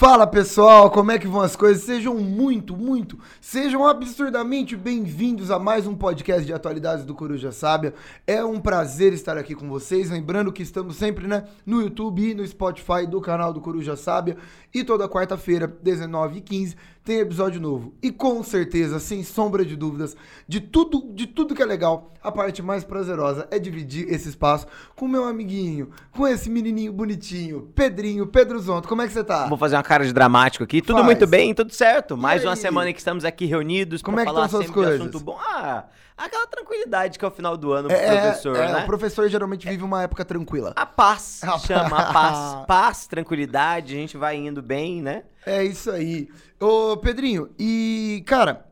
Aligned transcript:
Fala 0.00 0.26
pessoal, 0.26 0.90
como 0.90 1.10
é 1.12 1.18
que 1.18 1.28
vão 1.28 1.42
as 1.42 1.54
coisas? 1.54 1.84
Sejam 1.84 2.14
muito, 2.14 2.74
muito, 2.74 3.18
sejam 3.38 3.86
absurdamente 3.86 4.74
bem-vindos 4.74 5.50
a 5.50 5.58
mais 5.58 5.86
um 5.86 5.94
podcast 5.94 6.46
de 6.46 6.54
atualidades 6.54 7.04
do 7.04 7.14
Coruja 7.14 7.52
Sábia. 7.52 7.92
É 8.26 8.42
um 8.42 8.58
prazer 8.58 9.12
estar 9.12 9.36
aqui 9.36 9.54
com 9.54 9.68
vocês. 9.68 10.08
Lembrando 10.08 10.54
que 10.54 10.62
estamos 10.62 10.96
sempre 10.96 11.26
né, 11.26 11.44
no 11.66 11.82
YouTube 11.82 12.30
e 12.30 12.34
no 12.34 12.46
Spotify 12.46 13.06
do 13.06 13.20
canal 13.20 13.52
do 13.52 13.60
Coruja 13.60 13.94
Sábia. 13.94 14.38
E 14.72 14.82
toda 14.82 15.06
quarta-feira, 15.06 15.68
19h15, 15.68 16.76
tem 17.04 17.18
episódio 17.18 17.60
novo. 17.60 17.94
E 18.02 18.10
com 18.10 18.42
certeza, 18.42 18.98
sem 18.98 19.22
sombra 19.24 19.64
de 19.64 19.76
dúvidas, 19.76 20.16
de 20.46 20.60
tudo, 20.60 21.10
de 21.14 21.26
tudo 21.26 21.54
que 21.54 21.62
é 21.62 21.66
legal, 21.66 22.12
a 22.22 22.30
parte 22.30 22.62
mais 22.62 22.84
prazerosa 22.84 23.48
é 23.50 23.58
dividir 23.58 24.06
esse 24.12 24.28
espaço 24.28 24.66
com 24.94 25.08
meu 25.08 25.24
amiguinho, 25.24 25.90
com 26.12 26.26
esse 26.26 26.50
menininho 26.50 26.92
bonitinho, 26.92 27.70
Pedrinho, 27.74 28.26
Pedro 28.26 28.58
Zonto. 28.58 28.86
Como 28.86 29.02
é 29.02 29.06
que 29.06 29.12
você 29.12 29.24
tá? 29.24 29.46
Vou 29.48 29.58
fazer 29.58 29.76
uma 29.76 29.82
cara 29.82 30.04
de 30.04 30.12
dramático 30.12 30.62
aqui. 30.62 30.80
Tudo 30.82 30.96
Faz. 30.96 31.06
muito 31.06 31.26
bem, 31.26 31.54
tudo 31.54 31.72
certo. 31.72 32.16
Mais 32.16 32.44
uma 32.44 32.56
semana 32.56 32.92
que 32.92 32.98
estamos 32.98 33.24
aqui 33.24 33.46
reunidos 33.46 34.02
Como 34.02 34.20
é 34.20 34.24
que 34.24 34.30
falar 34.30 34.46
estão 34.46 34.60
suas 34.60 34.70
coisas? 34.72 35.00
assunto 35.00 35.20
bom. 35.20 35.38
Ah, 35.40 35.86
aquela 36.24 36.46
tranquilidade 36.46 37.18
que 37.18 37.24
é 37.24 37.28
o 37.28 37.30
final 37.30 37.56
do 37.56 37.72
ano 37.72 37.88
pro 37.88 37.96
É, 37.96 38.20
professor, 38.20 38.56
é, 38.56 38.72
né? 38.72 38.82
o 38.82 38.86
professor 38.86 39.28
geralmente 39.28 39.68
vive 39.68 39.82
uma 39.82 40.02
época 40.02 40.24
tranquila. 40.24 40.72
A 40.76 40.86
paz, 40.86 41.40
A 41.44 41.58
chama 41.58 41.98
a 41.98 42.12
paz. 42.12 42.66
paz. 42.66 43.06
Tranquilidade, 43.06 43.94
a 43.94 43.98
gente 43.98 44.16
vai 44.16 44.36
indo 44.36 44.62
bem, 44.62 45.02
né? 45.02 45.24
É 45.46 45.64
isso 45.64 45.90
aí. 45.90 46.28
Ô, 46.60 46.96
Pedrinho, 46.96 47.50
e, 47.58 48.22
cara, 48.26 48.66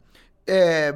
é, 0.47 0.95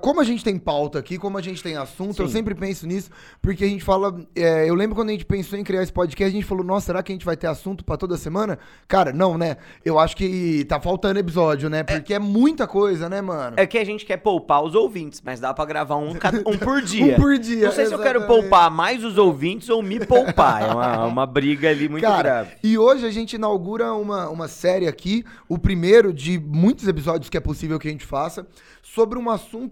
como 0.00 0.20
a 0.20 0.24
gente 0.24 0.44
tem 0.44 0.56
pauta 0.58 0.98
aqui, 0.98 1.18
como 1.18 1.36
a 1.38 1.42
gente 1.42 1.62
tem 1.62 1.76
assunto, 1.76 2.20
eu 2.22 2.26
Sim. 2.26 2.32
sempre 2.34 2.54
penso 2.54 2.86
nisso, 2.86 3.10
porque 3.40 3.64
a 3.64 3.68
gente 3.68 3.84
fala. 3.84 4.14
é, 4.34 4.68
eu 4.68 4.74
lembro 4.74 4.94
quando 4.94 5.08
a 5.08 5.12
gente 5.12 5.24
pensou 5.24 5.58
em 5.58 5.64
criar 5.64 5.82
esse 5.82 5.92
podcast, 5.92 6.30
a 6.30 6.34
gente 6.34 6.46
falou, 6.46 6.64
nossa, 6.64 6.86
será 6.86 7.02
que 7.02 7.12
a 7.12 7.14
gente 7.14 7.24
vai 7.24 7.36
ter 7.36 7.46
assunto 7.46 7.84
pra 7.84 7.96
toda 7.96 8.16
semana? 8.16 8.58
Cara, 8.86 9.12
não, 9.12 9.36
né? 9.36 9.56
Eu 9.84 9.98
acho 9.98 10.16
que 10.16 10.64
tá 10.64 10.80
faltando 10.80 11.18
episódio, 11.18 11.68
né? 11.68 11.82
Porque 11.82 12.14
é, 12.14 12.18
muita 12.18 12.66
coisa, 12.66 13.08
né, 13.08 13.20
mano? 13.20 13.54
É 13.58 13.66
que 13.66 13.78
a 13.78 13.84
gente 13.84 14.04
quer 14.06 14.18
poupar 14.18 14.62
os 14.62 14.74
ouvintes, 14.74 15.20
mas 15.24 15.40
dá 15.40 15.52
pra 15.52 15.64
gravar 15.64 15.96
um, 15.96 16.10
um 16.46 16.58
por 16.58 16.80
dia. 16.82 17.16
Um 17.16 17.20
por 17.20 17.38
dia, 17.38 17.66
Não 17.66 17.72
sei 17.72 17.86
se 17.86 17.92
eu 17.92 17.98
quero 17.98 18.20
exatamente. 18.20 18.42
poupar 18.42 18.70
mais 18.70 19.04
os 19.04 19.18
ouvintes 19.18 19.68
ou 19.68 19.82
me 19.82 19.98
poupar. 20.04 20.62
É 20.62 20.66
uma, 20.72 21.04
uma 21.06 21.26
briga 21.26 21.68
ali 21.70 21.88
muito 21.88 22.02
Cara, 22.02 22.22
grave. 22.22 22.50
e 22.62 22.78
hoje 22.78 23.06
a 23.06 23.10
gente 23.10 23.34
inaugura 23.34 23.92
uma, 23.94 24.28
uma 24.28 24.48
série 24.48 24.86
aqui, 24.86 25.24
o 25.48 25.58
primeiro 25.58 26.12
de 26.12 26.38
muitos 26.38 26.86
episódios 26.86 27.28
que 27.28 27.36
é 27.36 27.40
possível 27.40 27.78
que 27.78 27.88
a 27.88 27.90
gente 27.90 28.04
faça, 28.04 28.46
sobre 28.82 29.18
um 29.18 29.30
assunto, 29.30 29.71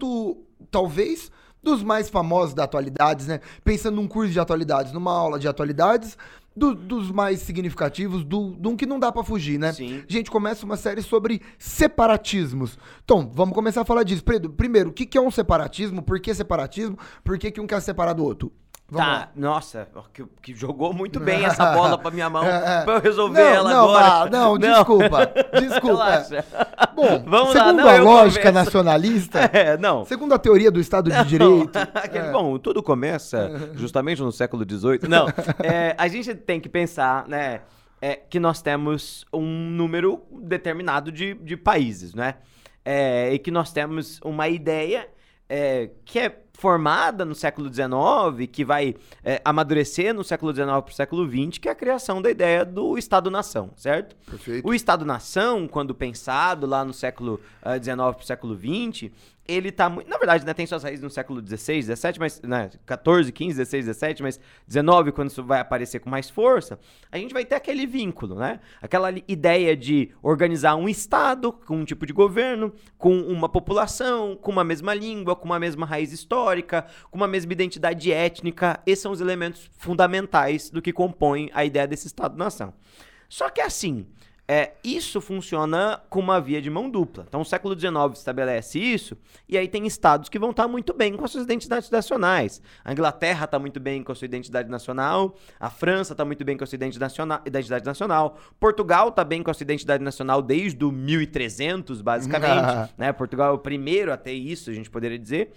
talvez, 0.69 1.31
dos 1.63 1.83
mais 1.83 2.09
famosos 2.09 2.53
da 2.53 2.63
atualidades, 2.63 3.27
né? 3.27 3.39
Pensando 3.63 3.95
num 3.95 4.07
curso 4.07 4.31
de 4.31 4.39
atualidades, 4.39 4.91
numa 4.93 5.13
aula 5.13 5.37
de 5.37 5.47
atualidades, 5.47 6.17
do- 6.55 6.75
dos 6.75 7.09
mais 7.11 7.39
significativos, 7.39 8.23
do, 8.25 8.55
de 8.59 8.67
um 8.67 8.75
que 8.75 8.85
não 8.85 8.99
dá 8.99 9.11
pra 9.11 9.23
fugir, 9.23 9.57
né? 9.59 9.71
Sim. 9.71 10.03
A 10.07 10.11
gente 10.11 10.29
começa 10.29 10.65
uma 10.65 10.75
série 10.75 11.01
sobre 11.01 11.41
separatismos. 11.57 12.77
Então, 13.03 13.29
vamos 13.33 13.53
começar 13.55 13.81
a 13.81 13.85
falar 13.85 14.03
disso. 14.03 14.23
Pedro, 14.23 14.51
primeiro, 14.51 14.89
o 14.89 14.93
que, 14.93 15.05
que 15.05 15.17
é 15.17 15.21
um 15.21 15.31
separatismo? 15.31 16.01
Por 16.01 16.19
que 16.19 16.33
separatismo? 16.33 16.97
Por 17.23 17.37
que, 17.37 17.51
que 17.51 17.61
um 17.61 17.67
quer 17.67 17.81
separar 17.81 18.13
do 18.13 18.23
outro? 18.23 18.51
Vamos 18.91 19.07
lá. 19.07 19.19
Tá, 19.21 19.29
nossa, 19.35 19.87
ó, 19.95 20.01
que, 20.13 20.25
que 20.41 20.53
jogou 20.53 20.93
muito 20.93 21.17
bem 21.23 21.45
essa 21.45 21.71
bola 21.73 21.97
pra 21.97 22.11
minha 22.11 22.29
mão 22.29 22.43
É, 22.43 22.81
é. 22.81 22.83
pra 22.83 22.95
eu 22.95 22.99
resolver 23.01 23.39
não, 23.41 23.47
ela 23.49 23.69
não, 23.73 23.83
agora. 23.85 24.05
ah, 24.05 24.29
não, 24.29 24.57
desculpa. 24.57 25.31
Desculpa. 25.59 25.87
Relaxa. 25.87 26.45
Bom, 26.93 27.23
Vamos 27.25 27.53
lá, 27.55 27.65
segundo 27.65 27.77
não, 27.83 27.87
a 27.87 27.97
lógica 28.01 28.51
começo. 28.51 28.65
nacionalista, 28.65 29.39
É, 29.53 29.77
não. 29.77 30.03
segundo 30.05 30.33
a 30.33 30.37
teoria 30.37 30.69
do 30.69 30.79
Estado 30.79 31.09
de 31.09 31.23
Direito, 31.23 31.71
é. 32.13 32.31
Bom, 32.31 32.57
tudo 32.59 32.83
começa 32.83 33.71
justamente 33.75 34.21
no 34.21 34.31
século 34.31 34.65
XVIII. 34.69 35.07
Não, 35.07 35.27
é, 35.63 35.95
a 35.97 36.07
gente 36.09 36.35
tem 36.35 36.59
que 36.59 36.67
pensar, 36.67 37.25
né, 37.29 37.61
é, 38.01 38.15
que 38.15 38.39
nós 38.39 38.61
temos 38.61 39.25
um 39.31 39.41
número 39.69 40.21
determinado 40.43 41.11
de, 41.11 41.33
de 41.35 41.55
países, 41.55 42.13
né? 42.13 42.35
É, 42.83 43.31
e 43.33 43.39
que 43.39 43.51
nós 43.51 43.71
temos 43.71 44.19
uma 44.23 44.49
ideia 44.49 45.07
é, 45.47 45.91
que 46.03 46.17
é 46.19 46.35
formada 46.61 47.25
no 47.25 47.33
século 47.33 47.73
XIX, 47.73 48.47
que 48.51 48.63
vai 48.63 48.95
é, 49.23 49.41
amadurecer 49.43 50.13
no 50.13 50.23
século 50.23 50.53
XIX 50.53 50.67
para 50.67 50.85
o 50.87 50.93
século 50.93 51.27
XX, 51.27 51.57
que 51.57 51.67
é 51.67 51.71
a 51.71 51.75
criação 51.75 52.21
da 52.21 52.29
ideia 52.29 52.63
do 52.63 52.99
Estado-nação, 52.99 53.71
certo? 53.75 54.15
Perfeito. 54.29 54.67
O 54.67 54.71
Estado-nação, 54.71 55.67
quando 55.67 55.95
pensado 55.95 56.67
lá 56.67 56.85
no 56.85 56.93
século 56.93 57.41
XIX 57.81 57.95
para 57.95 58.11
o 58.11 58.23
século 58.23 58.55
XX, 58.55 59.09
ele 59.51 59.71
tá 59.71 59.89
muito. 59.89 60.09
Na 60.09 60.17
verdade, 60.17 60.45
né, 60.45 60.53
tem 60.53 60.65
suas 60.65 60.83
raízes 60.83 61.01
no 61.01 61.09
século 61.09 61.41
XVI, 61.45 61.81
XVII, 61.83 62.13
mas. 62.19 62.41
Né, 62.41 62.69
14, 62.85 63.31
15, 63.31 63.65
XVI, 63.65 63.93
XVII, 63.93 64.15
mas 64.21 64.39
19, 64.67 65.11
quando 65.11 65.29
isso 65.29 65.43
vai 65.43 65.59
aparecer 65.59 65.99
com 65.99 66.09
mais 66.09 66.29
força, 66.29 66.79
a 67.11 67.17
gente 67.17 67.33
vai 67.33 67.45
ter 67.45 67.55
aquele 67.55 67.85
vínculo, 67.85 68.35
né? 68.35 68.59
Aquela 68.81 69.11
ideia 69.27 69.75
de 69.75 70.11
organizar 70.21 70.75
um 70.75 70.87
Estado 70.87 71.51
com 71.51 71.77
um 71.77 71.85
tipo 71.85 72.05
de 72.05 72.13
governo, 72.13 72.73
com 72.97 73.19
uma 73.19 73.49
população, 73.49 74.35
com 74.35 74.51
uma 74.51 74.63
mesma 74.63 74.93
língua, 74.93 75.35
com 75.35 75.45
uma 75.45 75.59
mesma 75.59 75.85
raiz 75.85 76.11
histórica, 76.11 76.85
com 77.09 77.17
uma 77.17 77.27
mesma 77.27 77.51
identidade 77.53 78.11
étnica. 78.11 78.79
Esses 78.85 79.01
são 79.03 79.11
os 79.11 79.21
elementos 79.21 79.69
fundamentais 79.77 80.69
do 80.69 80.81
que 80.81 80.93
compõem 80.93 81.49
a 81.53 81.65
ideia 81.65 81.87
desse 81.87 82.07
Estado-nação. 82.07 82.73
Só 83.27 83.49
que 83.49 83.61
assim, 83.61 84.05
é, 84.53 84.73
isso 84.83 85.21
funciona 85.21 86.01
com 86.09 86.19
uma 86.19 86.41
via 86.41 86.61
de 86.61 86.69
mão 86.69 86.89
dupla. 86.89 87.23
Então, 87.25 87.39
o 87.39 87.45
século 87.45 87.73
XIX 87.73 87.95
estabelece 88.11 88.77
isso, 88.77 89.15
e 89.47 89.57
aí 89.57 89.65
tem 89.65 89.87
estados 89.87 90.27
que 90.27 90.37
vão 90.37 90.49
estar 90.49 90.67
muito 90.67 90.93
bem 90.93 91.15
com 91.15 91.23
as 91.23 91.31
suas 91.31 91.45
identidades 91.45 91.89
nacionais. 91.89 92.61
A 92.83 92.91
Inglaterra 92.91 93.45
está 93.45 93.57
muito 93.57 93.79
bem 93.79 94.03
com 94.03 94.11
a 94.11 94.15
sua 94.15 94.25
identidade 94.25 94.69
nacional, 94.69 95.37
a 95.57 95.69
França 95.69 96.11
está 96.13 96.25
muito 96.25 96.43
bem 96.43 96.57
com 96.57 96.65
a 96.65 96.67
sua 96.67 96.75
identidade 96.75 96.99
nacional, 96.99 97.41
identidade 97.45 97.85
nacional, 97.85 98.37
Portugal 98.59 99.07
está 99.07 99.23
bem 99.23 99.41
com 99.41 99.51
a 99.51 99.53
sua 99.53 99.63
identidade 99.63 100.03
nacional 100.03 100.41
desde 100.41 100.83
o 100.83 100.91
1300, 100.91 102.01
basicamente. 102.01 102.91
né? 102.99 103.13
Portugal 103.13 103.51
é 103.51 103.53
o 103.53 103.57
primeiro 103.57 104.11
a 104.11 104.17
ter 104.17 104.33
isso, 104.33 104.69
a 104.69 104.73
gente 104.73 104.89
poderia 104.89 105.17
dizer. 105.17 105.53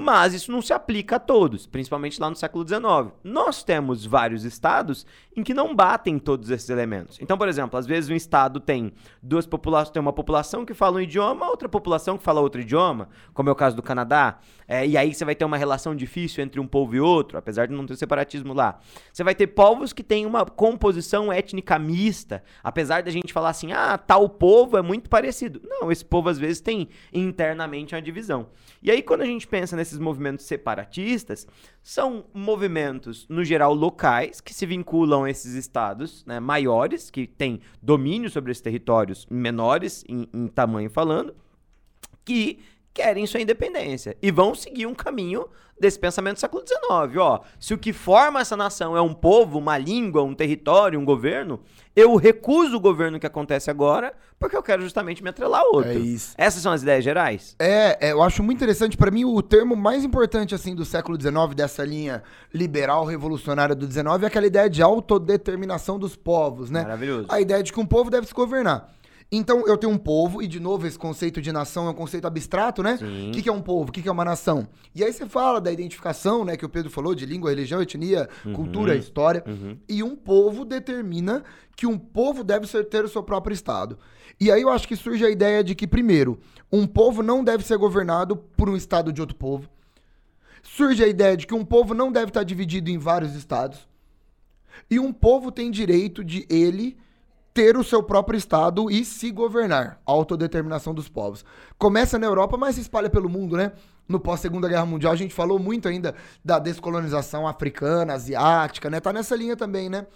Mas 0.00 0.32
isso 0.32 0.52
não 0.52 0.62
se 0.62 0.72
aplica 0.72 1.16
a 1.16 1.18
todos, 1.18 1.66
principalmente 1.66 2.20
lá 2.20 2.30
no 2.30 2.36
século 2.36 2.66
XIX. 2.66 3.12
Nós 3.24 3.64
temos 3.64 4.06
vários 4.06 4.44
estados 4.44 5.04
em 5.36 5.42
que 5.42 5.52
não 5.52 5.74
batem 5.74 6.20
todos 6.20 6.50
esses 6.50 6.70
elementos. 6.70 7.18
Então, 7.20 7.36
por 7.36 7.48
exemplo, 7.48 7.76
às 7.76 7.84
vezes 7.84 8.08
um 8.08 8.14
estado 8.14 8.60
tem 8.60 8.92
duas 9.20 9.44
populações, 9.44 9.90
tem 9.90 10.00
uma 10.00 10.12
população 10.12 10.64
que 10.64 10.72
fala 10.72 10.98
um 10.98 11.00
idioma, 11.00 11.48
outra 11.48 11.68
população 11.68 12.16
que 12.16 12.22
fala 12.22 12.40
outro 12.40 12.60
idioma, 12.60 13.08
como 13.34 13.48
é 13.48 13.52
o 13.52 13.56
caso 13.56 13.74
do 13.74 13.82
Canadá. 13.82 14.38
É, 14.68 14.86
e 14.86 14.98
aí 14.98 15.14
você 15.14 15.24
vai 15.24 15.34
ter 15.34 15.46
uma 15.46 15.56
relação 15.56 15.96
difícil 15.96 16.44
entre 16.44 16.60
um 16.60 16.66
povo 16.66 16.94
e 16.94 17.00
outro, 17.00 17.38
apesar 17.38 17.66
de 17.66 17.72
não 17.72 17.86
ter 17.86 17.96
separatismo 17.96 18.52
lá. 18.52 18.78
Você 19.10 19.24
vai 19.24 19.34
ter 19.34 19.46
povos 19.46 19.94
que 19.94 20.04
têm 20.04 20.26
uma 20.26 20.44
composição 20.44 21.32
étnica 21.32 21.78
mista, 21.78 22.44
apesar 22.62 23.02
da 23.02 23.10
gente 23.10 23.32
falar 23.32 23.48
assim, 23.48 23.72
ah, 23.72 23.96
tal 23.96 24.28
povo 24.28 24.76
é 24.76 24.82
muito 24.82 25.08
parecido. 25.08 25.62
Não, 25.64 25.90
esse 25.90 26.04
povo 26.04 26.28
às 26.28 26.38
vezes 26.38 26.60
tem 26.60 26.90
internamente 27.14 27.94
uma 27.94 28.02
divisão. 28.02 28.50
E 28.82 28.90
aí, 28.90 29.02
quando 29.02 29.22
a 29.22 29.26
gente 29.26 29.46
pensa 29.46 29.74
nesses 29.74 29.98
movimentos 29.98 30.44
separatistas, 30.44 31.46
são 31.82 32.26
movimentos, 32.34 33.26
no 33.28 33.42
geral, 33.42 33.72
locais, 33.72 34.40
que 34.42 34.52
se 34.52 34.66
vinculam 34.66 35.24
a 35.24 35.30
esses 35.30 35.54
estados 35.54 36.26
né, 36.26 36.38
maiores, 36.38 37.10
que 37.10 37.26
têm 37.26 37.60
domínio 37.82 38.28
sobre 38.28 38.52
esses 38.52 38.60
territórios 38.60 39.26
menores 39.30 40.04
em, 40.06 40.28
em 40.34 40.46
tamanho 40.46 40.90
falando, 40.90 41.34
que 42.22 42.58
querem 42.98 43.24
sua 43.28 43.40
independência 43.40 44.16
e 44.20 44.28
vão 44.32 44.56
seguir 44.56 44.84
um 44.84 44.94
caminho 44.94 45.46
desse 45.78 45.96
pensamento 45.96 46.34
do 46.34 46.40
século 46.40 46.64
XIX. 46.66 47.16
Ó, 47.16 47.40
se 47.60 47.72
o 47.72 47.78
que 47.78 47.92
forma 47.92 48.40
essa 48.40 48.56
nação 48.56 48.96
é 48.96 49.00
um 49.00 49.14
povo, 49.14 49.56
uma 49.56 49.78
língua, 49.78 50.24
um 50.24 50.34
território, 50.34 50.98
um 50.98 51.04
governo, 51.04 51.60
eu 51.94 52.16
recuso 52.16 52.76
o 52.76 52.80
governo 52.80 53.20
que 53.20 53.26
acontece 53.26 53.70
agora 53.70 54.12
porque 54.36 54.56
eu 54.56 54.62
quero 54.64 54.82
justamente 54.82 55.22
me 55.22 55.30
atrelar 55.30 55.60
a 55.60 55.64
outro. 55.68 55.92
É 55.92 55.94
isso. 55.94 56.34
Essas 56.36 56.60
são 56.60 56.72
as 56.72 56.82
ideias 56.82 57.04
gerais? 57.04 57.54
É, 57.56 58.08
é, 58.08 58.12
eu 58.12 58.20
acho 58.20 58.42
muito 58.42 58.58
interessante, 58.58 58.96
pra 58.96 59.12
mim, 59.12 59.24
o 59.24 59.40
termo 59.40 59.76
mais 59.76 60.02
importante, 60.02 60.52
assim, 60.52 60.74
do 60.74 60.84
século 60.84 61.20
XIX, 61.20 61.54
dessa 61.54 61.84
linha 61.84 62.24
liberal 62.52 63.04
revolucionária 63.04 63.76
do 63.76 63.86
XIX, 63.90 64.24
é 64.24 64.26
aquela 64.26 64.46
ideia 64.46 64.68
de 64.68 64.82
autodeterminação 64.82 66.00
dos 66.00 66.16
povos, 66.16 66.68
né? 66.68 66.82
Maravilhoso. 66.82 67.26
A 67.28 67.40
ideia 67.40 67.62
de 67.62 67.72
que 67.72 67.78
um 67.78 67.86
povo 67.86 68.10
deve 68.10 68.26
se 68.26 68.34
governar. 68.34 68.92
Então, 69.30 69.66
eu 69.66 69.76
tenho 69.76 69.92
um 69.92 69.98
povo, 69.98 70.42
e 70.42 70.48
de 70.48 70.58
novo, 70.58 70.86
esse 70.86 70.98
conceito 70.98 71.42
de 71.42 71.52
nação 71.52 71.86
é 71.86 71.90
um 71.90 71.94
conceito 71.94 72.26
abstrato, 72.26 72.82
né? 72.82 72.98
O 73.28 73.32
que, 73.32 73.42
que 73.42 73.48
é 73.48 73.52
um 73.52 73.60
povo? 73.60 73.90
O 73.90 73.92
que, 73.92 74.00
que 74.00 74.08
é 74.08 74.12
uma 74.12 74.24
nação? 74.24 74.66
E 74.94 75.04
aí 75.04 75.12
você 75.12 75.26
fala 75.26 75.60
da 75.60 75.70
identificação, 75.70 76.46
né, 76.46 76.56
que 76.56 76.64
o 76.64 76.68
Pedro 76.68 76.90
falou, 76.90 77.14
de 77.14 77.26
língua, 77.26 77.50
religião, 77.50 77.82
etnia, 77.82 78.26
cultura, 78.54 78.96
história. 78.96 79.44
E 79.86 80.02
um 80.02 80.16
povo 80.16 80.64
determina 80.64 81.44
que 81.76 81.86
um 81.86 81.98
povo 81.98 82.42
deve 82.42 82.66
ser, 82.66 82.84
ter 82.86 83.04
o 83.04 83.08
seu 83.08 83.22
próprio 83.22 83.52
Estado. 83.52 83.98
E 84.40 84.50
aí 84.50 84.62
eu 84.62 84.70
acho 84.70 84.88
que 84.88 84.96
surge 84.96 85.24
a 85.24 85.30
ideia 85.30 85.62
de 85.62 85.74
que, 85.74 85.86
primeiro, 85.86 86.38
um 86.72 86.86
povo 86.86 87.22
não 87.22 87.44
deve 87.44 87.64
ser 87.64 87.76
governado 87.76 88.34
por 88.36 88.68
um 88.70 88.76
Estado 88.76 89.12
de 89.12 89.20
outro 89.20 89.36
povo. 89.36 89.68
Surge 90.62 91.04
a 91.04 91.06
ideia 91.06 91.36
de 91.36 91.46
que 91.46 91.54
um 91.54 91.64
povo 91.64 91.92
não 91.92 92.10
deve 92.10 92.28
estar 92.28 92.44
dividido 92.44 92.90
em 92.90 92.96
vários 92.98 93.34
estados. 93.34 93.86
E 94.90 94.98
um 94.98 95.12
povo 95.12 95.52
tem 95.52 95.70
direito 95.70 96.24
de 96.24 96.46
ele 96.48 96.96
ter 97.58 97.76
o 97.76 97.82
seu 97.82 98.04
próprio 98.04 98.38
Estado 98.38 98.88
e 98.88 99.04
se 99.04 99.32
governar. 99.32 100.00
Autodeterminação 100.06 100.94
dos 100.94 101.08
povos. 101.08 101.44
Começa 101.76 102.16
na 102.16 102.24
Europa, 102.24 102.56
mas 102.56 102.76
se 102.76 102.82
espalha 102.82 103.10
pelo 103.10 103.28
mundo, 103.28 103.56
né? 103.56 103.72
No 104.08 104.20
pós-segunda 104.20 104.68
guerra 104.68 104.86
mundial, 104.86 105.12
a 105.12 105.16
gente 105.16 105.34
falou 105.34 105.58
muito 105.58 105.88
ainda 105.88 106.14
da 106.44 106.60
descolonização 106.60 107.48
africana, 107.48 108.12
asiática, 108.12 108.88
né? 108.88 109.00
Tá 109.00 109.12
nessa 109.12 109.34
linha 109.34 109.56
também, 109.56 109.88
né? 109.88 110.06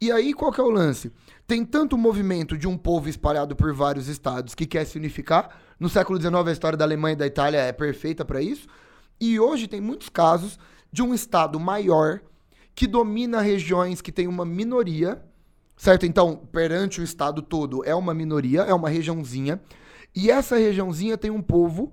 E 0.00 0.10
aí, 0.10 0.32
qual 0.32 0.50
que 0.50 0.62
é 0.62 0.64
o 0.64 0.70
lance? 0.70 1.12
Tem 1.46 1.62
tanto 1.62 1.98
movimento 1.98 2.56
de 2.56 2.66
um 2.66 2.78
povo 2.78 3.06
espalhado 3.06 3.54
por 3.54 3.70
vários 3.74 4.08
estados 4.08 4.54
que 4.54 4.64
quer 4.64 4.86
se 4.86 4.96
unificar. 4.96 5.58
No 5.78 5.90
século 5.90 6.18
XIX, 6.18 6.36
a 6.46 6.52
história 6.52 6.78
da 6.78 6.86
Alemanha 6.86 7.12
e 7.12 7.16
da 7.16 7.26
Itália 7.26 7.58
é 7.58 7.70
perfeita 7.70 8.24
para 8.24 8.40
isso. 8.40 8.66
E 9.20 9.38
hoje 9.38 9.68
tem 9.68 9.82
muitos 9.82 10.08
casos 10.08 10.58
de 10.90 11.02
um 11.02 11.12
estado 11.12 11.60
maior 11.60 12.22
que 12.74 12.86
domina 12.86 13.42
regiões 13.42 14.00
que 14.00 14.10
tem 14.10 14.26
uma 14.26 14.46
minoria, 14.46 15.22
certo? 15.78 16.04
Então, 16.04 16.36
perante 16.52 17.00
o 17.00 17.04
estado 17.04 17.40
todo, 17.40 17.82
é 17.84 17.94
uma 17.94 18.12
minoria, 18.12 18.62
é 18.62 18.74
uma 18.74 18.90
regiãozinha. 18.90 19.60
E 20.14 20.30
essa 20.30 20.56
regiãozinha 20.58 21.16
tem 21.16 21.30
um 21.30 21.40
povo 21.40 21.92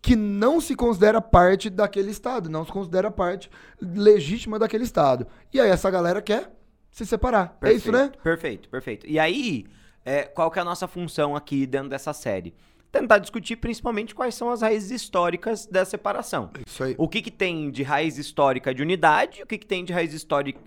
que 0.00 0.14
não 0.14 0.60
se 0.60 0.76
considera 0.76 1.20
parte 1.20 1.70
daquele 1.70 2.10
estado, 2.10 2.50
não 2.50 2.64
se 2.66 2.72
considera 2.72 3.10
parte 3.10 3.50
legítima 3.80 4.58
daquele 4.58 4.84
estado. 4.84 5.26
E 5.52 5.60
aí 5.60 5.70
essa 5.70 5.90
galera 5.90 6.20
quer 6.20 6.52
se 6.90 7.06
separar. 7.06 7.56
Perfeito, 7.58 7.74
é 7.74 7.76
isso, 7.76 7.92
né? 7.92 8.12
Perfeito, 8.22 8.68
perfeito. 8.68 9.06
E 9.06 9.18
aí, 9.18 9.64
é, 10.04 10.24
qual 10.24 10.50
que 10.50 10.58
é 10.58 10.62
a 10.62 10.64
nossa 10.64 10.86
função 10.86 11.34
aqui 11.34 11.66
dentro 11.66 11.88
dessa 11.88 12.12
série? 12.12 12.52
Tentar 12.92 13.18
discutir 13.18 13.56
principalmente 13.56 14.14
quais 14.14 14.34
são 14.34 14.50
as 14.50 14.60
raízes 14.60 14.90
históricas 14.90 15.64
da 15.64 15.82
separação. 15.82 16.50
Isso 16.66 16.84
aí. 16.84 16.94
O 16.98 17.08
que, 17.08 17.22
que 17.22 17.30
tem 17.30 17.70
de 17.70 17.82
raiz 17.82 18.18
histórica 18.18 18.74
de 18.74 18.82
unidade, 18.82 19.42
o 19.42 19.46
que, 19.46 19.56
que 19.56 19.64
tem 19.66 19.82
de 19.82 19.94
raiz 19.94 20.12
histórica, 20.12 20.60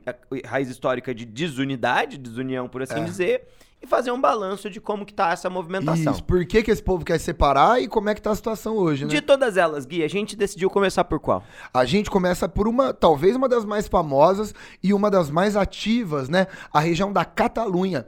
raiz 0.44 0.68
histórica 0.68 1.14
de 1.14 1.24
desunidade, 1.24 2.18
desunião, 2.18 2.68
por 2.68 2.82
assim 2.82 3.02
É. 3.02 3.04
dizer, 3.04 3.48
e 3.80 3.86
fazer 3.86 4.10
um 4.12 4.20
balanço 4.20 4.72
de 4.72 4.82
como 4.82 5.06
que 5.06 5.14
tá 5.14 5.32
essa 5.32 5.52
movimentação. 5.52 6.14
Isso, 6.14 6.24
por 6.24 6.44
que, 6.48 6.64
que 6.64 6.72
esse 6.72 6.82
povo 6.82 7.06
quer 7.06 7.20
se 7.20 7.26
separar 7.26 7.80
e 7.80 7.88
como 7.88 8.10
é 8.10 8.16
que 8.16 8.22
tá 8.22 8.32
a 8.32 8.36
situação 8.36 8.76
hoje, 8.76 9.06
né? 9.06 9.12
De 9.12 9.22
todas 9.22 9.56
elas, 9.56 9.86
Gui, 9.86 10.04
a 10.04 10.08
gente 10.08 10.36
decidiu 10.36 10.68
começar 10.72 11.04
por 11.04 11.20
qual? 11.20 11.44
A 11.72 11.86
gente 11.86 12.10
começa 12.10 12.50
por 12.50 12.68
uma, 12.68 12.92
talvez 12.92 13.36
uma 13.36 13.48
das 13.48 13.64
mais 13.64 13.88
famosas 13.88 14.52
e 14.82 14.94
uma 14.96 15.12
das 15.12 15.30
mais 15.30 15.56
ativas, 15.56 16.28
né? 16.28 16.48
A 16.74 16.80
região 16.80 17.14
da 17.14 17.24
Catalunha. 17.24 18.08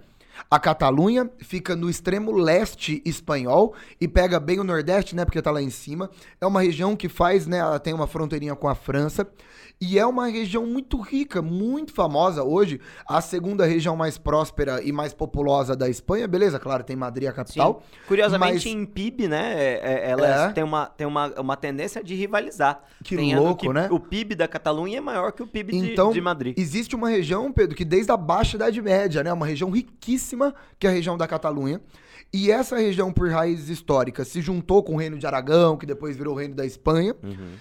A 0.49 0.59
Catalunha 0.59 1.29
fica 1.39 1.75
no 1.75 1.89
extremo 1.89 2.31
leste 2.31 3.01
espanhol 3.05 3.73
e 3.99 4.07
pega 4.07 4.39
bem 4.39 4.59
o 4.59 4.63
nordeste, 4.63 5.15
né? 5.15 5.25
Porque 5.25 5.41
tá 5.41 5.51
lá 5.51 5.61
em 5.61 5.69
cima. 5.69 6.09
É 6.39 6.45
uma 6.45 6.61
região 6.61 6.95
que 6.95 7.09
faz, 7.09 7.47
né? 7.47 7.57
Ela 7.57 7.79
tem 7.79 7.93
uma 7.93 8.07
fronteirinha 8.07 8.55
com 8.55 8.67
a 8.67 8.75
França. 8.75 9.27
E 9.79 9.99
é 9.99 10.05
uma 10.07 10.25
região 10.27 10.65
muito 10.65 10.99
rica, 10.99 11.39
muito 11.39 11.93
famosa 11.93 12.43
hoje. 12.43 12.81
A 13.07 13.21
segunda 13.21 13.63
região 13.63 13.95
mais 13.95 14.17
próspera 14.17 14.81
e 14.83 14.91
mais 14.91 15.13
populosa 15.13 15.75
da 15.75 15.87
Espanha, 15.87 16.27
beleza? 16.27 16.57
Claro, 16.57 16.83
tem 16.83 16.95
Madrid, 16.95 17.29
a 17.29 17.31
capital. 17.31 17.83
Curiosamente, 18.07 18.53
mas- 18.53 18.65
em 18.65 18.85
PIB, 18.87 19.27
né, 19.27 19.53
é- 19.55 19.81
é- 19.83 20.09
elas 20.09 20.49
É. 20.49 20.51
têm, 20.53 20.63
uma, 20.63 20.87
têm 20.87 21.05
uma, 21.05 21.27
uma 21.39 21.55
tendência 21.55 22.03
de 22.03 22.15
rivalizar. 22.15 22.81
Que 23.03 23.15
Tem 23.15 23.35
louco, 23.37 23.67
que 23.67 23.69
né? 23.73 23.87
O 23.91 23.99
PIB 23.99 24.33
da 24.33 24.47
Catalunha 24.47 24.97
é 24.97 25.01
maior 25.01 25.31
que 25.31 25.43
o 25.43 25.47
PIB 25.47 25.71
de- 25.79 25.91
Então, 25.91 26.11
de, 26.11 26.19
Madrid. 26.21 26.57
existe 26.57 26.95
uma 26.95 27.09
região, 27.09 27.51
Pedro, 27.51 27.75
que 27.75 27.85
desde 27.85 28.11
a 28.11 28.17
Baixa 28.17 28.55
Idade 28.57 28.81
Média, 28.81 29.23
né? 29.23 29.31
Uma 29.31 29.45
região 29.45 29.69
riquíssima, 29.69 30.26
que 30.79 30.87
é 30.87 30.89
a 30.89 30.93
região 30.93 31.17
da 31.17 31.27
Catalunha. 31.27 31.81
E 32.33 32.51
essa 32.51 32.77
região, 32.77 33.11
por 33.11 33.29
raízes 33.29 33.69
históricas, 33.69 34.27
se 34.27 34.41
juntou 34.41 34.83
com 34.83 34.95
o 34.95 34.97
Reino 34.97 35.17
de 35.17 35.25
Aragão, 35.25 35.77
que 35.77 35.85
depois 35.85 36.17
virou 36.17 36.33
o 36.33 36.37
Reino 36.37 36.55
da 36.55 36.65
Espanha. 36.65 37.15
Uhum. 37.23 37.55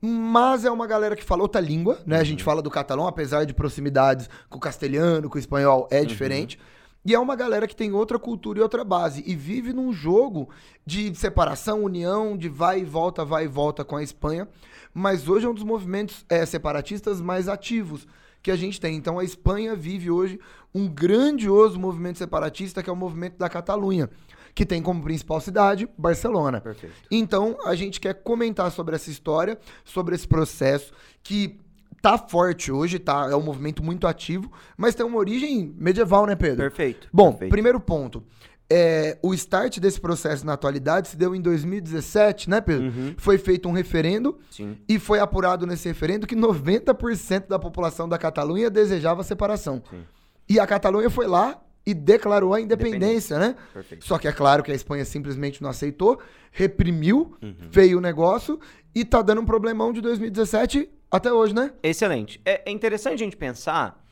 Mas 0.00 0.64
é 0.64 0.70
uma 0.70 0.86
galera 0.86 1.14
que 1.14 1.24
fala 1.24 1.42
outra 1.42 1.60
língua, 1.60 2.00
né? 2.04 2.18
A 2.18 2.24
gente 2.24 2.42
fala 2.42 2.60
do 2.60 2.70
catalão, 2.70 3.06
apesar 3.06 3.44
de 3.44 3.54
proximidades 3.54 4.28
com 4.48 4.58
o 4.58 4.60
castelhano, 4.60 5.28
com 5.28 5.36
o 5.36 5.38
espanhol, 5.38 5.88
é 5.90 6.04
diferente. 6.04 6.58
E 7.04 7.14
é 7.14 7.18
uma 7.18 7.34
galera 7.34 7.66
que 7.66 7.74
tem 7.74 7.92
outra 7.92 8.18
cultura 8.18 8.58
e 8.58 8.62
outra 8.62 8.84
base. 8.84 9.22
E 9.26 9.34
vive 9.34 9.72
num 9.72 9.92
jogo 9.92 10.48
de 10.86 11.14
separação, 11.14 11.82
união, 11.82 12.36
de 12.36 12.48
vai 12.48 12.80
e 12.80 12.84
volta, 12.84 13.24
vai 13.24 13.44
e 13.44 13.48
volta 13.48 13.84
com 13.84 13.96
a 13.96 14.02
Espanha. 14.02 14.48
Mas 14.94 15.28
hoje 15.28 15.46
é 15.46 15.48
um 15.48 15.54
dos 15.54 15.64
movimentos 15.64 16.24
é, 16.28 16.44
separatistas 16.46 17.20
mais 17.20 17.48
ativos 17.48 18.06
que 18.42 18.50
a 18.50 18.56
gente 18.56 18.80
tem. 18.80 18.96
Então 18.96 19.18
a 19.18 19.24
Espanha 19.24 19.74
vive 19.74 20.10
hoje 20.10 20.38
um 20.74 20.88
grandioso 20.88 21.78
movimento 21.78 22.18
separatista, 22.18 22.82
que 22.82 22.90
é 22.90 22.92
o 22.92 22.96
movimento 22.96 23.36
da 23.36 23.48
Catalunha, 23.48 24.08
que 24.54 24.64
tem 24.64 24.82
como 24.82 25.02
principal 25.02 25.40
cidade 25.40 25.88
Barcelona. 25.96 26.60
Perfeito. 26.60 26.94
Então, 27.10 27.56
a 27.64 27.74
gente 27.74 28.00
quer 28.00 28.14
comentar 28.14 28.70
sobre 28.70 28.94
essa 28.94 29.10
história, 29.10 29.58
sobre 29.84 30.14
esse 30.14 30.26
processo 30.26 30.92
que 31.22 31.58
tá 32.00 32.18
forte 32.18 32.72
hoje, 32.72 32.98
tá? 32.98 33.28
É 33.30 33.36
um 33.36 33.42
movimento 33.42 33.82
muito 33.82 34.06
ativo, 34.06 34.50
mas 34.76 34.94
tem 34.94 35.06
uma 35.06 35.18
origem 35.18 35.72
medieval, 35.78 36.26
né, 36.26 36.34
Pedro? 36.34 36.56
Perfeito. 36.56 37.08
Bom, 37.12 37.30
perfeito. 37.30 37.50
primeiro 37.50 37.78
ponto. 37.78 38.24
É, 38.74 39.18
o 39.22 39.34
start 39.34 39.78
desse 39.78 40.00
processo 40.00 40.46
na 40.46 40.54
atualidade 40.54 41.08
se 41.08 41.16
deu 41.16 41.34
em 41.34 41.40
2017, 41.42 42.48
né, 42.48 42.60
Pedro? 42.60 42.86
Uhum. 42.86 43.14
Foi 43.18 43.36
feito 43.36 43.68
um 43.68 43.72
referendo 43.72 44.38
Sim. 44.50 44.78
e 44.88 44.98
foi 44.98 45.20
apurado 45.20 45.66
nesse 45.66 45.86
referendo 45.86 46.26
que 46.26 46.34
90% 46.34 47.48
da 47.48 47.58
população 47.58 48.08
da 48.08 48.16
Catalunha 48.16 48.70
desejava 48.70 49.22
separação. 49.22 49.82
Sim. 49.90 50.00
E 50.48 50.58
a 50.60 50.66
Catalunha 50.66 51.08
foi 51.10 51.26
lá 51.26 51.60
e 51.84 51.92
declarou 51.94 52.54
a 52.54 52.60
independência, 52.60 53.38
né? 53.38 53.56
Perfeito. 53.72 54.04
Só 54.04 54.18
que 54.18 54.28
é 54.28 54.32
claro 54.32 54.62
que 54.62 54.70
a 54.70 54.74
Espanha 54.74 55.04
simplesmente 55.04 55.62
não 55.62 55.70
aceitou, 55.70 56.20
reprimiu, 56.52 57.36
Uhum. 57.42 57.54
feio 57.70 57.98
o 57.98 58.00
negócio 58.00 58.60
e 58.94 59.04
tá 59.04 59.20
dando 59.22 59.40
um 59.40 59.44
problemão 59.46 59.92
de 59.92 60.00
2017 60.00 60.88
até 61.10 61.32
hoje, 61.32 61.54
né? 61.54 61.72
Excelente. 61.82 62.40
É, 62.44 62.62
é 62.66 62.70
interessante 62.72 63.14
a 63.14 63.24
gente 63.24 63.36
pensar 63.36 64.02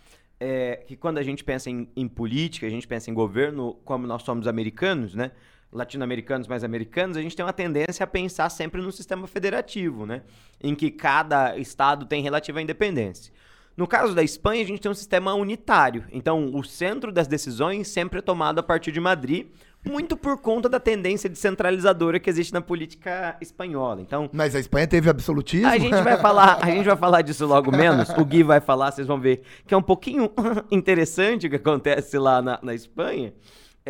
é, 0.40 0.82
que 0.86 0.96
quando 0.96 1.18
a 1.18 1.22
gente 1.22 1.44
pensa 1.44 1.70
em, 1.70 1.88
em 1.94 2.08
política, 2.08 2.66
a 2.66 2.70
gente 2.70 2.88
pensa 2.88 3.10
em 3.10 3.14
governo, 3.14 3.74
como 3.84 4.06
nós 4.06 4.22
somos 4.22 4.46
americanos, 4.48 5.14
né? 5.14 5.30
Latino-americanos 5.72 6.48
mais 6.48 6.64
americanos, 6.64 7.16
a 7.16 7.22
gente 7.22 7.36
tem 7.36 7.44
uma 7.44 7.52
tendência 7.52 8.02
a 8.02 8.06
pensar 8.06 8.48
sempre 8.50 8.82
no 8.82 8.90
sistema 8.90 9.26
federativo, 9.28 10.04
né? 10.04 10.22
Em 10.60 10.74
que 10.74 10.90
cada 10.90 11.56
estado 11.56 12.06
tem 12.06 12.22
relativa 12.22 12.60
independência. 12.60 13.32
No 13.80 13.86
caso 13.86 14.14
da 14.14 14.22
Espanha, 14.22 14.62
a 14.62 14.66
gente 14.66 14.78
tem 14.78 14.90
um 14.90 14.94
sistema 14.94 15.32
unitário. 15.32 16.04
Então, 16.12 16.54
o 16.54 16.62
centro 16.62 17.10
das 17.10 17.26
decisões 17.26 17.88
sempre 17.88 18.18
é 18.18 18.20
tomado 18.20 18.58
a 18.58 18.62
partir 18.62 18.92
de 18.92 19.00
Madrid, 19.00 19.46
muito 19.82 20.18
por 20.18 20.38
conta 20.38 20.68
da 20.68 20.78
tendência 20.78 21.30
descentralizadora 21.30 22.20
que 22.20 22.28
existe 22.28 22.52
na 22.52 22.60
política 22.60 23.38
espanhola. 23.40 24.02
Então, 24.02 24.28
Mas 24.34 24.54
a 24.54 24.60
Espanha 24.60 24.86
teve 24.86 25.08
absolutismo. 25.08 25.66
a 25.66 25.78
gente 25.78 25.98
vai 26.02 26.18
falar, 26.18 26.58
a 26.60 26.66
gente 26.70 26.84
vai 26.84 26.96
falar 26.98 27.22
disso 27.22 27.46
logo 27.46 27.74
menos. 27.74 28.10
O 28.10 28.22
Gui 28.22 28.42
vai 28.42 28.60
falar, 28.60 28.92
vocês 28.92 29.06
vão 29.06 29.18
ver 29.18 29.40
que 29.66 29.72
é 29.72 29.76
um 29.78 29.82
pouquinho 29.82 30.30
interessante 30.70 31.46
o 31.46 31.50
que 31.50 31.56
acontece 31.56 32.18
lá 32.18 32.42
na, 32.42 32.58
na 32.62 32.74
Espanha. 32.74 33.32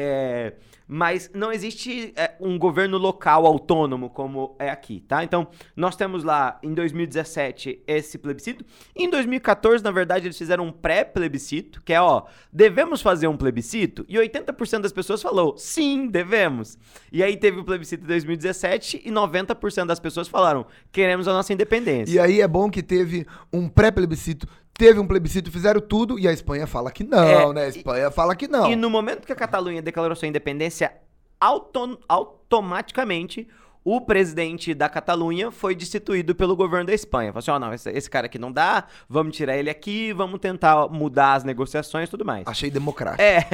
É, 0.02 0.54
mas 0.88 1.30
não 1.34 1.52
existe 1.52 2.14
é, 2.16 2.32
um 2.40 2.58
governo 2.58 2.96
local 2.96 3.44
autônomo 3.44 4.08
como 4.08 4.56
é 4.58 4.70
aqui, 4.70 5.04
tá? 5.06 5.22
Então, 5.22 5.48
nós 5.76 5.94
temos 5.94 6.24
lá 6.24 6.58
em 6.62 6.72
2017 6.72 7.82
esse 7.86 8.16
plebiscito. 8.16 8.64
Em 8.96 9.10
2014, 9.10 9.84
na 9.84 9.90
verdade, 9.90 10.26
eles 10.26 10.38
fizeram 10.38 10.64
um 10.64 10.72
pré-plebiscito, 10.72 11.82
que 11.82 11.92
é, 11.92 12.00
ó, 12.00 12.22
devemos 12.50 13.02
fazer 13.02 13.28
um 13.28 13.36
plebiscito? 13.36 14.06
E 14.08 14.16
80% 14.16 14.80
das 14.80 14.92
pessoas 14.92 15.20
falou, 15.20 15.54
sim, 15.58 16.08
devemos. 16.08 16.78
E 17.12 17.22
aí 17.22 17.36
teve 17.36 17.60
o 17.60 17.64
plebiscito 17.64 18.04
em 18.04 18.08
2017 18.08 19.02
e 19.04 19.10
90% 19.10 19.84
das 19.84 20.00
pessoas 20.00 20.28
falaram, 20.28 20.64
queremos 20.90 21.28
a 21.28 21.32
nossa 21.34 21.52
independência. 21.52 22.14
E 22.14 22.18
aí 22.18 22.40
é 22.40 22.48
bom 22.48 22.70
que 22.70 22.82
teve 22.82 23.26
um 23.52 23.68
pré-plebiscito, 23.68 24.48
teve 24.80 24.98
um 24.98 25.06
plebiscito, 25.06 25.50
fizeram 25.52 25.78
tudo 25.80 26.18
e 26.18 26.26
a 26.26 26.32
Espanha 26.32 26.66
fala 26.66 26.90
que 26.90 27.04
não, 27.04 27.18
É, 27.22 27.52
né? 27.52 27.64
A 27.64 27.68
Espanha 27.68 28.10
fala 28.10 28.34
que 28.34 28.48
não. 28.48 28.70
E 28.70 28.74
no 28.74 28.88
momento 28.88 29.26
que 29.26 29.32
a 29.32 29.36
Catalunha 29.36 29.82
declarou 29.82 30.16
sua 30.16 30.26
independência, 30.26 30.90
auto- 31.38 31.98
automaticamente 32.08 33.46
o 33.84 34.00
presidente 34.00 34.74
da 34.74 34.88
Catalunha 34.88 35.50
foi 35.50 35.74
destituído 35.74 36.34
pelo 36.34 36.54
governo 36.54 36.86
da 36.86 36.94
Espanha. 36.94 37.32
Falou 37.32 37.38
assim: 37.40 37.50
ó, 37.50 37.58
não, 37.58 37.72
esse, 37.72 37.90
esse 37.90 38.10
cara 38.10 38.26
aqui 38.26 38.38
não 38.38 38.52
dá, 38.52 38.84
vamos 39.08 39.36
tirar 39.36 39.56
ele 39.56 39.70
aqui, 39.70 40.12
vamos 40.12 40.38
tentar 40.38 40.88
mudar 40.88 41.34
as 41.34 41.44
negociações 41.44 42.08
e 42.08 42.10
tudo 42.10 42.24
mais. 42.24 42.46
Achei 42.46 42.70
democrático. 42.70 43.22
É, 43.22 43.46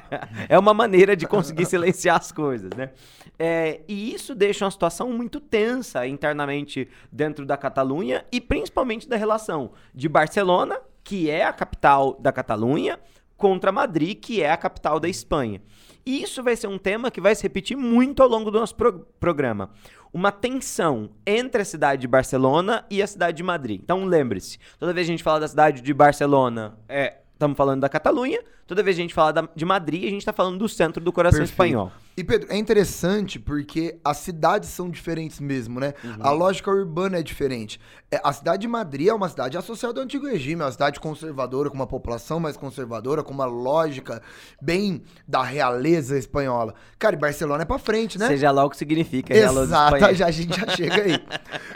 é 0.48 0.58
uma 0.58 0.72
maneira 0.72 1.16
de 1.16 1.26
conseguir 1.26 1.66
silenciar 1.66 2.16
as 2.16 2.32
coisas, 2.32 2.70
né? 2.76 2.90
É, 3.38 3.80
e 3.88 4.14
isso 4.14 4.34
deixa 4.34 4.64
uma 4.64 4.70
situação 4.70 5.12
muito 5.12 5.40
tensa 5.40 6.06
internamente 6.06 6.88
dentro 7.10 7.44
da 7.44 7.56
Catalunha 7.56 8.24
e 8.32 8.40
principalmente 8.40 9.08
da 9.08 9.16
relação 9.16 9.72
de 9.94 10.08
Barcelona, 10.08 10.80
que 11.02 11.28
é 11.28 11.44
a 11.44 11.52
capital 11.52 12.16
da 12.20 12.32
Catalunha, 12.32 12.98
contra 13.36 13.72
Madrid, 13.72 14.18
que 14.18 14.42
é 14.42 14.50
a 14.50 14.56
capital 14.56 14.98
da 15.00 15.08
Espanha. 15.08 15.60
E 16.06 16.22
isso 16.22 16.42
vai 16.42 16.54
ser 16.56 16.66
um 16.66 16.78
tema 16.78 17.10
que 17.10 17.20
vai 17.20 17.34
se 17.34 17.42
repetir 17.42 17.76
muito 17.76 18.22
ao 18.22 18.28
longo 18.28 18.50
do 18.50 18.58
nosso 18.60 18.74
pro- 18.74 19.06
programa. 19.18 19.70
Uma 20.12 20.30
tensão 20.30 21.10
entre 21.26 21.62
a 21.62 21.64
cidade 21.64 22.02
de 22.02 22.08
Barcelona 22.08 22.84
e 22.90 23.02
a 23.02 23.06
cidade 23.06 23.36
de 23.38 23.42
Madrid. 23.42 23.80
Então 23.82 24.04
lembre-se, 24.04 24.58
toda 24.78 24.92
vez 24.92 25.06
que 25.06 25.10
a 25.10 25.14
gente 25.14 25.22
fala 25.24 25.40
da 25.40 25.48
cidade 25.48 25.80
de 25.80 25.94
Barcelona, 25.94 26.78
é, 26.88 27.18
estamos 27.32 27.56
falando 27.56 27.80
da 27.80 27.88
Catalunha. 27.88 28.40
Toda 28.66 28.82
vez 28.82 28.96
que 28.96 29.00
a 29.00 29.04
gente 29.04 29.14
fala 29.14 29.32
da- 29.32 29.48
de 29.54 29.64
Madrid, 29.64 30.04
a 30.04 30.10
gente 30.10 30.20
está 30.20 30.32
falando 30.32 30.58
do 30.58 30.68
centro 30.68 31.02
do 31.02 31.12
coração 31.12 31.40
Perfeito. 31.40 31.52
espanhol. 31.52 31.90
E 32.16 32.22
Pedro, 32.22 32.52
é 32.52 32.56
interessante 32.56 33.40
porque 33.40 33.98
as 34.04 34.18
cidades 34.18 34.68
são 34.68 34.88
diferentes 34.88 35.40
mesmo, 35.40 35.80
né? 35.80 35.94
A 36.20 36.30
lógica 36.30 36.70
urbana 36.70 37.18
é 37.18 37.22
diferente. 37.22 37.80
É, 38.10 38.20
a 38.22 38.32
cidade 38.32 38.62
de 38.62 38.68
Madrid 38.68 39.08
é 39.08 39.14
uma 39.14 39.28
cidade 39.28 39.58
associada 39.58 39.98
ao 39.98 40.04
antigo 40.04 40.26
regime, 40.26 40.62
é 40.62 40.64
uma 40.64 40.70
cidade 40.70 41.00
conservadora, 41.00 41.68
com 41.68 41.74
uma 41.74 41.86
população 41.86 42.38
mais 42.38 42.56
conservadora, 42.56 43.24
com 43.24 43.34
uma 43.34 43.46
lógica 43.46 44.22
bem 44.62 45.02
da 45.26 45.42
realeza 45.42 46.16
espanhola. 46.16 46.74
Cara, 46.98 47.16
e 47.16 47.18
Barcelona 47.18 47.62
é 47.62 47.66
pra 47.66 47.78
frente, 47.78 48.16
né? 48.16 48.28
Seja 48.28 48.52
lá 48.52 48.64
o 48.64 48.70
que 48.70 48.76
significa. 48.76 49.34
realeza 49.34 49.64
Exato, 49.64 49.98
já, 50.14 50.26
a 50.26 50.30
gente 50.30 50.60
já 50.60 50.68
chega 50.68 51.02
aí. 51.02 51.18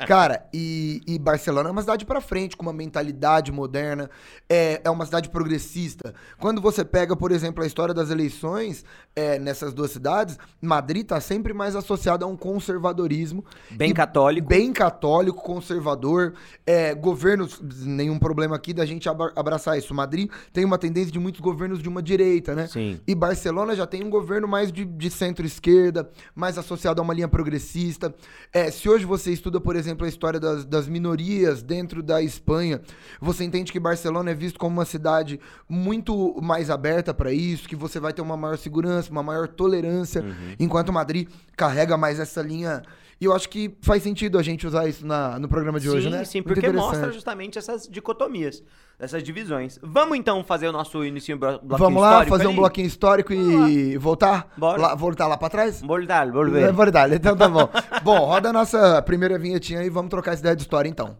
Cara, 0.06 0.48
e, 0.54 1.02
e 1.06 1.18
Barcelona 1.18 1.68
é 1.68 1.72
uma 1.72 1.80
cidade 1.80 2.06
pra 2.06 2.20
frente, 2.20 2.56
com 2.56 2.62
uma 2.62 2.72
mentalidade 2.72 3.50
moderna, 3.50 4.08
é, 4.48 4.80
é 4.84 4.90
uma 4.90 5.04
cidade 5.04 5.28
progressista. 5.30 6.14
Quando 6.38 6.60
você 6.60 6.84
pega, 6.84 7.16
por 7.16 7.32
exemplo, 7.32 7.64
a 7.64 7.66
história 7.66 7.92
das 7.92 8.10
eleições 8.10 8.84
é, 9.16 9.38
nessas 9.40 9.74
duas 9.74 9.90
cidades, 9.90 10.27
Madrid 10.60 11.06
tá 11.06 11.20
sempre 11.20 11.52
mais 11.54 11.76
associada 11.76 12.24
a 12.24 12.28
um 12.28 12.36
conservadorismo. 12.36 13.44
Bem 13.70 13.90
E 13.90 13.94
católico. 13.94 14.48
Bem 14.48 14.72
católico, 14.72 15.42
conservador, 15.42 16.34
é, 16.66 16.94
governos, 16.94 17.60
nenhum 17.84 18.18
problema 18.18 18.56
aqui 18.56 18.72
da 18.74 18.84
gente 18.84 19.08
abra- 19.08 19.32
abraçar 19.36 19.78
isso. 19.78 19.94
Madrid 19.94 20.30
tem 20.52 20.64
uma 20.64 20.78
tendência 20.78 21.12
de 21.12 21.18
muitos 21.18 21.40
governos 21.40 21.82
de 21.82 21.88
uma 21.88 22.02
direita, 22.02 22.54
né? 22.54 22.66
Sim. 22.66 23.00
E 23.06 23.14
Barcelona 23.14 23.74
já 23.74 23.86
tem 23.86 24.04
um 24.04 24.10
governo 24.10 24.48
mais 24.48 24.72
de, 24.72 24.84
de 24.84 25.10
centro-esquerda, 25.10 26.10
mais 26.34 26.58
associado 26.58 27.00
a 27.00 27.04
uma 27.04 27.14
linha 27.14 27.28
progressista. 27.28 28.14
É, 28.52 28.70
se 28.70 28.88
hoje 28.88 29.04
você 29.04 29.32
estuda, 29.32 29.60
por 29.60 29.76
exemplo, 29.76 30.04
a 30.04 30.08
história 30.08 30.40
das, 30.40 30.64
das 30.64 30.88
minorias 30.88 31.62
dentro 31.62 32.02
da 32.02 32.22
Espanha, 32.22 32.80
você 33.20 33.44
entende 33.44 33.72
que 33.72 33.80
Barcelona 33.80 34.30
é 34.30 34.34
visto 34.34 34.58
como 34.58 34.76
uma 34.76 34.84
cidade 34.84 35.40
muito 35.68 36.40
mais 36.42 36.70
aberta 36.70 37.12
para 37.14 37.32
isso, 37.32 37.68
que 37.68 37.76
você 37.76 38.00
vai 38.00 38.12
ter 38.12 38.22
uma 38.22 38.36
maior 38.36 38.58
segurança, 38.58 39.10
uma 39.10 39.22
maior 39.22 39.48
tolerância, 39.48 40.17
Uhum. 40.20 40.54
enquanto 40.58 40.92
Madrid 40.92 41.28
carrega 41.56 41.96
mais 41.96 42.18
essa 42.20 42.40
linha. 42.42 42.82
E 43.20 43.24
eu 43.24 43.32
acho 43.34 43.48
que 43.48 43.76
faz 43.82 44.00
sentido 44.04 44.38
a 44.38 44.42
gente 44.44 44.64
usar 44.64 44.86
isso 44.88 45.04
na- 45.04 45.40
no 45.40 45.48
programa 45.48 45.80
de 45.80 45.88
sim, 45.88 45.96
hoje, 45.96 46.08
né? 46.08 46.24
sim, 46.24 46.38
Muito 46.38 46.54
porque 46.54 46.70
mostra 46.70 47.10
justamente 47.10 47.58
essas 47.58 47.88
dicotomias, 47.88 48.62
essas 48.96 49.24
divisões. 49.24 49.76
Vamos 49.82 50.16
então 50.16 50.44
fazer 50.44 50.68
o 50.68 50.72
nosso 50.72 51.04
início 51.04 51.36
bloquinho 51.36 51.76
Vamos 51.78 52.00
lá, 52.00 52.10
histórico 52.10 52.30
fazer 52.30 52.46
um 52.46 52.50
ali? 52.50 52.56
bloquinho 52.58 52.86
histórico 52.86 53.32
e 53.32 53.98
voltar? 53.98 54.52
Bora. 54.56 54.80
Lá- 54.80 54.94
voltar 54.94 55.26
lá 55.26 55.36
pra 55.36 55.48
trás? 55.48 55.80
Voltar, 55.82 56.28
É 56.28 56.30
volver. 56.30 56.72
verdade, 56.72 57.16
então 57.16 57.36
tá 57.36 57.48
bom. 57.48 57.68
bom, 58.04 58.18
roda 58.20 58.50
a 58.50 58.52
nossa 58.52 59.02
primeira 59.02 59.36
vinhetinha 59.36 59.82
e 59.82 59.90
vamos 59.90 60.10
trocar 60.10 60.32
essa 60.34 60.40
ideia 60.42 60.54
de 60.54 60.62
história 60.62 60.88
então. 60.88 61.16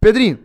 Pedrinho, 0.00 0.38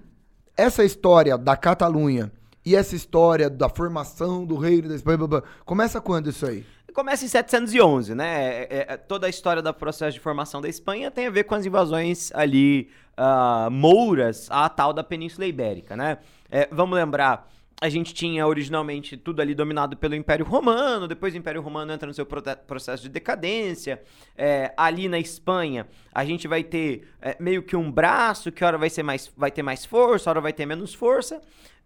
essa 0.55 0.83
história 0.83 1.37
da 1.37 1.55
Catalunha 1.55 2.31
e 2.65 2.75
essa 2.75 2.95
história 2.95 3.49
da 3.49 3.69
formação 3.69 4.45
do 4.45 4.55
reino 4.55 4.89
da 4.89 4.95
Espanha, 4.95 5.17
blá, 5.17 5.27
blá, 5.27 5.43
começa 5.65 5.99
quando 5.99 6.29
isso 6.29 6.45
aí? 6.45 6.65
Começa 6.93 7.23
em 7.23 7.27
711, 7.27 8.13
né? 8.13 8.43
É- 8.43 8.67
é- 8.69 8.85
é- 8.89 8.97
toda 8.97 9.25
a 9.25 9.29
história 9.29 9.61
do 9.61 9.73
processo 9.73 10.13
de 10.13 10.19
formação 10.19 10.61
da 10.61 10.67
Espanha 10.67 11.09
tem 11.09 11.27
a 11.27 11.29
ver 11.29 11.45
com 11.45 11.55
as 11.55 11.65
invasões 11.65 12.31
ali 12.33 12.89
ah, 13.17 13.69
mouras 13.71 14.47
à 14.49 14.67
tal 14.67 14.91
da 14.91 15.03
Península 15.03 15.45
Ibérica, 15.45 15.95
né? 15.95 16.17
É, 16.49 16.67
vamos 16.71 16.95
lembrar, 16.95 17.49
a 17.79 17.89
gente 17.89 18.13
tinha 18.13 18.45
originalmente 18.45 19.15
tudo 19.17 19.41
ali 19.41 19.55
dominado 19.55 19.97
pelo 19.97 20.15
Império 20.15 20.45
Romano, 20.45 21.07
depois 21.07 21.33
o 21.33 21.37
Império 21.37 21.61
Romano 21.61 21.91
entra 21.91 22.07
no 22.07 22.13
seu 22.13 22.25
processo 22.25 23.03
de 23.03 23.09
decadência. 23.09 24.01
É, 24.37 24.73
ali 24.77 25.07
na 25.07 25.17
Espanha, 25.17 25.87
a 26.13 26.23
gente 26.25 26.47
vai 26.47 26.63
ter 26.63 27.07
é, 27.21 27.35
meio 27.39 27.63
que 27.63 27.75
um 27.75 27.91
braço 27.91 28.51
que 28.51 28.63
hora 28.63 28.77
vai, 28.77 28.89
ser 28.89 29.01
mais, 29.01 29.31
vai 29.35 29.49
ter 29.49 29.63
mais 29.63 29.85
força, 29.85 30.29
hora 30.29 30.41
vai 30.41 30.53
ter 30.53 30.65
menos 30.65 30.93
força. 30.93 31.41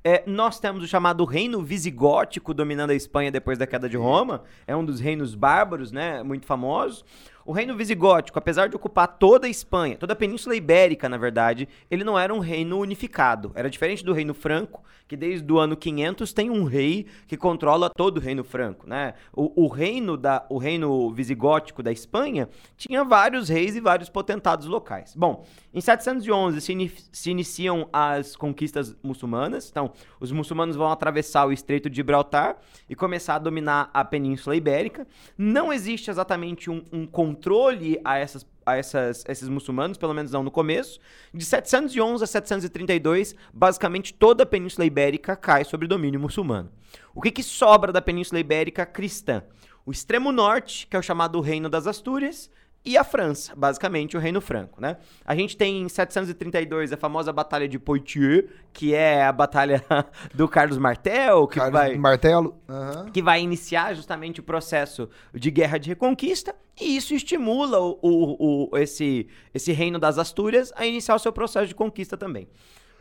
É, 0.07 0.23
nós 0.27 0.59
temos 0.59 0.83
o 0.83 0.87
chamado 0.87 1.25
reino 1.25 1.63
visigótico 1.63 2.53
dominando 2.53 2.91
a 2.91 2.93
Espanha 2.93 3.31
depois 3.31 3.57
da 3.57 3.65
queda 3.65 3.89
de 3.89 3.97
Roma. 3.97 4.43
É 4.67 4.75
um 4.75 4.85
dos 4.85 4.99
reinos 4.99 5.33
bárbaros, 5.33 5.91
né? 5.91 6.21
Muito 6.21 6.45
famosos. 6.45 7.03
O 7.45 7.51
reino 7.51 7.75
visigótico, 7.77 8.39
apesar 8.39 8.67
de 8.67 8.75
ocupar 8.75 9.07
toda 9.07 9.45
a 9.45 9.49
Espanha, 9.49 9.97
toda 9.97 10.13
a 10.13 10.15
Península 10.15 10.55
Ibérica, 10.55 11.07
na 11.07 11.15
verdade, 11.15 11.69
ele 11.91 12.03
não 12.03 12.17
era 12.17 12.33
um 12.33 12.39
reino 12.39 12.79
unificado. 12.79 13.51
Era 13.53 13.69
diferente 13.69 14.03
do 14.03 14.13
reino 14.13 14.33
franco, 14.33 14.83
que 15.07 15.15
desde 15.15 15.53
o 15.53 15.59
ano 15.59 15.77
500 15.77 16.33
tem 16.33 16.49
um 16.49 16.63
rei 16.63 17.05
que 17.27 17.37
controla 17.37 17.91
todo 17.95 18.17
o 18.17 18.19
reino 18.19 18.43
franco, 18.43 18.89
né? 18.89 19.13
O, 19.31 19.65
o 19.65 19.67
reino 19.67 20.17
da, 20.17 20.43
o 20.49 20.57
reino 20.57 21.11
visigótico 21.11 21.83
da 21.83 21.91
Espanha 21.91 22.49
tinha 22.75 23.03
vários 23.03 23.47
reis 23.47 23.75
e 23.75 23.79
vários 23.79 24.09
potentados 24.09 24.65
locais. 24.65 25.13
Bom, 25.15 25.45
em 25.71 25.79
711 25.79 26.59
se, 26.61 26.71
ini- 26.71 26.91
se 27.11 27.29
iniciam 27.29 27.87
as 27.93 28.35
conquistas 28.35 28.95
muçulmanas. 29.03 29.69
Então, 29.69 29.91
os 30.19 30.31
muçulmanos 30.31 30.75
vão 30.75 30.89
atravessar 30.89 31.45
o 31.45 31.51
Estreito 31.51 31.91
de 31.91 31.97
Gibraltar 31.97 32.57
e 32.89 32.95
começar 32.95 33.35
a 33.35 33.39
dominar 33.39 33.91
a 33.93 34.03
Península 34.03 34.55
Ibérica. 34.55 35.05
Não 35.37 35.71
existe 35.71 36.09
exatamente 36.09 36.71
um, 36.71 36.83
um 36.91 37.05
controle 37.35 37.99
a 38.03 38.17
essas 38.17 38.45
a 38.65 38.75
essas, 38.75 39.23
esses 39.27 39.47
muçulmanos, 39.47 39.95
pelo 39.95 40.13
menos 40.13 40.31
não 40.31 40.41
no 40.41 40.49
começo. 40.49 40.99
De 41.31 41.45
711 41.45 42.23
a 42.23 42.25
732, 42.25 43.35
basicamente 43.53 44.11
toda 44.11 44.41
a 44.41 44.45
Península 44.45 44.87
Ibérica 44.87 45.35
cai 45.35 45.63
sob 45.63 45.85
domínio 45.85 46.19
muçulmano. 46.19 46.71
O 47.13 47.21
que, 47.21 47.29
que 47.29 47.43
sobra 47.43 47.93
da 47.93 48.01
Península 48.01 48.39
Ibérica 48.39 48.83
cristã? 48.83 49.43
O 49.85 49.91
extremo 49.91 50.31
norte, 50.31 50.87
que 50.87 50.95
é 50.95 50.99
o 50.99 51.03
chamado 51.03 51.39
Reino 51.41 51.69
das 51.69 51.85
Astúrias, 51.85 52.49
e 52.85 52.97
a 52.97 53.03
França, 53.03 53.53
basicamente 53.55 54.15
o 54.15 54.19
Reino 54.19 54.39
Franco, 54.39 54.79
né? 54.79 54.97
A 55.25 55.35
gente 55.35 55.57
tem 55.57 55.81
em 55.81 55.89
732 55.89 56.93
a 56.93 56.97
famosa 56.97 57.33
Batalha 57.33 57.67
de 57.67 57.79
Poitiers, 57.79 58.45
que 58.71 58.93
é 58.93 59.23
a 59.25 59.31
batalha 59.31 59.83
do 60.33 60.47
Carlos 60.47 60.77
Martel, 60.77 61.47
que 61.47 61.55
Carlos 61.55 61.73
vai 61.73 61.95
Martelo? 61.97 62.55
Aham. 62.69 63.09
que 63.11 63.21
vai 63.21 63.41
iniciar 63.41 63.93
justamente 63.95 64.39
o 64.39 64.43
processo 64.43 65.09
de 65.33 65.49
guerra 65.49 65.77
de 65.77 65.89
reconquista, 65.89 66.55
e 66.79 66.95
isso 66.95 67.13
estimula 67.13 67.79
o, 67.79 67.97
o- 68.01 68.69
o- 68.73 68.77
esse, 68.77 69.27
esse 69.53 69.71
reino 69.71 69.97
das 69.97 70.17
Astúrias 70.17 70.71
a 70.75 70.85
iniciar 70.85 71.15
o 71.15 71.19
seu 71.19 71.31
processo 71.33 71.67
de 71.67 71.75
conquista 71.75 72.15
também. 72.15 72.47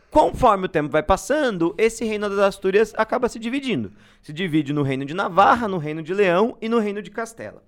Conforme 0.09 0.65
o 0.65 0.69
tempo 0.69 0.89
vai 0.89 1.03
passando, 1.03 1.75
esse 1.77 2.05
reino 2.05 2.29
das 2.29 2.39
Astúrias 2.39 2.93
acaba 2.95 3.27
se 3.27 3.37
dividindo. 3.37 3.91
Se 4.21 4.31
divide 4.31 4.71
no 4.71 4.81
reino 4.81 5.03
de 5.03 5.13
Navarra, 5.13 5.67
no 5.67 5.77
reino 5.77 6.01
de 6.01 6.13
Leão 6.13 6.57
e 6.61 6.69
no 6.69 6.79
reino 6.79 7.01
de 7.01 7.11
Castela. 7.11 7.61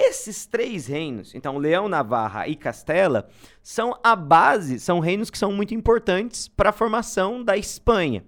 Esses 0.00 0.46
três 0.46 0.86
reinos, 0.86 1.34
então 1.34 1.58
Leão, 1.58 1.88
Navarra 1.88 2.46
e 2.46 2.54
Castela, 2.54 3.28
são 3.62 3.98
a 4.02 4.14
base, 4.14 4.78
são 4.78 5.00
reinos 5.00 5.28
que 5.28 5.38
são 5.38 5.52
muito 5.52 5.74
importantes 5.74 6.46
para 6.46 6.70
a 6.70 6.72
formação 6.72 7.42
da 7.42 7.56
Espanha. 7.56 8.24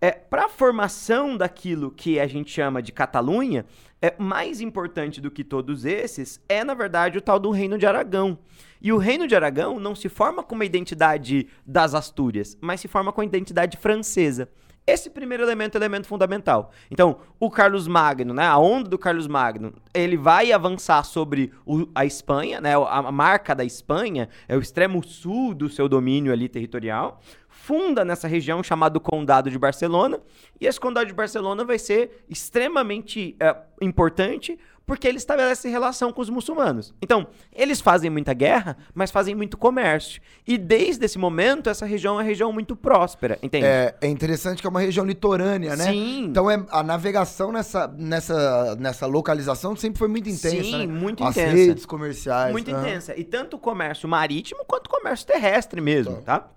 É, 0.00 0.12
para 0.12 0.46
a 0.46 0.48
formação 0.48 1.36
daquilo 1.36 1.90
que 1.90 2.18
a 2.18 2.26
gente 2.26 2.50
chama 2.50 2.80
de 2.80 2.90
Catalunha, 2.90 3.66
é 4.00 4.14
mais 4.18 4.60
importante 4.60 5.20
do 5.20 5.30
que 5.30 5.44
todos 5.44 5.84
esses 5.84 6.40
é, 6.48 6.64
na 6.64 6.72
verdade, 6.72 7.18
o 7.18 7.20
tal 7.20 7.38
do 7.38 7.50
Reino 7.50 7.76
de 7.76 7.84
Aragão. 7.84 8.38
E 8.80 8.92
o 8.92 8.96
Reino 8.96 9.26
de 9.26 9.36
Aragão 9.36 9.78
não 9.78 9.94
se 9.94 10.08
forma 10.08 10.42
com 10.42 10.54
uma 10.54 10.64
identidade 10.64 11.48
das 11.66 11.92
Astúrias, 11.92 12.56
mas 12.62 12.80
se 12.80 12.88
forma 12.88 13.12
com 13.12 13.20
a 13.20 13.24
identidade 13.24 13.76
francesa. 13.76 14.48
Esse 14.86 15.10
primeiro 15.10 15.42
elemento 15.44 15.76
é 15.76 15.78
elemento 15.78 16.06
fundamental. 16.08 16.72
Então, 16.90 17.18
o 17.38 17.50
Carlos 17.50 17.86
Magno, 17.86 18.34
né, 18.34 18.44
a 18.44 18.58
onda 18.58 18.88
do 18.88 18.98
Carlos 18.98 19.26
Magno, 19.26 19.72
ele 19.94 20.16
vai 20.16 20.52
avançar 20.52 21.04
sobre 21.04 21.52
o- 21.64 21.86
a 21.94 22.04
Espanha, 22.04 22.60
né, 22.60 22.74
a, 22.76 22.98
a 22.98 23.12
marca 23.12 23.54
da 23.54 23.64
Espanha 23.64 24.28
é 24.48 24.56
o 24.56 24.60
extremo 24.60 25.04
sul 25.04 25.54
do 25.54 25.68
seu 25.68 25.88
domínio 25.88 26.32
ali 26.32 26.48
territorial 26.48 27.20
funda 27.52 28.04
nessa 28.04 28.26
região 28.26 28.62
chamado 28.62 28.98
Condado 28.98 29.50
de 29.50 29.58
Barcelona, 29.58 30.18
e 30.58 30.66
esse 30.66 30.80
Condado 30.80 31.06
de 31.06 31.12
Barcelona 31.12 31.62
vai 31.62 31.78
ser 31.78 32.24
extremamente 32.28 33.36
é, 33.38 33.54
importante 33.82 34.58
porque 34.90 35.06
ele 35.06 35.18
estabelece 35.18 35.68
relação 35.68 36.12
com 36.12 36.20
os 36.20 36.28
muçulmanos. 36.28 36.92
Então, 37.00 37.28
eles 37.54 37.80
fazem 37.80 38.10
muita 38.10 38.34
guerra, 38.34 38.76
mas 38.92 39.12
fazem 39.12 39.36
muito 39.36 39.56
comércio. 39.56 40.20
E 40.44 40.58
desde 40.58 41.04
esse 41.04 41.16
momento, 41.16 41.70
essa 41.70 41.86
região 41.86 42.14
é 42.14 42.16
uma 42.16 42.22
região 42.24 42.52
muito 42.52 42.74
próspera, 42.74 43.38
entende? 43.40 43.66
É, 43.66 43.94
é 44.00 44.08
interessante 44.08 44.60
que 44.60 44.66
é 44.66 44.70
uma 44.70 44.80
região 44.80 45.06
litorânea, 45.06 45.76
né? 45.76 45.84
Sim. 45.84 46.24
Então 46.24 46.50
é, 46.50 46.66
a 46.72 46.82
navegação 46.82 47.52
nessa, 47.52 47.86
nessa, 47.86 48.74
nessa 48.80 49.06
localização 49.06 49.76
sempre 49.76 50.00
foi 50.00 50.08
muito 50.08 50.28
intensa, 50.28 50.60
Sim, 50.60 50.88
né? 50.88 50.92
muito 50.92 51.22
As 51.22 51.36
intensa. 51.36 51.54
redes 51.54 51.86
comerciais. 51.86 52.50
Muito 52.50 52.74
aham. 52.74 52.80
intensa. 52.80 53.16
E 53.16 53.22
tanto 53.22 53.54
o 53.54 53.60
comércio 53.60 54.08
marítimo 54.08 54.64
quanto 54.66 54.88
o 54.88 54.90
comércio 54.90 55.24
terrestre 55.24 55.80
mesmo, 55.80 56.16
tá? 56.22 56.48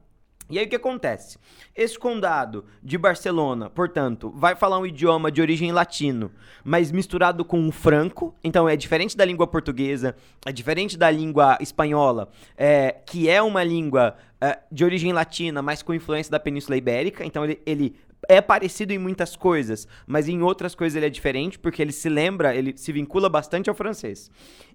E 0.49 0.59
aí 0.59 0.65
o 0.65 0.69
que 0.69 0.75
acontece? 0.75 1.37
Esse 1.75 1.97
condado 1.97 2.65
de 2.81 2.97
Barcelona, 2.97 3.69
portanto, 3.69 4.31
vai 4.35 4.55
falar 4.55 4.77
um 4.77 4.85
idioma 4.85 5.31
de 5.31 5.41
origem 5.41 5.71
latino, 5.71 6.31
mas 6.63 6.91
misturado 6.91 7.43
com 7.43 7.67
o 7.67 7.71
franco, 7.71 8.35
então 8.43 8.67
é 8.67 8.75
diferente 8.75 9.17
da 9.17 9.25
língua 9.25 9.47
portuguesa, 9.47 10.15
é 10.45 10.51
diferente 10.51 10.97
da 10.97 11.09
língua 11.09 11.57
espanhola, 11.59 12.29
é, 12.57 12.91
que 13.05 13.29
é 13.29 13.41
uma 13.41 13.63
língua 13.63 14.15
é, 14.39 14.59
de 14.71 14.83
origem 14.83 15.13
latina, 15.13 15.61
mas 15.61 15.81
com 15.81 15.93
influência 15.93 16.31
da 16.31 16.39
Península 16.39 16.77
Ibérica, 16.77 17.25
então 17.25 17.43
ele, 17.43 17.61
ele 17.65 17.95
é 18.27 18.41
parecido 18.41 18.93
em 18.93 18.97
muitas 18.97 19.35
coisas, 19.35 19.87
mas 20.05 20.27
em 20.27 20.41
outras 20.41 20.75
coisas 20.75 20.95
ele 20.95 21.05
é 21.05 21.09
diferente, 21.09 21.59
porque 21.59 21.81
ele 21.81 21.91
se 21.91 22.09
lembra, 22.09 22.55
ele 22.55 22.73
se 22.75 22.91
vincula 22.91 23.29
bastante 23.29 23.69
ao 23.69 23.75
francês. 23.75 24.29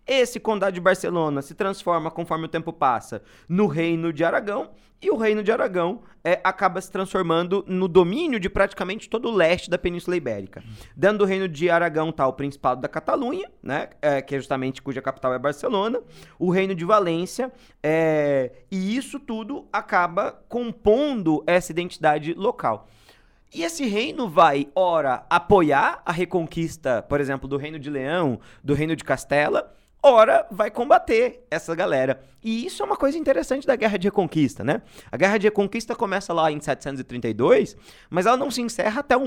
Esse 0.07 0.41
condado 0.41 0.73
de 0.73 0.81
Barcelona 0.81 1.43
se 1.43 1.55
transforma, 1.55 2.11
conforme 2.11 2.47
o 2.47 2.49
tempo 2.49 2.73
passa, 2.73 3.23
no 3.49 3.67
reino 3.67 4.13
de 4.13 4.25
Aragão, 4.25 4.71
e 5.01 5.11
o 5.11 5.17
reino 5.17 5.45
de 5.45 5.53
Aragão 5.53 6.03
é, 6.25 6.41
acaba 6.43 6.81
se 6.81 6.91
transformando 6.91 7.65
no 7.69 7.87
domínio 7.87 8.41
de 8.41 8.51
praticamente 8.51 9.09
todo 9.09 9.29
o 9.29 9.35
leste 9.35 9.71
da 9.71 9.79
Península 9.79 10.17
Ibérica. 10.17 10.63
Dentro 10.97 11.19
do 11.19 11.25
reino 11.25 11.49
de 11.49 11.71
Aragão 11.71 12.09
está 12.09 12.27
o 12.27 12.33
Principado 12.33 12.81
da 12.81 12.89
Catalunha, 12.89 13.49
né, 13.63 13.91
é, 14.03 14.21
que 14.21 14.35
é 14.35 14.39
justamente 14.39 14.83
cuja 14.83 15.01
capital 15.01 15.33
é 15.33 15.39
Barcelona, 15.39 16.01
o 16.37 16.51
reino 16.51 16.75
de 16.75 16.85
Valência, 16.85 17.53
é, 17.81 18.51
e 18.71 18.97
isso 18.97 19.21
tudo 19.21 19.69
acaba 19.73 20.33
compondo 20.49 21.45
essa 21.47 21.71
identidade 21.71 22.35
local. 22.35 22.89
E 23.53 23.63
esse 23.63 23.87
reino 23.87 24.29
vai, 24.29 24.69
ora, 24.75 25.25
apoiar 25.31 26.03
a 26.05 26.13
reconquista, 26.13 27.03
por 27.03 27.21
exemplo, 27.21 27.49
do 27.49 27.57
Reino 27.57 27.79
de 27.79 27.89
Leão, 27.89 28.39
do 28.63 28.75
Reino 28.75 28.95
de 28.95 29.03
Castela, 29.03 29.75
ora 30.03 30.47
vai 30.51 30.71
combater 30.71 31.47
essa 31.51 31.75
galera. 31.75 32.21
E 32.45 32.67
isso 32.67 32.83
é 32.83 32.87
uma 32.87 32.97
coisa 32.97 33.17
interessante 33.17 33.67
da 33.67 33.75
Guerra 33.75 33.99
de 33.99 34.07
Reconquista, 34.07 34.63
né? 34.63 34.83
A 35.11 35.17
Guerra 35.17 35.39
de 35.39 35.47
Reconquista 35.47 35.97
começa 35.97 36.33
lá 36.33 36.53
em 36.53 36.61
732, 36.61 37.77
mas 38.11 38.27
ela 38.27 38.37
não 38.37 38.51
se 38.51 38.61
encerra 38.61 39.01
até 39.01 39.17
o 39.17 39.27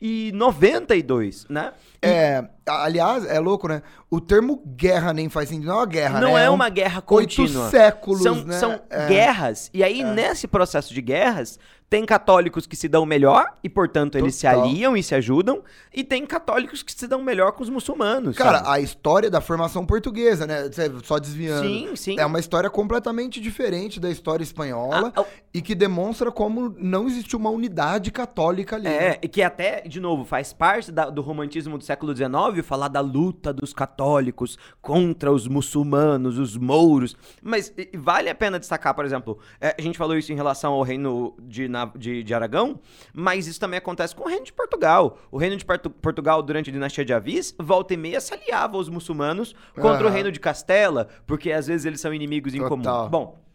1492, 0.00 1.46
né? 1.48 1.72
E... 2.02 2.06
É, 2.06 2.48
aliás, 2.66 3.24
é 3.24 3.38
louco, 3.38 3.68
né? 3.68 3.82
O 4.10 4.20
termo 4.20 4.62
guerra 4.66 5.12
nem 5.12 5.28
faz 5.28 5.48
sentido, 5.48 5.68
não 5.68 5.74
é 5.74 5.78
uma 5.78 5.86
guerra, 5.86 6.20
não 6.20 6.34
né? 6.34 6.42
é, 6.42 6.44
é 6.46 6.50
uma 6.50 6.68
guerra 6.68 7.00
contínua. 7.02 7.64
Oito 7.64 7.70
séculos, 7.70 8.22
são, 8.22 8.44
né? 8.44 8.58
São 8.58 8.80
é. 8.90 9.06
guerras. 9.06 9.70
E 9.72 9.82
aí, 9.82 10.02
é. 10.02 10.04
nesse 10.04 10.46
processo 10.46 10.92
de 10.92 11.00
guerras, 11.00 11.58
tem 11.88 12.04
católicos 12.04 12.66
que 12.66 12.74
se 12.74 12.88
dão 12.88 13.06
melhor 13.06 13.52
e, 13.62 13.68
portanto, 13.68 14.18
eles 14.18 14.36
Total. 14.36 14.64
se 14.64 14.68
aliam 14.68 14.96
e 14.96 15.02
se 15.02 15.14
ajudam. 15.14 15.62
E 15.94 16.02
tem 16.02 16.26
católicos 16.26 16.82
que 16.82 16.92
se 16.92 17.06
dão 17.06 17.22
melhor 17.22 17.52
com 17.52 17.62
os 17.62 17.70
muçulmanos. 17.70 18.36
Cara, 18.36 18.58
sabe? 18.58 18.70
a 18.70 18.80
história 18.80 19.30
da 19.30 19.40
formação 19.40 19.86
portuguesa, 19.86 20.46
né? 20.46 20.68
Só 21.04 21.18
desviando. 21.18 21.64
Sim, 21.64 21.94
sim. 21.94 22.18
É 22.18 22.26
uma 22.26 22.40
história 22.40 22.68
completamente 22.68 23.40
diferente 23.40 24.00
da 24.00 24.10
história 24.10 24.42
espanhola 24.42 25.12
ah, 25.16 25.24
e 25.54 25.62
que 25.62 25.76
demonstra 25.76 26.32
como 26.32 26.74
não 26.76 27.06
existe 27.06 27.36
uma 27.36 27.50
unidade 27.50 28.10
católica 28.10 28.74
ali. 28.74 28.88
É, 28.88 29.10
né? 29.10 29.16
e 29.22 29.28
que 29.28 29.40
até, 29.40 29.84
de 29.88 30.00
novo, 30.00 30.24
faz 30.24 30.52
parte 30.52 30.90
da, 30.90 31.10
do 31.10 31.22
romantismo 31.22 31.78
do 31.78 31.84
século 31.84 32.14
XIX 32.14 32.64
falar 32.64 32.88
da 32.88 33.00
luta 33.00 33.52
dos 33.52 33.72
católicos 33.72 34.58
contra 34.80 35.32
os 35.32 35.46
muçulmanos, 35.46 36.38
os 36.38 36.56
mouros. 36.56 37.16
Mas 37.42 37.72
e, 37.76 37.96
vale 37.96 38.28
a 38.28 38.34
pena 38.34 38.58
destacar, 38.58 38.94
por 38.94 39.04
exemplo, 39.04 39.38
é, 39.60 39.74
a 39.78 39.82
gente 39.82 39.98
falou 39.98 40.16
isso 40.16 40.32
em 40.32 40.36
relação 40.36 40.72
ao 40.72 40.82
reino 40.82 41.34
de 41.40 41.68
na, 41.68 41.86
de, 41.86 42.22
de, 42.22 42.34
Aragão, 42.34 42.80
mas 43.12 43.46
isso 43.46 43.60
também 43.60 43.78
acontece 43.78 44.14
com 44.14 44.24
o 44.24 44.28
reino 44.28 44.44
de 44.44 44.52
Portugal. 44.52 45.18
O 45.30 45.38
reino 45.38 45.56
de 45.56 45.64
Portu 45.64 45.90
Portugal, 45.90 46.42
durante 46.42 46.70
a 46.70 46.72
dinastia 46.72 47.04
de 47.04 47.12
Avis, 47.12 47.54
volta 47.58 47.94
e 47.94 47.96
meia 47.96 48.20
se 48.20 48.34
aliava 48.34 48.76
aos 48.76 48.88
muçulmanos 48.88 49.54
contra 49.74 50.04
uhum. 50.04 50.10
o 50.10 50.12
reino 50.12 50.32
de 50.32 50.40
Castela, 50.40 51.08
porque 51.26 51.52
às 51.52 51.66
vezes 51.66 51.86
eles 51.86 52.00
são 52.00 52.12
inimigos 52.12 52.54
em 52.54 52.58
Total. 52.58 52.68
comum. 52.68 53.08
Bom, 53.08 53.45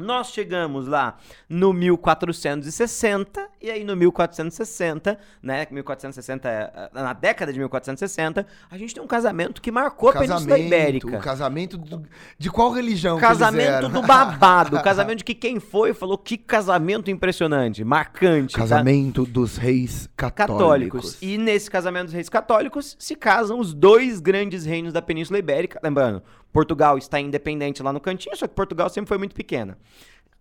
nós 0.00 0.32
chegamos 0.32 0.86
lá 0.86 1.18
no 1.48 1.72
1460, 1.72 3.48
e 3.60 3.70
aí 3.70 3.84
no 3.84 3.96
1460, 3.96 5.18
né, 5.42 5.66
1460, 5.70 6.48
eh, 6.48 6.90
na 6.92 7.12
década 7.12 7.52
de 7.52 7.58
1460, 7.58 8.46
a 8.70 8.78
gente 8.78 8.94
tem 8.94 9.02
um 9.02 9.06
casamento 9.06 9.60
que 9.60 9.70
marcou 9.70 10.12
casamento, 10.12 10.32
a 10.32 10.36
Península 10.36 10.58
Ibérica. 10.58 11.18
O 11.18 11.20
casamento 11.20 11.76
do, 11.76 12.02
de 12.38 12.50
qual 12.50 12.72
religião 12.72 13.18
Casamento 13.18 13.88
do 13.88 14.02
babado, 14.02 14.80
casamento 14.82 15.18
de 15.18 15.24
que 15.24 15.34
quem 15.34 15.60
foi 15.60 15.92
falou 15.92 16.16
que 16.16 16.36
casamento 16.36 17.10
impressionante, 17.10 17.84
marcante. 17.84 18.54
Tá? 18.54 18.60
Casamento 18.60 19.26
tá? 19.26 19.32
dos 19.32 19.56
reis 19.56 20.08
católicos. 20.16 20.58
católicos. 20.58 21.18
E 21.22 21.38
nesse 21.38 21.70
casamento 21.70 22.06
dos 22.06 22.14
reis 22.14 22.28
católicos 22.28 22.96
se 22.98 23.14
casam 23.14 23.58
os 23.58 23.74
dois 23.74 24.20
grandes 24.20 24.64
reinos 24.64 24.92
da 24.92 25.02
Península 25.02 25.38
Ibérica, 25.38 25.78
lembrando, 25.82 26.22
Portugal 26.52 26.98
está 26.98 27.20
independente 27.20 27.82
lá 27.82 27.92
no 27.92 28.00
cantinho, 28.00 28.36
só 28.36 28.46
que 28.46 28.54
Portugal 28.54 28.88
sempre 28.88 29.08
foi 29.08 29.18
muito 29.18 29.34
pequena. 29.34 29.78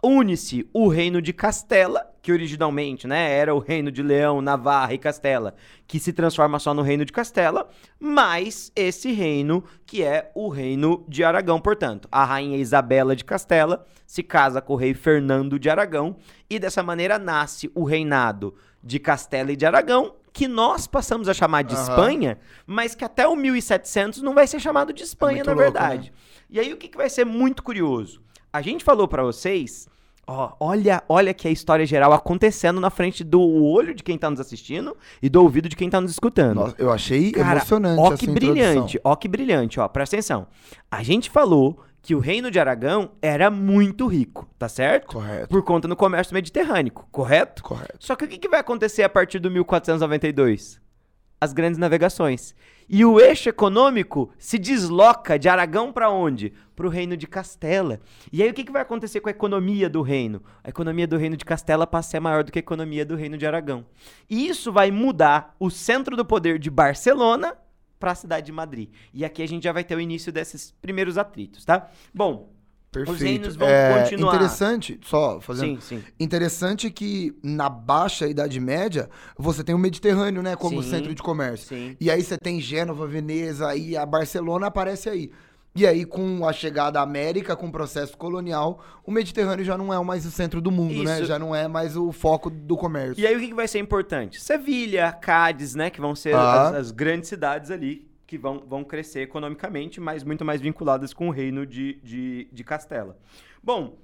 Une-se 0.01 0.65
o 0.71 0.87
reino 0.87 1.21
de 1.21 1.33
Castela, 1.33 2.09
que 2.21 2.31
originalmente 2.31 3.05
né, 3.05 3.33
era 3.33 3.53
o 3.53 3.59
reino 3.59 3.91
de 3.91 4.01
Leão, 4.01 4.41
Navarra 4.41 4.93
e 4.93 4.97
Castela, 4.97 5.55
que 5.85 5.99
se 5.99 6.13
transforma 6.13 6.57
só 6.57 6.73
no 6.73 6.81
reino 6.81 7.03
de 7.03 7.11
Castela, 7.11 7.69
mais 7.99 8.71
esse 8.77 9.11
reino 9.11 9.61
que 9.85 10.01
é 10.01 10.31
o 10.33 10.47
reino 10.47 11.03
de 11.05 11.21
Aragão, 11.21 11.59
portanto. 11.59 12.07
A 12.09 12.23
rainha 12.23 12.57
Isabela 12.57 13.13
de 13.13 13.25
Castela 13.25 13.85
se 14.07 14.23
casa 14.23 14.61
com 14.61 14.71
o 14.71 14.77
rei 14.77 14.93
Fernando 14.93 15.59
de 15.59 15.69
Aragão 15.69 16.15
e 16.49 16.57
dessa 16.57 16.81
maneira 16.81 17.19
nasce 17.19 17.69
o 17.75 17.83
reinado 17.83 18.55
de 18.81 18.99
Castela 18.99 19.51
e 19.51 19.57
de 19.57 19.65
Aragão, 19.65 20.15
que 20.39 20.47
nós 20.47 20.87
passamos 20.87 21.27
a 21.27 21.33
chamar 21.33 21.63
de 21.63 21.75
uhum. 21.75 21.81
Espanha, 21.81 22.37
mas 22.65 22.95
que 22.95 23.03
até 23.03 23.27
o 23.27 23.35
1700 23.35 24.21
não 24.21 24.33
vai 24.33 24.47
ser 24.47 24.57
chamado 24.57 24.93
de 24.93 25.03
Espanha, 25.03 25.41
é 25.41 25.43
na 25.43 25.51
louco, 25.51 25.63
verdade. 25.63 26.11
Né? 26.11 26.17
E 26.49 26.59
aí 26.61 26.71
o 26.71 26.77
que, 26.77 26.87
que 26.87 26.95
vai 26.95 27.09
ser 27.09 27.25
muito 27.25 27.61
curioso? 27.61 28.21
A 28.53 28.61
gente 28.61 28.81
falou 28.81 29.05
para 29.05 29.21
vocês, 29.21 29.89
ó, 30.25 30.53
olha, 30.57 31.03
olha 31.09 31.33
que 31.33 31.45
a 31.45 31.51
história 31.51 31.85
geral 31.85 32.13
acontecendo 32.13 32.79
na 32.79 32.89
frente 32.89 33.21
do 33.21 33.41
olho 33.41 33.93
de 33.93 34.01
quem 34.01 34.17
tá 34.17 34.29
nos 34.29 34.39
assistindo 34.39 34.95
e 35.21 35.27
do 35.27 35.43
ouvido 35.43 35.67
de 35.67 35.75
quem 35.75 35.89
tá 35.89 35.99
nos 35.99 36.11
escutando. 36.11 36.55
Nossa, 36.55 36.75
eu 36.77 36.89
achei 36.89 37.33
Cara, 37.33 37.57
emocionante 37.57 38.01
ó 38.01 38.15
que 38.15 38.27
brilhante, 38.27 39.01
ó 39.03 39.15
que 39.17 39.27
brilhante, 39.27 39.77
ó, 39.77 39.89
presta 39.89 40.15
atenção. 40.15 40.47
A 40.89 41.03
gente 41.03 41.29
falou 41.29 41.83
que 42.01 42.15
o 42.15 42.19
reino 42.19 42.49
de 42.49 42.59
Aragão 42.59 43.11
era 43.21 43.51
muito 43.51 44.07
rico, 44.07 44.49
tá 44.57 44.69
certo? 44.69 45.07
Correto. 45.07 45.49
Por 45.49 45.63
conta 45.63 45.87
do 45.87 45.95
comércio 45.95 46.33
mediterrâneo, 46.33 46.91
correto? 47.11 47.63
Correto. 47.63 47.97
Só 47.99 48.15
que 48.15 48.25
o 48.25 48.27
que 48.27 48.49
vai 48.49 48.59
acontecer 48.59 49.03
a 49.03 49.09
partir 49.09 49.39
do 49.39 49.51
1492? 49.51 50.81
As 51.41 51.53
grandes 51.53 51.77
navegações. 51.77 52.53
E 52.91 53.05
o 53.05 53.19
eixo 53.19 53.47
econômico 53.47 54.31
se 54.37 54.57
desloca 54.57 55.37
de 55.37 55.47
Aragão 55.47 55.93
para 55.93 56.09
onde? 56.09 56.51
Para 56.75 56.87
o 56.87 56.89
reino 56.89 57.15
de 57.15 57.27
Castela. 57.27 57.99
E 58.31 58.41
aí 58.41 58.49
o 58.49 58.53
que, 58.53 58.63
que 58.63 58.71
vai 58.71 58.81
acontecer 58.81 59.21
com 59.21 59.29
a 59.29 59.31
economia 59.31 59.89
do 59.89 60.01
reino? 60.01 60.41
A 60.63 60.69
economia 60.69 61.07
do 61.07 61.15
reino 61.15 61.37
de 61.37 61.45
Castela 61.45 61.85
passa 61.85 62.09
a 62.09 62.11
ser 62.11 62.19
maior 62.19 62.43
do 62.43 62.51
que 62.51 62.59
a 62.59 62.61
economia 62.61 63.05
do 63.05 63.15
reino 63.15 63.37
de 63.37 63.45
Aragão. 63.45 63.85
E 64.29 64.47
isso 64.47 64.71
vai 64.71 64.89
mudar 64.89 65.55
o 65.59 65.69
centro 65.69 66.17
do 66.17 66.25
poder 66.25 66.57
de 66.57 66.69
Barcelona 66.69 67.55
para 67.99 68.11
a 68.11 68.15
cidade 68.15 68.45
de 68.45 68.51
Madrid. 68.51 68.89
E 69.13 69.25
aqui 69.25 69.43
a 69.43 69.47
gente 69.47 69.63
já 69.63 69.71
vai 69.71 69.83
ter 69.83 69.95
o 69.95 69.99
início 69.99 70.31
desses 70.31 70.71
primeiros 70.81 71.17
atritos, 71.17 71.65
tá? 71.65 71.89
Bom, 72.13 72.49
Perfeito. 72.91 73.15
Os 73.15 73.21
reinos 73.21 73.55
vão 73.55 73.67
é, 73.67 74.01
continuar. 74.01 74.33
Interessante, 74.33 74.99
só 75.03 75.39
fazendo. 75.39 75.79
Sim, 75.79 75.99
sim. 75.99 76.03
Interessante 76.19 76.89
que 76.89 77.37
na 77.43 77.69
baixa 77.69 78.27
Idade 78.27 78.59
Média 78.59 79.07
você 79.37 79.63
tem 79.63 79.75
o 79.75 79.77
Mediterrâneo, 79.77 80.41
né, 80.41 80.55
como 80.55 80.81
sim, 80.81 80.89
centro 80.89 81.13
de 81.13 81.21
comércio. 81.21 81.67
Sim. 81.67 81.95
E 82.01 82.09
aí 82.09 82.23
você 82.23 82.35
tem 82.35 82.59
Gênova, 82.59 83.05
Veneza 83.05 83.75
e 83.75 83.95
a 83.95 84.03
Barcelona 84.07 84.67
aparece 84.67 85.07
aí. 85.07 85.31
E 85.75 85.85
aí, 85.85 86.03
com 86.03 86.45
a 86.47 86.51
chegada 86.51 86.99
à 86.99 87.03
América, 87.03 87.55
com 87.55 87.67
o 87.67 87.71
processo 87.71 88.17
colonial, 88.17 88.83
o 89.05 89.11
Mediterrâneo 89.11 89.63
já 89.63 89.77
não 89.77 89.93
é 89.93 90.03
mais 90.03 90.25
o 90.25 90.31
centro 90.31 90.59
do 90.59 90.71
mundo, 90.71 91.03
né? 91.03 91.13
Isso. 91.13 91.21
né? 91.21 91.25
Já 91.25 91.39
não 91.39 91.55
é 91.55 91.67
mais 91.67 91.95
o 91.95 92.11
foco 92.11 92.49
do 92.49 92.75
comércio. 92.75 93.21
E 93.21 93.27
aí, 93.27 93.35
o 93.35 93.39
que 93.39 93.53
vai 93.53 93.67
ser 93.67 93.79
importante? 93.79 94.41
Sevilha, 94.41 95.11
Cádiz, 95.11 95.75
né? 95.75 95.89
Que 95.89 96.01
vão 96.01 96.15
ser 96.15 96.35
ah. 96.35 96.69
as, 96.69 96.75
as, 96.75 96.91
grandes 96.91 97.29
cidades 97.29 97.69
ali 97.71 98.09
que 98.25 98.37
vão, 98.37 98.63
vão 98.67 98.83
crescer 98.83 99.21
economicamente, 99.21 99.99
mas 99.99 100.23
muito 100.23 100.43
mais 100.43 100.61
vinculadas 100.61 101.13
com 101.13 101.29
o 101.29 101.31
reino 101.31 101.65
de, 101.65 101.99
de, 102.03 102.47
de 102.51 102.63
Castela. 102.63 103.17
Bom, 103.63 103.97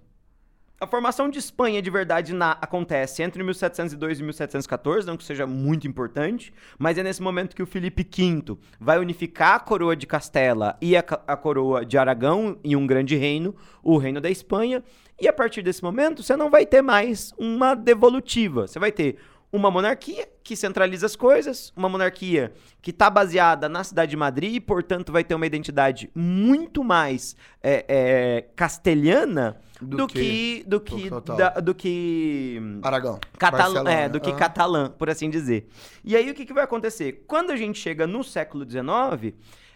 a 0.79 0.85
formação 0.85 1.29
de 1.29 1.39
Espanha 1.39 1.81
de 1.81 1.89
verdade 1.89 2.33
na, 2.33 2.51
acontece 2.61 3.23
entre 3.23 3.41
1702 3.43 4.19
e 4.19 4.23
1714, 4.23 5.07
não 5.07 5.15
que 5.15 5.23
seja 5.23 5.47
muito 5.47 5.87
importante, 5.87 6.53
mas 6.77 6.97
é 6.97 7.03
nesse 7.03 7.21
momento 7.21 7.55
que 7.55 7.63
o 7.63 7.65
Felipe 7.65 8.03
V 8.03 8.57
vai 8.79 8.99
unificar 8.99 9.55
a 9.55 9.59
coroa 9.59 9.95
de 9.95 10.05
Castela 10.05 10.77
e 10.81 10.97
a, 10.97 10.99
a 10.99 11.37
coroa 11.37 11.85
de 11.85 11.97
Aragão 11.97 12.57
em 12.63 12.75
um 12.75 12.85
grande 12.85 13.15
reino, 13.15 13.55
o 13.81 13.97
reino 13.97 14.19
da 14.19 14.29
Espanha, 14.29 14.83
e 15.19 15.29
a 15.29 15.33
partir 15.33 15.61
desse 15.61 15.81
momento 15.81 16.21
você 16.21 16.35
não 16.35 16.49
vai 16.49 16.65
ter 16.65 16.81
mais 16.81 17.33
uma 17.37 17.73
devolutiva, 17.73 18.67
você 18.67 18.77
vai 18.77 18.91
ter 18.91 19.17
uma 19.55 19.71
monarquia 19.71 20.27
que 20.43 20.55
centraliza 20.55 21.05
as 21.05 21.15
coisas, 21.15 21.71
uma 21.75 21.87
monarquia 21.87 22.53
que 22.81 22.91
está 22.91 23.09
baseada 23.09 23.69
na 23.69 23.83
cidade 23.83 24.11
de 24.11 24.17
Madrid 24.17 24.55
e, 24.55 24.59
portanto, 24.59 25.11
vai 25.11 25.23
ter 25.23 25.33
uma 25.33 25.45
identidade 25.45 26.09
muito 26.13 26.83
mais 26.83 27.35
é, 27.63 27.85
é, 27.87 28.41
castelhana 28.55 29.57
do, 29.81 29.97
do, 29.97 30.07
que, 30.07 30.63
do 30.67 30.79
que 30.79 31.09
da, 31.37 31.49
do 31.51 31.73
que 31.73 32.61
Aragão, 32.83 33.19
catalã, 33.37 33.89
é, 33.89 34.09
do 34.09 34.19
que 34.19 34.29
uhum. 34.29 34.35
catalã, 34.35 34.89
por 34.89 35.09
assim 35.09 35.29
dizer. 35.29 35.67
E 36.03 36.15
aí 36.15 36.29
o 36.29 36.33
que, 36.33 36.45
que 36.45 36.53
vai 36.53 36.63
acontecer? 36.63 37.23
Quando 37.25 37.51
a 37.51 37.55
gente 37.55 37.79
chega 37.79 38.05
no 38.05 38.23
século 38.23 38.69
XIX, 38.69 39.33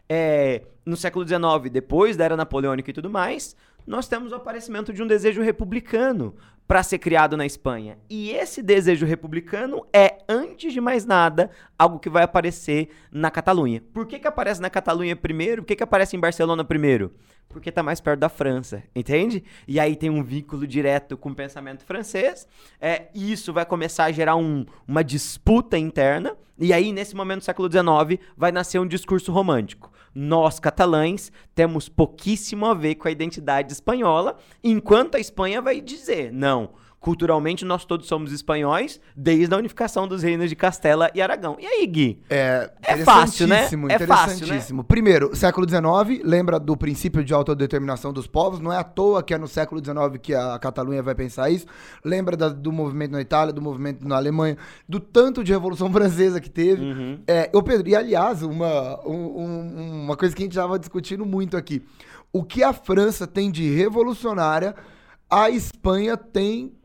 é, 0.07 0.63
no 0.85 0.97
século 0.97 1.25
XIX, 1.25 1.71
depois 1.71 2.17
da 2.17 2.25
era 2.25 2.35
napoleônica 2.35 2.89
e 2.89 2.93
tudo 2.93 3.09
mais, 3.09 3.55
nós 3.87 4.07
temos 4.07 4.31
o 4.31 4.35
aparecimento 4.35 4.93
de 4.93 5.01
um 5.01 5.07
desejo 5.07 5.41
republicano 5.41 6.35
para 6.69 6.83
ser 6.83 6.99
criado 6.99 7.35
na 7.35 7.47
Espanha. 7.47 7.97
E 8.07 8.29
esse 8.29 8.61
desejo 8.61 9.03
republicano 9.03 9.87
é, 9.91 10.19
antes 10.29 10.71
de 10.71 10.79
mais 10.79 11.03
nada, 11.03 11.49
algo 11.75 11.97
que 11.97 12.11
vai 12.11 12.21
aparecer 12.21 12.89
na 13.11 13.31
Catalunha. 13.31 13.81
Por 13.91 14.05
que, 14.05 14.19
que 14.19 14.27
aparece 14.27 14.61
na 14.61 14.69
Catalunha 14.69 15.15
primeiro? 15.15 15.63
Por 15.63 15.69
que, 15.69 15.77
que 15.77 15.81
aparece 15.81 16.15
em 16.15 16.19
Barcelona 16.19 16.63
primeiro? 16.63 17.11
Porque 17.47 17.69
está 17.69 17.81
mais 17.81 17.99
perto 17.99 18.19
da 18.19 18.29
França, 18.29 18.83
entende? 18.95 19.43
E 19.67 19.79
aí 19.79 19.95
tem 19.95 20.11
um 20.11 20.21
vínculo 20.21 20.67
direto 20.67 21.17
com 21.17 21.31
o 21.31 21.35
pensamento 21.35 21.83
francês. 21.83 22.47
É, 22.79 23.07
e 23.15 23.31
isso 23.31 23.51
vai 23.51 23.65
começar 23.65 24.03
a 24.03 24.11
gerar 24.11 24.35
um, 24.35 24.63
uma 24.87 25.03
disputa 25.03 25.75
interna. 25.75 26.37
E 26.55 26.71
aí, 26.71 26.93
nesse 26.93 27.15
momento 27.15 27.39
do 27.39 27.45
século 27.45 27.67
XIX, 27.67 28.21
vai 28.37 28.51
nascer 28.51 28.77
um 28.77 28.85
discurso 28.85 29.31
romântico 29.31 29.91
nós 30.19 30.59
catalães 30.59 31.31
temos 31.55 31.87
pouquíssimo 31.87 32.65
a 32.65 32.73
ver 32.73 32.95
com 32.95 33.07
a 33.07 33.11
identidade 33.11 33.71
espanhola, 33.71 34.37
enquanto 34.61 35.15
a 35.15 35.19
Espanha 35.19 35.61
vai 35.61 35.79
dizer, 35.79 36.29
não, 36.33 36.71
culturalmente 36.99 37.63
nós 37.63 37.85
todos 37.85 38.07
somos 38.07 38.31
espanhóis 38.31 38.99
desde 39.15 39.53
a 39.53 39.57
unificação 39.57 40.07
dos 40.07 40.21
reinos 40.21 40.49
de 40.49 40.55
Castela 40.55 41.09
e 41.15 41.21
Aragão. 41.21 41.55
E 41.59 41.65
aí, 41.65 41.87
Gui? 41.87 42.21
É, 42.29 42.69
é 42.81 42.97
fácil, 42.97 43.47
né? 43.47 43.67
É 43.89 43.99
fácil, 43.99 44.47
né? 44.47 44.61
Primeiro, 44.87 45.35
século 45.35 45.67
XIX, 45.67 46.21
lembra 46.23 46.59
do 46.59 46.75
princípio 46.75 47.23
de 47.23 47.33
autodeterminação 47.33 48.11
dos 48.11 48.27
povos, 48.27 48.59
não 48.59 48.71
é 48.71 48.77
à 48.77 48.83
toa 48.83 49.23
que 49.23 49.33
é 49.33 49.37
no 49.37 49.47
século 49.47 49.83
XIX 49.83 50.19
que 50.21 50.33
a 50.33 50.59
Catalunha 50.59 51.01
vai 51.01 51.15
pensar 51.15 51.49
isso. 51.49 51.65
Lembra 52.03 52.35
da, 52.35 52.49
do 52.49 52.71
movimento 52.71 53.11
na 53.11 53.21
Itália, 53.21 53.53
do 53.53 53.61
movimento 53.61 54.07
na 54.07 54.17
Alemanha, 54.17 54.57
do 54.87 54.99
tanto 54.99 55.43
de 55.43 55.51
Revolução 55.51 55.91
Francesa 55.93 56.41
que 56.41 56.49
teve. 56.49 56.83
Uhum. 56.83 57.19
É, 57.27 57.49
ô 57.53 57.63
Pedro, 57.63 57.87
e 57.87 57.95
aliás, 57.95 58.43
uma, 58.43 58.99
um, 59.07 60.03
uma 60.03 60.17
coisa 60.17 60.35
que 60.35 60.41
a 60.41 60.45
gente 60.45 60.53
estava 60.53 60.77
discutindo 60.77 61.25
muito 61.25 61.55
aqui. 61.55 61.81
O 62.31 62.43
que 62.43 62.61
a 62.61 62.73
França 62.73 63.25
tem 63.25 63.49
de 63.49 63.67
revolucionária, 63.73 64.75
a 65.29 65.49
Espanha 65.49 66.15
tem 66.15 66.78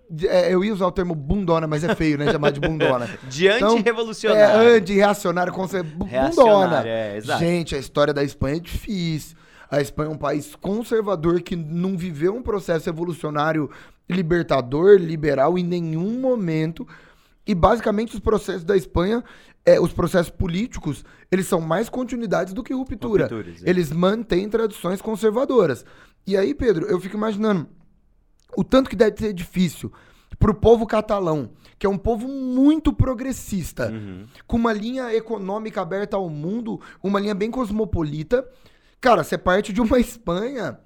eu 0.51 0.65
ia 0.65 0.73
usar 0.73 0.87
o 0.87 0.93
termo 0.93 1.15
bundona, 1.15 1.67
mas 1.67 1.85
é 1.85 1.95
feio, 1.95 2.19
né? 2.19 2.31
Chamar 2.31 2.51
de 2.51 2.61
bundona. 2.61 3.09
de 3.29 3.49
anti-revolucionário. 3.49 4.45
Então, 4.45 4.63
é, 4.63 4.77
anti-reacionário, 4.77 5.53
bundona. 5.53 6.87
É, 6.87 7.17
exato. 7.17 7.41
Gente, 7.41 7.75
a 7.75 7.79
história 7.79 8.13
da 8.15 8.23
Espanha 8.23 8.57
é 8.57 8.61
difícil. 8.61 9.37
A 9.71 9.81
Espanha 9.81 10.11
é 10.11 10.13
um 10.13 10.19
país 10.19 10.55
conservador 10.55 11.41
que 11.41 11.57
não 11.57 11.97
viveu 11.97 12.35
um 12.35 12.43
processo 12.43 12.89
evolucionário 12.89 13.71
libertador, 14.09 14.99
liberal 14.99 15.59
em 15.59 15.65
nenhum 15.65 16.21
momento. 16.21 16.87
E 17.47 17.55
basicamente 17.55 18.15
os 18.15 18.21
processos 18.21 18.65
da 18.65 18.77
Espanha, 18.77 19.23
é, 19.65 19.81
os 19.81 19.93
processos 19.93 20.31
políticos, 20.31 21.05
eles 21.31 21.47
são 21.47 21.61
mais 21.61 21.89
continuidades 21.89 22.53
do 22.53 22.63
que 22.63 22.73
ruptura. 22.73 23.29
É. 23.33 23.69
Eles 23.69 23.91
mantêm 23.91 24.49
tradições 24.49 25.01
conservadoras. 25.03 25.85
E 26.27 26.37
aí, 26.37 26.55
Pedro, 26.55 26.87
eu 26.87 27.01
fico 27.01 27.17
imaginando 27.17 27.69
o 28.57 28.65
tanto 28.65 28.91
que 28.91 28.97
deve 28.97 29.19
ser 29.19 29.33
difícil 29.33 29.93
para 30.39 30.51
o 30.51 30.55
povo 30.55 30.87
catalão, 30.87 31.51
que 31.79 31.87
é 31.87 31.89
um 31.89 31.99
povo 31.99 32.29
muito 32.29 32.93
progressista, 32.93 33.91
uhum. 33.91 34.27
com 34.47 34.57
uma 34.57 34.73
linha 34.73 35.15
econômica 35.15 35.81
aberta 35.81 36.17
ao 36.17 36.29
mundo, 36.29 36.81
uma 37.03 37.21
linha 37.21 37.35
bem 37.35 37.51
cosmopolita. 37.51 38.47
Cara, 39.01 39.23
você 39.23 39.39
parte 39.39 39.73
de 39.73 39.81
uma 39.81 39.99
Espanha 40.01 40.79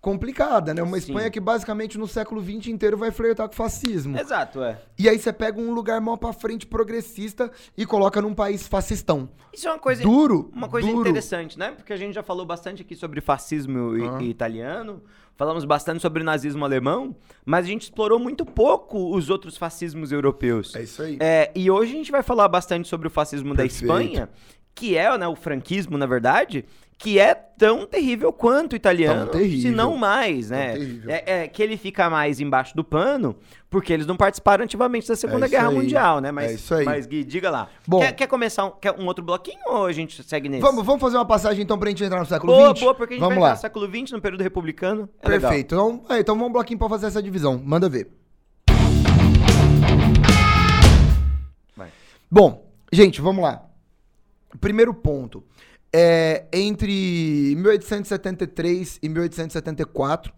complicada, 0.00 0.72
né? 0.72 0.82
Uma 0.82 0.98
Sim. 1.00 1.08
Espanha 1.08 1.30
que 1.30 1.40
basicamente 1.40 1.98
no 1.98 2.06
século 2.06 2.42
XX 2.42 2.68
inteiro 2.68 2.96
vai 2.96 3.10
flertar 3.10 3.48
com 3.48 3.54
o 3.54 3.56
fascismo. 3.56 4.18
Exato, 4.18 4.62
é. 4.62 4.78
E 4.98 5.08
aí 5.08 5.18
você 5.18 5.32
pega 5.32 5.60
um 5.60 5.72
lugar 5.72 6.00
mal 6.00 6.16
pra 6.16 6.32
frente 6.32 6.66
progressista 6.66 7.50
e 7.76 7.84
coloca 7.84 8.22
num 8.22 8.34
país 8.34 8.66
fascistão. 8.66 9.28
Isso 9.52 9.66
é 9.66 9.72
uma 9.72 9.78
coisa 9.78 10.02
duro, 10.02 10.50
uma 10.54 10.68
coisa 10.68 10.86
duro. 10.86 11.00
interessante, 11.00 11.58
né? 11.58 11.72
Porque 11.72 11.92
a 11.92 11.96
gente 11.96 12.14
já 12.14 12.22
falou 12.22 12.46
bastante 12.46 12.82
aqui 12.82 12.94
sobre 12.94 13.20
fascismo 13.20 13.78
uhum. 13.78 14.20
italiano, 14.20 15.02
falamos 15.36 15.64
bastante 15.64 16.00
sobre 16.00 16.22
nazismo 16.22 16.64
alemão, 16.64 17.16
mas 17.44 17.64
a 17.64 17.68
gente 17.68 17.82
explorou 17.82 18.18
muito 18.18 18.46
pouco 18.46 19.16
os 19.16 19.30
outros 19.30 19.56
fascismos 19.56 20.12
europeus. 20.12 20.74
É 20.76 20.82
isso 20.82 21.02
aí. 21.02 21.16
É, 21.20 21.50
e 21.54 21.70
hoje 21.70 21.92
a 21.92 21.96
gente 21.96 22.12
vai 22.12 22.22
falar 22.22 22.46
bastante 22.48 22.86
sobre 22.86 23.08
o 23.08 23.10
fascismo 23.10 23.54
Perfeito. 23.54 23.86
da 23.86 24.02
Espanha, 24.02 24.28
que 24.78 24.96
é 24.96 25.18
né, 25.18 25.26
o 25.26 25.34
franquismo, 25.34 25.98
na 25.98 26.06
verdade, 26.06 26.64
que 26.96 27.18
é 27.18 27.34
tão 27.34 27.84
terrível 27.84 28.32
quanto 28.32 28.74
o 28.74 28.76
italiano, 28.76 29.28
se 29.32 29.70
não 29.72 29.96
mais, 29.96 30.50
né? 30.50 30.76
É, 31.08 31.42
é, 31.42 31.48
que 31.48 31.60
ele 31.60 31.76
fica 31.76 32.08
mais 32.08 32.38
embaixo 32.38 32.76
do 32.76 32.84
pano, 32.84 33.34
porque 33.68 33.92
eles 33.92 34.06
não 34.06 34.16
participaram 34.16 34.62
ativamente 34.64 35.08
da 35.08 35.16
Segunda 35.16 35.46
é 35.46 35.48
Guerra 35.48 35.68
aí. 35.68 35.74
Mundial, 35.74 36.20
né? 36.20 36.30
Mas, 36.30 36.50
é 36.52 36.54
isso 36.54 36.74
aí. 36.74 36.84
Mas, 36.84 37.06
Gui, 37.06 37.24
diga 37.24 37.50
lá. 37.50 37.68
Bom, 37.86 37.98
quer, 37.98 38.12
quer 38.12 38.26
começar 38.28 38.66
um, 38.66 38.70
quer 38.70 38.92
um 38.92 39.04
outro 39.06 39.24
bloquinho 39.24 39.58
ou 39.66 39.86
a 39.86 39.92
gente 39.92 40.22
segue 40.22 40.48
nesse? 40.48 40.62
Vamos, 40.62 40.86
vamos 40.86 41.00
fazer 41.00 41.16
uma 41.16 41.26
passagem 41.26 41.64
então 41.64 41.76
pra 41.76 41.88
gente 41.88 42.04
entrar 42.04 42.20
no 42.20 42.26
século 42.26 42.52
XX? 42.52 42.62
Boa, 42.62 42.74
boa, 42.74 42.94
porque 42.94 43.14
a 43.14 43.16
gente 43.16 43.20
vamos 43.20 43.34
vai 43.34 43.42
lá. 43.42 43.48
entrar 43.48 43.56
no 43.56 43.60
século 43.60 43.86
XX, 43.86 44.12
no 44.12 44.20
período 44.20 44.42
republicano. 44.42 45.08
É 45.20 45.28
Perfeito. 45.28 45.74
Então, 45.74 46.04
é, 46.08 46.20
então 46.20 46.36
vamos 46.36 46.50
um 46.50 46.52
bloquinho 46.52 46.78
pra 46.78 46.88
fazer 46.88 47.06
essa 47.06 47.20
divisão. 47.20 47.60
Manda 47.64 47.88
ver. 47.88 48.08
Vai. 51.76 51.88
Bom, 52.30 52.64
gente, 52.92 53.20
vamos 53.20 53.42
lá. 53.42 53.67
Primeiro 54.60 54.94
ponto. 54.94 55.44
É, 55.92 56.46
entre 56.52 57.54
1873 57.56 58.98
e 59.02 59.08
1874, 59.08 60.32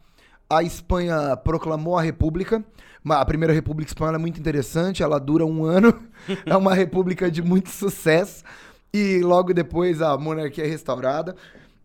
a 0.48 0.62
Espanha 0.62 1.36
proclamou 1.36 1.96
a 1.96 2.02
República. 2.02 2.64
A 3.08 3.24
primeira 3.24 3.52
República 3.52 3.90
Espanhola 3.90 4.16
é 4.16 4.20
muito 4.20 4.38
interessante, 4.38 5.02
ela 5.02 5.18
dura 5.18 5.46
um 5.46 5.64
ano, 5.64 5.94
é 6.44 6.56
uma 6.56 6.74
república 6.74 7.30
de 7.30 7.40
muito 7.40 7.70
sucesso. 7.70 8.44
E 8.92 9.20
logo 9.20 9.54
depois 9.54 10.02
a 10.02 10.18
monarquia 10.18 10.64
é 10.64 10.66
restaurada. 10.66 11.36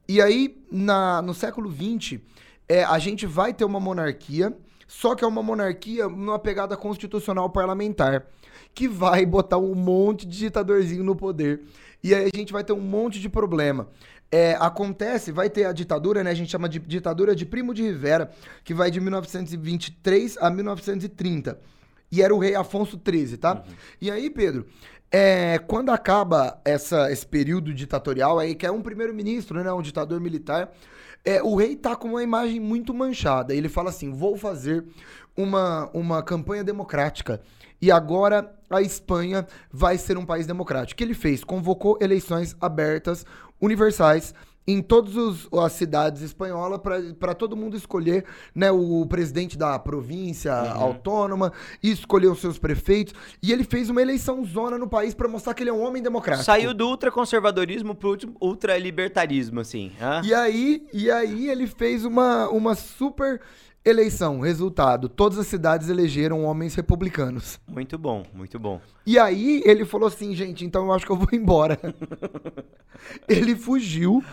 E 0.07 0.21
aí, 0.21 0.57
na, 0.71 1.21
no 1.21 1.33
século 1.33 1.71
XX, 1.71 2.19
é, 2.67 2.83
a 2.83 2.97
gente 2.99 3.25
vai 3.25 3.53
ter 3.53 3.63
uma 3.65 3.79
monarquia, 3.79 4.55
só 4.87 5.15
que 5.15 5.23
é 5.23 5.27
uma 5.27 5.41
monarquia 5.41 6.07
numa 6.07 6.37
pegada 6.37 6.75
constitucional 6.75 7.49
parlamentar, 7.49 8.25
que 8.73 8.87
vai 8.87 9.25
botar 9.25 9.57
um 9.57 9.73
monte 9.73 10.27
de 10.27 10.37
ditadorzinho 10.37 11.03
no 11.03 11.15
poder. 11.15 11.61
E 12.05 12.13
aí 12.13 12.29
a 12.31 12.37
gente 12.37 12.53
vai 12.53 12.63
ter 12.63 12.71
um 12.71 12.79
monte 12.79 13.19
de 13.19 13.27
problema. 13.27 13.89
É, 14.31 14.55
acontece, 14.59 15.31
vai 15.31 15.49
ter 15.49 15.65
a 15.65 15.71
ditadura, 15.71 16.23
né? 16.23 16.29
A 16.29 16.35
gente 16.35 16.51
chama 16.51 16.69
de 16.69 16.77
ditadura 16.77 17.35
de 17.35 17.47
Primo 17.47 17.73
de 17.73 17.81
Rivera, 17.81 18.29
que 18.63 18.75
vai 18.75 18.91
de 18.91 19.01
1923 19.01 20.37
a 20.37 20.51
1930. 20.51 21.59
E 22.11 22.21
era 22.21 22.31
o 22.31 22.37
rei 22.37 22.53
Afonso 22.53 23.01
XIII, 23.03 23.37
tá? 23.37 23.55
Uhum. 23.55 23.73
E 23.99 24.11
aí, 24.11 24.29
Pedro, 24.29 24.67
é, 25.11 25.57
quando 25.57 25.89
acaba 25.89 26.61
essa, 26.63 27.11
esse 27.11 27.25
período 27.25 27.73
ditatorial 27.73 28.37
aí, 28.37 28.53
que 28.53 28.67
é 28.67 28.71
um 28.71 28.83
primeiro-ministro, 28.83 29.63
né? 29.63 29.73
Um 29.73 29.81
ditador 29.81 30.21
militar, 30.21 30.71
é, 31.25 31.41
o 31.41 31.55
rei 31.55 31.75
tá 31.75 31.95
com 31.95 32.09
uma 32.09 32.21
imagem 32.21 32.59
muito 32.59 32.93
manchada. 32.93 33.51
Ele 33.51 33.67
fala 33.67 33.89
assim: 33.89 34.11
vou 34.11 34.37
fazer 34.37 34.85
uma, 35.35 35.89
uma 35.91 36.21
campanha 36.21 36.63
democrática 36.63 37.41
e 37.81 37.91
agora 37.91 38.54
a 38.69 38.81
Espanha 38.81 39.45
vai 39.71 39.97
ser 39.97 40.17
um 40.17 40.25
país 40.25 40.47
democrático. 40.47 40.93
O 40.93 40.97
que 40.97 41.03
ele 41.03 41.13
fez? 41.13 41.43
Convocou 41.43 41.97
eleições 42.01 42.55
abertas, 42.59 43.25
universais, 43.61 44.33
em 44.67 44.81
todas 44.81 45.47
as 45.53 45.71
cidades 45.73 46.21
espanholas 46.21 46.79
para 47.19 47.35
todo 47.35 47.55
mundo 47.55 47.77
escolher 47.77 48.25
né, 48.53 48.71
o 48.71 49.05
presidente 49.05 49.57
da 49.57 49.77
província 49.77 50.53
uhum. 50.53 50.81
autônoma 50.81 51.53
e 51.83 51.91
escolher 51.91 52.27
os 52.27 52.39
seus 52.39 52.57
prefeitos. 52.57 53.13
E 53.41 53.51
ele 53.51 53.63
fez 53.63 53.89
uma 53.89 54.01
eleição 54.01 54.43
zona 54.43 54.77
no 54.77 54.87
país 54.87 55.13
para 55.13 55.27
mostrar 55.27 55.53
que 55.53 55.61
ele 55.61 55.69
é 55.69 55.73
um 55.73 55.81
homem 55.81 56.01
democrático. 56.01 56.45
Saiu 56.45 56.73
do 56.73 56.87
ultraconservadorismo 56.87 57.93
pro 57.93 58.17
ultralibertarismo, 58.41 59.59
assim. 59.59 59.91
E 60.23 60.33
aí, 60.33 60.87
e 60.91 61.11
aí 61.11 61.49
ele 61.49 61.67
fez 61.67 62.03
uma, 62.03 62.49
uma 62.49 62.73
super 62.73 63.41
Eleição, 63.85 64.39
resultado: 64.39 65.07
todas 65.07 65.37
as 65.37 65.45
cidades 65.45 65.89
elegeram 65.89 66.43
homens 66.43 66.73
republicanos. 66.73 67.59
Muito 67.67 67.99
bom, 67.99 68.25
muito 68.33 68.57
bom. 68.57 68.81
E 69.05 69.19
aí 69.19 69.61
ele 69.63 69.85
falou 69.85 70.07
assim, 70.07 70.33
gente, 70.33 70.65
então 70.65 70.85
eu 70.85 70.91
acho 70.93 71.05
que 71.05 71.11
eu 71.11 71.17
vou 71.17 71.27
embora. 71.31 71.79
ele 73.29 73.55
fugiu 73.55 74.23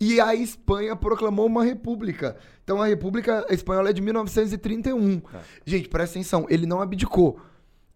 e 0.00 0.20
a 0.20 0.34
Espanha 0.34 0.96
proclamou 0.96 1.46
uma 1.46 1.62
república. 1.62 2.36
Então 2.64 2.82
a 2.82 2.86
República 2.86 3.46
Espanhola 3.50 3.90
é 3.90 3.92
de 3.92 4.02
1931. 4.02 5.22
É. 5.32 5.40
Gente, 5.64 5.88
presta 5.88 6.18
atenção, 6.18 6.46
ele 6.50 6.66
não 6.66 6.82
abdicou. 6.82 7.38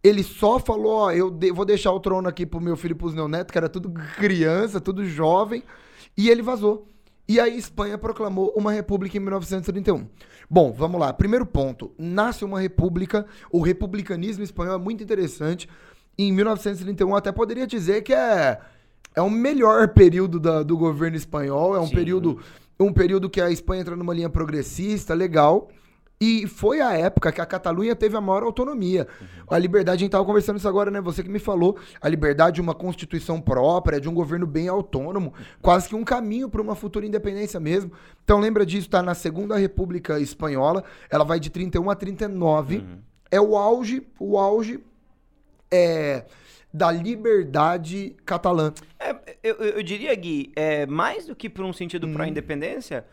Ele 0.04 0.22
só 0.22 0.60
falou, 0.60 0.92
ó, 0.92 1.10
eu 1.10 1.30
de 1.30 1.50
vou 1.50 1.64
deixar 1.64 1.90
o 1.90 1.98
trono 1.98 2.28
aqui 2.28 2.46
pro 2.46 2.60
meu 2.60 2.76
filho 2.76 2.92
e 2.92 2.96
pros 2.96 3.14
netos, 3.14 3.50
que 3.50 3.58
era 3.58 3.68
tudo 3.68 3.92
criança, 4.16 4.80
tudo 4.80 5.04
jovem, 5.04 5.64
e 6.16 6.30
ele 6.30 6.42
vazou. 6.42 6.91
E 7.28 7.38
aí 7.40 7.56
Espanha 7.56 7.96
proclamou 7.96 8.52
uma 8.56 8.72
república 8.72 9.16
em 9.16 9.20
1931. 9.20 10.06
Bom, 10.50 10.72
vamos 10.72 11.00
lá. 11.00 11.12
Primeiro 11.12 11.46
ponto. 11.46 11.92
Nasce 11.98 12.44
uma 12.44 12.60
república. 12.60 13.26
O 13.50 13.60
republicanismo 13.60 14.42
espanhol 14.42 14.74
é 14.74 14.78
muito 14.78 15.02
interessante. 15.02 15.68
Em 16.18 16.32
1931 16.32 17.14
até 17.14 17.32
poderia 17.32 17.66
dizer 17.66 18.02
que 18.02 18.12
é 18.12 18.60
é 19.14 19.20
o 19.20 19.28
melhor 19.28 19.88
período 19.88 20.40
da, 20.40 20.62
do 20.62 20.76
governo 20.76 21.16
espanhol. 21.16 21.76
É 21.76 21.80
um 21.80 21.86
Sim. 21.86 21.94
período 21.94 22.40
um 22.80 22.92
período 22.92 23.30
que 23.30 23.40
a 23.40 23.50
Espanha 23.50 23.82
entra 23.82 23.96
numa 23.96 24.12
linha 24.12 24.28
progressista, 24.28 25.14
legal. 25.14 25.68
E 26.24 26.46
foi 26.46 26.80
a 26.80 26.92
época 26.92 27.32
que 27.32 27.40
a 27.40 27.46
Catalunha 27.46 27.96
teve 27.96 28.16
a 28.16 28.20
maior 28.20 28.44
autonomia. 28.44 29.08
A 29.50 29.58
liberdade, 29.58 29.96
a 29.96 30.00
gente 30.02 30.12
tava 30.12 30.24
conversando 30.24 30.56
isso 30.58 30.68
agora, 30.68 30.88
né? 30.88 31.00
Você 31.00 31.20
que 31.20 31.28
me 31.28 31.40
falou. 31.40 31.76
A 32.00 32.08
liberdade 32.08 32.54
de 32.56 32.60
uma 32.60 32.74
constituição 32.76 33.40
própria, 33.40 34.00
de 34.00 34.08
um 34.08 34.14
governo 34.14 34.46
bem 34.46 34.68
autônomo, 34.68 35.34
quase 35.60 35.88
que 35.88 35.96
um 35.96 36.04
caminho 36.04 36.48
para 36.48 36.62
uma 36.62 36.76
futura 36.76 37.04
independência 37.04 37.58
mesmo. 37.58 37.90
Então 38.22 38.38
lembra 38.38 38.64
disso, 38.64 38.88
tá 38.88 39.02
na 39.02 39.14
Segunda 39.14 39.56
República 39.56 40.20
Espanhola. 40.20 40.84
Ela 41.10 41.24
vai 41.24 41.40
de 41.40 41.50
31 41.50 41.90
a 41.90 41.96
39. 41.96 42.84
É 43.28 43.40
o 43.40 43.56
auge, 43.56 44.06
o 44.20 44.38
auge 44.38 44.78
é, 45.72 46.24
da 46.72 46.92
liberdade 46.92 48.14
catalã. 48.24 48.72
É, 49.00 49.10
eu, 49.42 49.54
eu- 49.56 49.64
eu 49.78 49.82
diria, 49.82 50.14
Gui, 50.14 50.52
é, 50.54 50.86
mais 50.86 51.26
do 51.26 51.34
que 51.34 51.48
por 51.50 51.64
um 51.64 51.72
sentido 51.72 52.06
Hum. 52.06 52.12
pró-independência, 52.12 53.04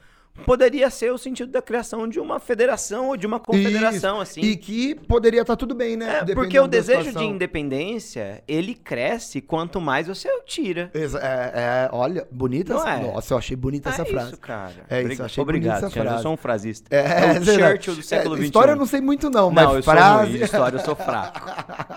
poderia 0.45 0.89
ser 0.89 1.11
o 1.11 1.17
sentido 1.17 1.51
da 1.51 1.61
criação 1.61 2.07
de 2.07 2.19
uma 2.19 2.39
federação 2.39 3.07
ou 3.09 3.17
de 3.17 3.27
uma 3.27 3.39
confederação, 3.39 4.21
Isso. 4.21 4.39
assim. 4.39 4.41
E 4.41 4.55
que 4.55 4.95
poderia 4.95 5.41
estar 5.41 5.55
tudo 5.55 5.75
bem, 5.75 5.97
né? 5.97 6.23
É, 6.27 6.33
porque 6.33 6.57
o 6.59 6.67
desejo 6.67 6.99
de 7.01 7.07
situação. 7.09 7.29
independência, 7.31 8.41
ele 8.47 8.73
cresce 8.73 9.41
quanto 9.41 9.81
mais 9.81 10.07
você 10.07 10.29
o 10.29 10.41
tira. 10.45 10.89
É, 10.93 11.03
é, 11.03 11.89
olha, 11.91 12.27
bonita 12.31 12.73
Não 12.73 12.79
essa. 12.81 12.89
é? 12.91 13.11
Nossa, 13.11 13.33
eu 13.33 13.37
achei 13.37 13.55
bonita 13.55 13.89
essa 13.89 14.01
é 14.03 14.05
frase. 14.05 14.27
isso, 14.29 14.37
cara. 14.39 14.73
É 14.89 15.03
isso, 15.03 15.21
eu 15.21 15.25
achei 15.25 15.41
Obrigado, 15.41 15.67
bonita 15.71 15.85
essa 15.87 15.93
senhor, 15.93 16.05
Eu 16.05 16.09
frase. 16.09 16.23
sou 16.23 16.33
um 16.33 16.37
frasista. 16.37 16.95
É, 16.95 16.99
É 17.35 17.39
o. 17.39 17.45
Churchill 17.45 17.95
do 17.95 18.03
século 18.03 18.35
É, 18.35 18.37
XXI. 18.37 18.45
História 18.45 18.71
eu 18.71 18.75
não 18.77 18.85
sei 18.85 19.01
muito, 19.01 19.29
não, 19.29 19.51
mas 19.51 19.65
Não, 19.73 19.83
frase. 19.83 20.31
ruim. 20.31 20.43
História 20.43 20.77
eu 20.77 20.85
sou 20.85 20.95
fraco. 20.95 21.39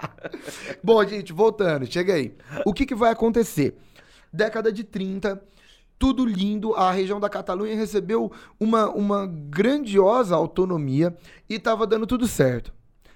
Bom, 0.82 1.04
gente, 1.06 1.32
voltando, 1.32 1.86
chega 1.90 2.14
aí. 2.14 2.34
O 2.66 2.72
que, 2.72 2.84
que 2.86 2.94
vai 2.94 3.12
acontecer? 3.12 3.76
Década 4.32 4.72
de 4.72 4.82
30, 4.82 5.40
tudo 6.02 6.26
lindo, 6.26 6.74
a 6.74 6.90
região 6.90 7.20
da 7.20 7.28
Catalunha 7.28 7.76
recebeu 7.76 8.32
uma, 8.58 8.90
uma 8.90 9.24
grandiosa 9.24 10.34
autonomia 10.34 11.16
e 11.48 11.60
tava 11.60 11.86
dando 11.86 12.08
tudo 12.08 12.26
certo. 12.26 12.72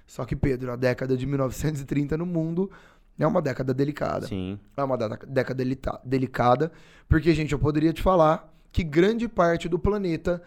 Só 0.07 0.25
que, 0.25 0.37
Pedro, 0.37 0.71
a 0.71 0.77
década 0.77 1.17
de 1.17 1.27
1930 1.27 2.17
no 2.17 2.25
mundo 2.25 2.71
é 3.19 3.27
uma 3.27 3.43
década 3.43 3.75
delicada. 3.75 4.29
Sim. 4.29 4.57
É 4.77 4.85
uma 4.85 4.97
da- 4.97 5.19
década 5.27 5.65
delicada, 6.05 6.71
porque, 7.09 7.35
gente, 7.35 7.53
eu 7.55 7.59
poderia 7.59 7.93
te 7.93 8.01
falar 8.03 8.55
que 8.71 8.85
grande 8.85 9.27
parte 9.27 9.69
do 9.69 9.81
planeta 9.81 10.41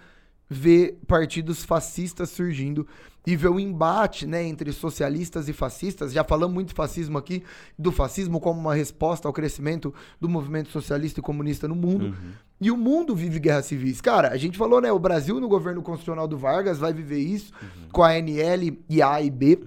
vê 0.49 0.95
partidos 1.05 1.65
fascistas 1.65 2.29
surgindo 2.29 2.87
e 3.29 3.35
vê 3.35 3.47
o 3.47 3.59
embate 3.59 4.25
né, 4.25 4.43
entre 4.43 4.71
socialistas 4.71 5.47
e 5.47 5.53
fascistas. 5.53 6.11
Já 6.11 6.23
falamos 6.23 6.51
muito 6.51 6.69
de 6.69 6.73
fascismo 6.73 7.15
aqui, 7.15 7.43
do 7.77 7.91
fascismo 7.91 8.39
como 8.39 8.59
uma 8.59 8.73
resposta 8.73 9.27
ao 9.27 9.33
crescimento 9.33 9.93
do 10.19 10.27
movimento 10.27 10.71
socialista 10.71 11.19
e 11.19 11.23
comunista 11.23 11.67
no 11.67 11.75
mundo. 11.75 12.15
E 12.59 12.71
o 12.71 12.75
mundo 12.75 13.15
vive 13.15 13.39
guerras 13.39 13.67
civis. 13.67 14.01
Cara, 14.01 14.29
a 14.29 14.37
gente 14.37 14.57
falou, 14.57 14.81
né? 14.81 14.91
O 14.91 14.97
Brasil, 14.97 15.39
no 15.39 15.47
governo 15.47 15.83
constitucional 15.83 16.27
do 16.27 16.39
Vargas, 16.39 16.79
vai 16.79 16.91
viver 16.91 17.19
isso 17.19 17.53
com 17.91 18.01
a 18.01 18.09
ANL 18.09 18.77
e 18.89 18.99
a 18.99 19.13
A 19.13 19.21
e 19.21 19.29
B. 19.29 19.59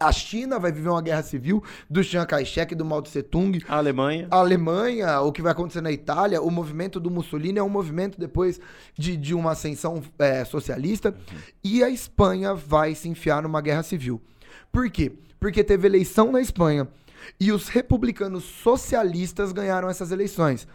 A 0.00 0.12
China 0.12 0.58
vai 0.58 0.70
viver 0.72 0.88
uma 0.88 1.02
guerra 1.02 1.22
civil 1.22 1.62
do 1.88 2.02
Chiang 2.02 2.26
Kai-shek 2.26 2.72
e 2.72 2.76
do 2.76 2.84
Mao 2.84 3.02
Tse 3.02 3.22
Tung. 3.22 3.58
A 3.68 3.76
Alemanha. 3.76 4.28
A 4.30 4.36
Alemanha, 4.36 5.20
o 5.20 5.32
que 5.32 5.42
vai 5.42 5.52
acontecer 5.52 5.80
na 5.80 5.92
Itália, 5.92 6.42
o 6.42 6.50
movimento 6.50 7.00
do 7.00 7.10
Mussolini 7.10 7.58
é 7.58 7.62
um 7.62 7.68
movimento 7.68 8.18
depois 8.18 8.60
de, 8.96 9.16
de 9.16 9.34
uma 9.34 9.52
ascensão 9.52 10.02
é, 10.18 10.44
socialista. 10.44 11.14
E 11.62 11.82
a 11.82 11.90
Espanha 11.90 12.54
vai 12.54 12.94
se 12.94 13.08
enfiar 13.08 13.42
numa 13.42 13.60
guerra 13.60 13.82
civil. 13.82 14.20
Por 14.70 14.90
quê? 14.90 15.12
Porque 15.40 15.64
teve 15.64 15.86
eleição 15.86 16.32
na 16.32 16.40
Espanha 16.40 16.88
e 17.40 17.52
os 17.52 17.68
republicanos 17.68 18.44
socialistas 18.44 19.52
ganharam 19.52 19.88
essas 19.88 20.10
eleições. 20.12 20.66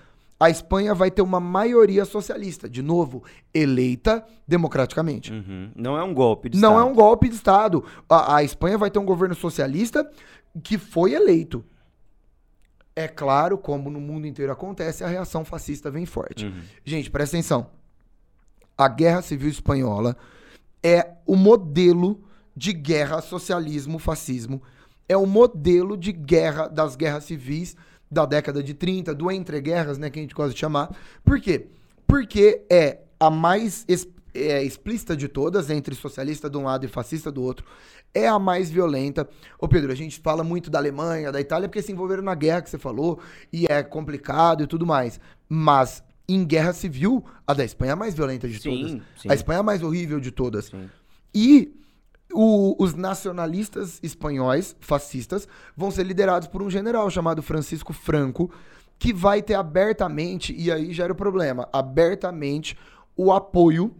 A 0.42 0.50
Espanha 0.50 0.96
vai 0.96 1.12
ter 1.12 1.22
uma 1.22 1.40
maioria 1.40 2.04
socialista, 2.04 2.68
de 2.68 2.82
novo, 2.82 3.24
eleita 3.54 4.26
democraticamente. 4.48 5.32
Uhum. 5.32 5.70
Não 5.76 5.96
é 5.96 6.04
um 6.04 6.16
golpe 6.16 6.50
de 6.50 6.58
Não 6.58 6.72
é 6.72 6.78
Estado. 6.78 6.92
um 6.92 6.96
golpe 6.96 7.30
de 7.30 7.36
Estado. 7.36 7.86
A, 8.10 8.38
a 8.38 8.44
Espanha 8.44 8.76
vai 8.76 8.90
ter 8.90 8.98
um 8.98 9.06
governo 9.06 9.36
socialista 9.36 10.10
que 10.64 10.80
foi 10.80 11.14
eleito. 11.14 11.64
É 12.96 13.08
claro, 13.08 13.56
como 13.56 13.92
no 13.92 14.02
mundo 14.02 14.26
inteiro 14.26 14.52
acontece, 14.52 15.04
a 15.04 15.08
reação 15.08 15.46
fascista 15.46 15.92
vem 15.92 16.08
forte. 16.08 16.48
Uhum. 16.48 16.62
Gente, 16.84 17.12
presta 17.12 17.38
atenção. 17.38 17.68
A 18.76 18.88
Guerra 18.88 19.22
Civil 19.22 19.52
Espanhola 19.52 20.18
é 20.82 21.08
o 21.28 21.36
modelo 21.36 22.20
de 22.58 22.74
guerra 22.74 23.22
socialismo-fascismo. 23.22 24.60
É 25.08 25.16
o 25.16 25.28
modelo 25.28 25.96
de 25.96 26.12
guerra 26.12 26.68
das 26.68 26.96
guerras 26.96 27.26
civis 27.26 27.78
da 28.12 28.26
década 28.26 28.62
de 28.62 28.74
30, 28.74 29.16
do 29.16 29.32
entreguerras, 29.32 29.98
né, 29.98 30.10
que 30.10 30.20
a 30.20 30.22
gente 30.22 30.36
gosta 30.36 30.54
de 30.54 30.60
chamar. 30.60 30.94
Por 31.24 31.40
quê? 31.40 31.68
Porque 32.06 32.64
é 32.70 33.00
a 33.20 33.30
mais 33.30 33.86
es- 33.88 34.08
é, 34.34 34.62
explícita 34.64 35.16
de 35.16 35.28
todas, 35.28 35.70
entre 35.70 35.96
socialista 35.96 36.50
de 36.50 36.58
um 36.58 36.64
lado 36.64 36.86
e 36.86 36.90
fascista 36.90 37.32
do 37.32 37.42
outro. 37.42 37.66
É 38.14 38.28
a 38.28 38.38
mais 38.38 38.70
violenta. 38.70 39.28
Ô 39.58 39.68
Pedro, 39.68 39.92
a 39.92 39.96
gente 39.96 40.20
fala 40.20 40.44
muito 40.44 40.70
da 40.70 40.78
Alemanha, 40.80 41.32
da 41.32 41.40
Itália, 41.40 41.70
porque 41.70 41.82
se 41.82 41.92
envolveram 41.94 42.24
na 42.24 42.36
guerra 42.36 42.62
que 42.62 42.70
você 42.70 42.78
falou, 42.78 43.20
e 43.52 43.66
é 43.70 43.82
complicado 43.84 44.64
e 44.64 44.68
tudo 44.68 44.86
mais. 44.86 45.20
Mas 45.48 46.04
em 46.28 46.44
guerra 46.46 46.74
civil, 46.74 47.24
a 47.48 47.54
da 47.54 47.64
Espanha 47.64 47.92
é 47.92 47.94
a 47.94 47.96
mais 47.98 48.14
violenta 48.14 48.48
de 48.48 48.60
Sim, 48.60 48.70
todas. 48.70 48.92
sim. 49.22 49.30
A 49.30 49.34
Espanha 49.34 49.58
é 49.58 49.60
a 49.62 49.64
mais 49.64 49.82
horrível 49.84 50.20
de 50.20 50.32
todas. 50.32 50.66
Sim. 50.66 50.90
E 51.34 51.74
o- 52.34 52.76
os 52.78 52.94
nacionalistas 52.94 54.00
espanhóis, 54.04 54.76
fascistas, 54.80 55.48
vão 55.76 55.92
ser 55.92 56.04
liderados 56.04 56.48
por 56.48 56.62
um 56.62 56.70
general 56.70 57.10
chamado 57.10 57.42
Francisco 57.42 57.94
Franco, 57.94 58.52
que 59.00 59.12
vai 59.14 59.42
ter 59.42 59.56
abertamente, 59.56 60.54
e 60.56 60.72
aí 60.72 60.94
já 60.94 61.06
era 61.06 61.14
o 61.14 61.16
problema, 61.16 61.68
abertamente 61.74 62.78
o 63.16 63.32
apoio 63.32 63.96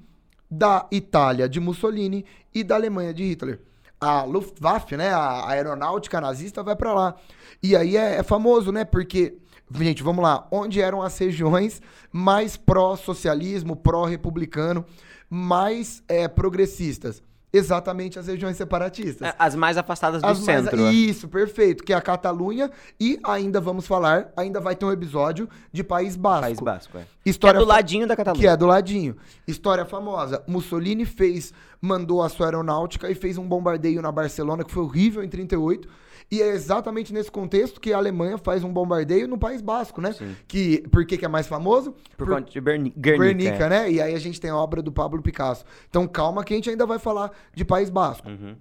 da 0.50 0.88
Itália 0.92 1.48
de 1.50 1.60
Mussolini 1.60 2.26
e 2.54 2.64
da 2.64 2.76
Alemanha 2.76 3.14
de 3.14 3.24
Hitler. 3.24 3.62
A 4.00 4.24
Luftwaffe, 4.24 4.98
né, 4.98 5.10
a 5.10 5.48
aeronáutica 5.50 6.20
nazista 6.20 6.62
vai 6.64 6.76
pra 6.76 6.94
lá. 6.94 7.16
E 7.62 7.76
aí 7.76 7.96
é, 7.96 8.18
é 8.18 8.24
famoso, 8.24 8.72
né, 8.72 8.84
porque 8.84 9.38
gente, 9.80 10.04
vamos 10.04 10.22
lá, 10.24 10.48
onde 10.52 10.82
eram 10.82 11.02
as 11.02 11.18
regiões 11.18 11.82
mais 12.12 12.58
pró-socialismo, 12.58 13.76
pró-republicano, 13.76 14.86
mais 15.30 16.04
é, 16.08 16.28
progressistas? 16.28 17.24
Exatamente 17.54 18.18
as 18.18 18.28
regiões 18.28 18.56
separatistas. 18.56 19.34
As 19.38 19.56
mais 19.56 19.78
afastadas 19.78 20.22
do 20.22 20.26
As 20.28 20.40
mais- 20.40 20.64
centro. 20.64 20.86
é. 20.86 20.92
Isso, 20.94 21.28
perfeito. 21.28 21.84
Que 21.84 21.92
é 21.92 21.96
a 21.96 22.02
Catalunha 22.02 22.72
e 23.00 23.20
ainda 23.24 23.60
vamos 23.60 23.86
falar, 23.86 24.32
ainda 24.38 24.60
vai 24.62 24.76
ter 24.76 24.86
um 24.86 24.92
episódio 24.92 25.50
de 25.72 25.84
País 25.84 26.16
Basco. 26.16 26.42
País 26.44 26.60
Basco, 26.60 26.98
é. 26.98 27.02
Que 27.02 27.30
é 27.30 27.32
História 27.32 27.60
do 27.60 27.66
ladinho 27.66 28.08
da 28.08 28.16
Catalunha. 28.16 28.42
que 28.42 28.48
é 28.48 28.56
do 28.56 28.66
ladinho. 28.66 29.18
História 29.46 29.84
famosa. 29.84 30.42
Mussolini 30.48 31.04
fez, 31.06 31.54
mandou 31.82 32.24
a 32.24 32.30
sua 32.30 32.46
aeronáutica 32.48 33.10
e 33.12 33.16
fez 33.16 33.38
um 33.38 33.46
bombardeio 33.48 34.02
na 34.02 34.12
Barcelona 34.12 34.64
que 34.64 34.72
foi 34.72 34.84
horrível 34.84 35.22
em 35.24 35.28
38. 35.28 35.90
E 36.32 36.42
é 36.42 36.48
exatamente 36.48 37.14
nesse 37.14 37.30
contexto 37.30 37.82
que 37.82 37.92
a 37.92 37.98
Alemanha 37.98 38.38
faz 38.38 38.64
um 38.64 38.72
bombardeio 38.72 39.28
no 39.28 39.38
País 39.38 39.62
Basco, 39.62 40.00
né? 40.00 40.14
Sim. 40.14 40.34
Que, 40.48 40.88
por 40.90 41.06
que, 41.06 41.18
que 41.18 41.26
é 41.26 41.28
mais 41.28 41.46
famoso? 41.46 41.94
Por 42.16 42.26
conta 42.26 42.50
de 42.50 42.62
Berni- 42.62 42.94
Guernica. 42.96 43.26
Guernica, 43.26 43.66
é. 43.66 43.70
né? 43.70 43.92
E 43.92 44.02
aí 44.02 44.16
a 44.16 44.20
gente 44.20 44.40
tem 44.40 44.50
a 44.50 44.56
obra 44.56 44.82
do 44.82 44.94
Pablo 44.94 45.22
Picasso. 45.22 45.66
Então 45.90 46.08
calma 46.08 46.44
que 46.46 46.54
a 46.54 46.56
gente 46.56 46.70
ainda 46.70 46.86
vai 46.86 46.98
falar 46.98 47.32
de 47.54 47.66
País 47.66 47.90
Basco. 47.90 48.30
Uhum. 48.30 48.56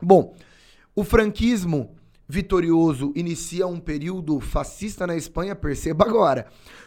Bom, 0.00 0.36
o 0.94 1.02
franquismo 1.02 1.96
vitorioso 2.28 3.12
inicia 3.16 3.66
um 3.66 3.80
período 3.80 4.38
fascista 4.40 5.06
na 5.06 5.16
Espanha, 5.16 5.56
perceba 5.56 6.04
agora. 6.04 6.46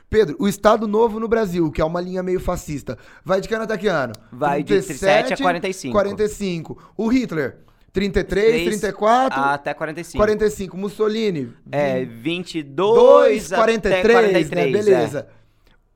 Pedro, 0.09 0.37
o 0.39 0.47
Estado 0.47 0.87
Novo 0.87 1.19
no 1.19 1.27
Brasil, 1.27 1.69
que 1.71 1.81
é 1.81 1.85
uma 1.85 2.01
linha 2.01 2.23
meio 2.23 2.39
fascista, 2.39 2.97
vai 3.23 3.39
de 3.39 3.47
que 3.47 3.53
ano 3.53 3.65
até 3.65 3.77
que 3.77 3.87
ano? 3.87 4.13
Vai 4.31 4.63
de 4.63 4.73
37 4.73 5.33
a 5.33 5.37
45. 5.37 5.93
45. 5.93 6.93
O 6.97 7.07
Hitler, 7.07 7.59
33, 7.91 8.51
3 8.63 8.79
34, 8.79 9.39
Até 9.39 9.73
45. 9.73 10.17
45. 10.23 10.77
Mussolini, 10.77 11.51
É, 11.71 12.05
22 12.05 12.75
2, 12.75 13.53
até 13.53 13.61
43, 13.61 14.13
43, 14.13 14.49
né? 14.51 14.61
é. 14.61 14.71
Beleza. 14.71 15.27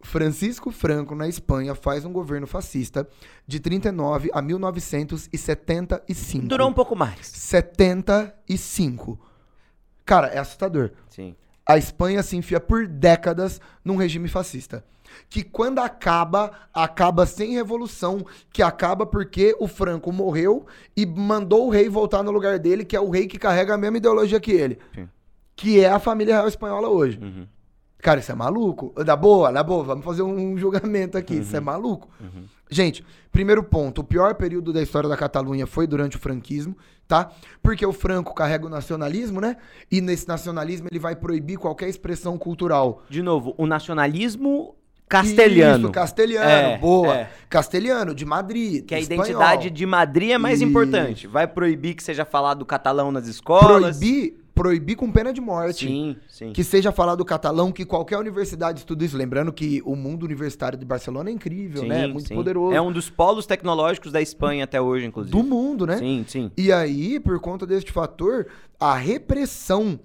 Francisco 0.02 0.70
Franco, 0.70 1.16
na 1.16 1.30
Espanha, 1.30 1.74
faz 1.74 2.04
um 2.04 2.12
governo 2.12 2.46
fascista 2.46 3.08
de 3.48 3.58
39 3.60 4.30
a 4.34 4.42
1975. 4.42 6.48
Durou 6.48 6.68
um 6.70 6.74
pouco 6.74 6.96
mais. 6.96 7.26
75. 7.28 9.20
Cara, 10.06 10.28
é 10.28 10.40
assustador. 10.40 10.92
Sim. 11.10 11.36
A 11.66 11.78
Espanha 11.78 12.22
se 12.22 12.36
enfia 12.36 12.60
por 12.60 12.86
décadas 12.88 13.62
num 13.86 13.96
regime 13.96 14.28
fascista. 14.28 14.84
Que 15.30 15.44
quando 15.44 15.80
acaba, 15.80 16.52
acaba 16.74 17.26
sem 17.26 17.54
revolução, 17.54 18.26
que 18.52 18.62
acaba 18.62 19.06
porque 19.06 19.56
o 19.60 19.68
Franco 19.68 20.12
morreu 20.12 20.66
e 20.96 21.06
mandou 21.06 21.68
o 21.68 21.70
rei 21.70 21.90
voltar 21.90 22.24
no 22.24 22.32
lugar 22.32 22.60
dele, 22.60 22.86
que 22.86 22.96
é 22.96 23.00
o 23.02 23.10
rei 23.10 23.28
que 23.28 23.38
carrega 23.38 23.74
a 23.74 23.78
mesma 23.78 23.98
ideologia 23.98 24.40
que 24.40 24.52
ele. 24.52 24.78
Sim. 24.96 25.08
Que 25.56 25.80
é 25.80 25.90
a 25.90 26.00
família 26.00 26.36
real 26.36 26.48
espanhola 26.48 26.90
hoje. 26.90 27.20
Uhum. 27.22 27.48
Cara, 28.00 28.20
isso 28.20 28.32
é 28.32 28.36
maluco? 28.36 28.92
Da 29.04 29.16
boa, 29.16 29.50
na 29.52 29.64
boa, 29.64 29.84
vamos 29.84 30.04
fazer 30.04 30.24
um 30.24 30.56
julgamento 30.58 31.18
aqui. 31.18 31.36
Isso 31.36 31.56
é 31.56 31.60
Uhum. 31.60 31.66
maluco? 31.66 32.10
Gente, 32.70 33.06
primeiro 33.32 33.64
ponto: 33.64 34.02
o 34.02 34.04
pior 34.04 34.36
período 34.36 34.74
da 34.74 34.82
história 34.82 35.08
da 35.08 35.16
Catalunha 35.16 35.66
foi 35.68 35.86
durante 35.88 36.18
o 36.18 36.20
franquismo, 36.20 36.76
tá? 37.08 37.32
Porque 37.62 37.86
o 37.86 37.94
Franco 37.94 38.34
carrega 38.34 38.66
o 38.66 38.70
nacionalismo, 38.70 39.40
né? 39.40 39.56
E 39.92 40.02
nesse 40.02 40.28
nacionalismo 40.28 40.88
ele 40.92 41.00
vai 41.00 41.16
proibir 41.16 41.58
qualquer 41.58 41.88
expressão 41.88 42.38
cultural. 42.38 43.04
De 43.10 43.22
novo, 43.22 43.54
o 43.58 43.66
nacionalismo 43.68 44.76
castelhano. 45.18 45.84
Isso, 45.86 45.92
castelhano, 45.92 46.50
É, 46.50 46.78
boa. 46.78 47.16
é. 47.16 47.30
Castelhano, 47.50 48.16
de 48.16 48.26
Madrid. 48.26 48.86
Que 48.86 48.96
a 48.96 49.00
espanhol. 49.00 49.24
identidade 49.26 49.70
de 49.70 49.86
Madrid 49.86 50.32
é 50.32 50.38
mais 50.38 50.60
Isso. 50.60 50.70
importante. 50.70 51.28
Vai 51.28 51.48
proibir 51.48 51.94
que 51.96 52.04
seja 52.04 52.26
falado 52.26 52.66
catalão 52.66 53.12
nas 53.12 53.28
escolas. 53.28 53.98
Proibir, 53.98 54.34
proibir 54.56 54.96
com 54.96 55.12
pena 55.12 55.32
de 55.32 55.40
morte. 55.42 55.88
Sim, 55.88 56.16
sim. 56.28 56.52
Que 56.54 56.64
seja 56.64 56.92
falado 56.92 57.24
catalão, 57.24 57.72
que 57.72 57.86
qualquer 57.86 58.18
universidade 58.18 58.80
estude 58.80 59.06
isso. 59.06 59.16
Lembrando 59.18 59.52
que 59.54 59.82
o 59.86 59.96
mundo 59.96 60.24
universitário 60.24 60.78
de 60.78 60.86
Barcelona 60.86 61.30
é 61.30 61.34
incrível, 61.34 61.82
Sim, 61.84 61.88
né? 61.90 62.04
É 62.06 62.08
muito 62.08 62.28
sim. 62.28 62.36
poderoso. 62.36 62.74
É 62.76 62.82
um 62.82 62.92
dos 62.92 63.10
polos 63.10 63.46
tecnológicos 63.46 64.12
da 64.12 64.22
Espanha 64.22 64.64
até 64.64 64.82
hoje, 64.82 65.06
inclusive. 65.06 65.36
Do 65.36 65.44
mundo, 65.44 65.86
né? 65.86 65.98
Sim, 65.98 66.26
sim. 66.28 66.52
E 66.58 66.72
aí, 66.72 67.20
por 67.20 67.40
conta 67.40 67.66
deste 67.66 67.92
fator, 67.92 68.48
a 68.80 68.96
repressão 68.96 70.00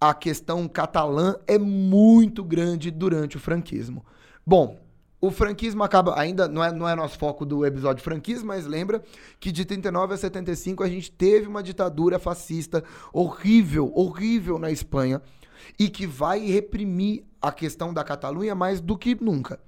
à 0.00 0.12
questão 0.12 0.68
catalã 0.68 1.36
é 1.46 1.58
muito 1.58 2.44
grande 2.44 2.90
durante 2.90 3.36
o 3.36 3.40
franquismo. 3.40 4.04
Bom, 4.48 4.78
o 5.20 5.30
franquismo 5.32 5.82
acaba, 5.82 6.16
ainda 6.16 6.46
não 6.46 6.62
é, 6.62 6.70
não 6.70 6.88
é 6.88 6.94
nosso 6.94 7.18
foco 7.18 7.44
do 7.44 7.66
episódio 7.66 8.04
franquismo, 8.04 8.46
mas 8.46 8.64
lembra 8.64 9.02
que 9.40 9.50
de 9.50 9.64
39 9.64 10.14
a 10.14 10.16
75 10.16 10.84
a 10.84 10.88
gente 10.88 11.10
teve 11.10 11.48
uma 11.48 11.64
ditadura 11.64 12.16
fascista 12.16 12.84
horrível, 13.12 13.90
horrível 13.92 14.56
na 14.56 14.70
Espanha, 14.70 15.20
e 15.76 15.88
que 15.88 16.06
vai 16.06 16.38
reprimir 16.46 17.24
a 17.42 17.50
questão 17.50 17.92
da 17.92 18.04
Catalunha 18.04 18.54
mais 18.54 18.80
do 18.80 18.96
que 18.96 19.20
nunca. 19.20 19.58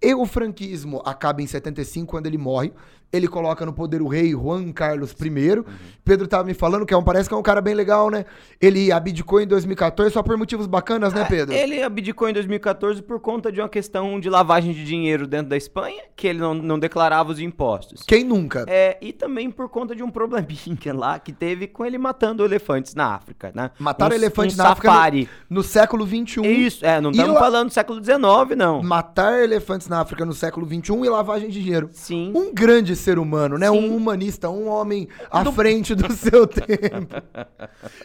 E 0.00 0.14
o 0.14 0.24
franquismo 0.24 1.02
acaba 1.04 1.42
em 1.42 1.46
75, 1.46 2.10
quando 2.10 2.26
ele 2.26 2.38
morre. 2.38 2.72
Ele 3.12 3.28
coloca 3.28 3.64
no 3.64 3.72
poder 3.72 4.02
o 4.02 4.08
rei 4.08 4.32
Juan 4.32 4.72
Carlos 4.72 5.12
I. 5.12 5.64
Pedro 6.04 6.26
tava 6.26 6.44
me 6.44 6.54
falando 6.54 6.84
que 6.84 6.92
é 6.92 6.96
um, 6.96 7.02
parece 7.02 7.28
que 7.28 7.34
é 7.34 7.38
um 7.38 7.42
cara 7.42 7.60
bem 7.60 7.74
legal, 7.74 8.10
né? 8.10 8.24
Ele 8.60 8.92
abdicou 8.92 9.40
em 9.40 9.46
2014 9.46 10.12
só 10.12 10.22
por 10.22 10.36
motivos 10.36 10.66
bacanas, 10.66 11.12
né, 11.12 11.24
Pedro? 11.28 11.54
Ele 11.54 11.82
abdicou 11.82 12.28
em 12.28 12.32
2014 12.32 13.02
por 13.02 13.20
conta 13.20 13.50
de 13.50 13.60
uma 13.60 13.68
questão 13.68 14.18
de 14.18 14.28
lavagem 14.28 14.72
de 14.72 14.84
dinheiro 14.84 15.26
dentro 15.26 15.48
da 15.48 15.56
Espanha, 15.56 16.02
que 16.14 16.26
ele 16.26 16.38
não, 16.40 16.54
não 16.54 16.78
declarava 16.78 17.30
os 17.30 17.40
impostos. 17.40 18.02
Quem 18.02 18.24
nunca? 18.24 18.64
É, 18.68 18.98
e 19.00 19.12
também 19.12 19.50
por 19.50 19.68
conta 19.68 19.94
de 19.94 20.02
um 20.02 20.10
probleminha 20.10 20.56
lá 20.92 21.18
que 21.18 21.32
teve 21.32 21.66
com 21.66 21.84
ele 21.84 21.98
matando 21.98 22.44
elefantes 22.44 22.94
na 22.94 23.14
África, 23.14 23.52
né? 23.54 23.70
Mataram 23.78 24.14
um, 24.14 24.18
elefantes 24.18 24.58
um 24.58 24.62
na 24.62 24.70
África 24.70 24.88
safari. 24.88 25.28
no, 25.48 25.56
no 25.56 25.62
século 25.62 26.06
XXI. 26.06 26.46
Isso, 26.46 26.84
é, 26.84 27.00
não 27.00 27.10
estamos 27.10 27.38
falando 27.38 27.68
do 27.68 27.72
século 27.72 28.02
XIX, 28.02 28.18
não. 28.56 28.82
Matar 28.82 29.42
elefantes 29.42 29.88
na 29.88 30.00
África 30.00 30.24
no 30.24 30.32
século 30.32 30.66
XXI 30.66 30.92
e 31.04 31.08
lavagem 31.08 31.48
de 31.48 31.62
dinheiro. 31.62 31.88
Sim. 31.92 32.32
Um 32.34 32.52
grande 32.52 32.95
ser 32.96 33.18
humano, 33.18 33.58
né? 33.58 33.70
Sim. 33.70 33.78
Um 33.78 33.96
humanista, 33.96 34.50
um 34.50 34.68
homem 34.68 35.08
à 35.30 35.44
frente 35.52 35.94
do 35.94 36.10
seu 36.14 36.46
tempo. 36.46 37.14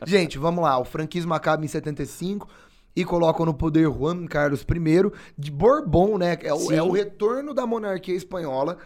Gente, 0.06 0.38
vamos 0.38 0.64
lá. 0.64 0.78
O 0.78 0.86
franquismo 0.86 1.34
acaba 1.34 1.64
em 1.64 1.68
75 1.68 2.48
e 2.96 3.06
colocam 3.06 3.46
no 3.46 3.54
poder 3.54 3.90
Juan 3.90 4.26
Carlos 4.28 4.62
I 4.62 5.12
de 5.38 5.52
Bourbon, 5.52 6.18
né? 6.18 6.38
É 6.42 6.54
o, 6.54 6.72
é 6.72 6.84
o 6.84 6.92
retorno 6.92 7.54
da 7.54 7.66
monarquia 7.66 8.16
espanhola. 8.16 8.78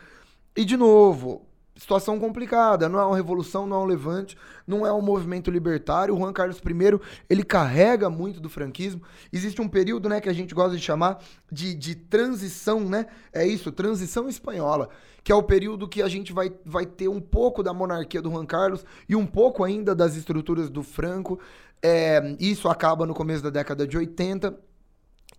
E, 0.55 0.63
de 0.63 0.77
novo, 0.77 1.45
situação 1.75 2.19
complicada. 2.19 2.87
Não 2.87 2.99
é 2.99 3.05
uma 3.05 3.15
revolução, 3.15 3.67
não 3.67 3.77
é 3.77 3.79
um 3.79 3.85
levante, 3.85 4.37
não 4.65 4.85
é 4.85 4.93
um 4.93 5.01
movimento 5.01 5.51
libertário. 5.51 6.15
O 6.15 6.17
Juan 6.17 6.33
Carlos 6.33 6.57
I, 6.57 6.99
ele 7.29 7.43
carrega 7.43 8.09
muito 8.09 8.39
do 8.39 8.49
franquismo. 8.49 9.01
Existe 9.31 9.61
um 9.61 9.67
período, 9.67 10.07
né, 10.07 10.21
que 10.21 10.29
a 10.29 10.33
gente 10.33 10.55
gosta 10.55 10.75
de 10.75 10.81
chamar 10.81 11.19
de, 11.51 11.75
de 11.75 11.95
transição, 11.95 12.79
né? 12.81 13.07
É 13.33 13.45
isso, 13.45 13.71
transição 13.71 14.27
espanhola. 14.29 14.89
Que 15.23 15.31
é 15.31 15.35
o 15.35 15.43
período 15.43 15.87
que 15.87 16.01
a 16.01 16.07
gente 16.07 16.31
vai, 16.31 16.53
vai 16.63 16.85
ter 16.85 17.07
um 17.07 17.19
pouco 17.19 17.63
da 17.63 17.73
monarquia 17.73 18.21
do 18.21 18.29
Juan 18.29 18.45
Carlos 18.45 18.85
e 19.09 19.15
um 19.15 19.25
pouco 19.25 19.63
ainda 19.63 19.95
das 19.95 20.15
estruturas 20.15 20.69
do 20.69 20.83
Franco. 20.83 21.39
É, 21.81 22.35
isso 22.39 22.69
acaba 22.69 23.05
no 23.05 23.13
começo 23.13 23.43
da 23.43 23.49
década 23.49 23.87
de 23.87 23.97
80. 23.97 24.55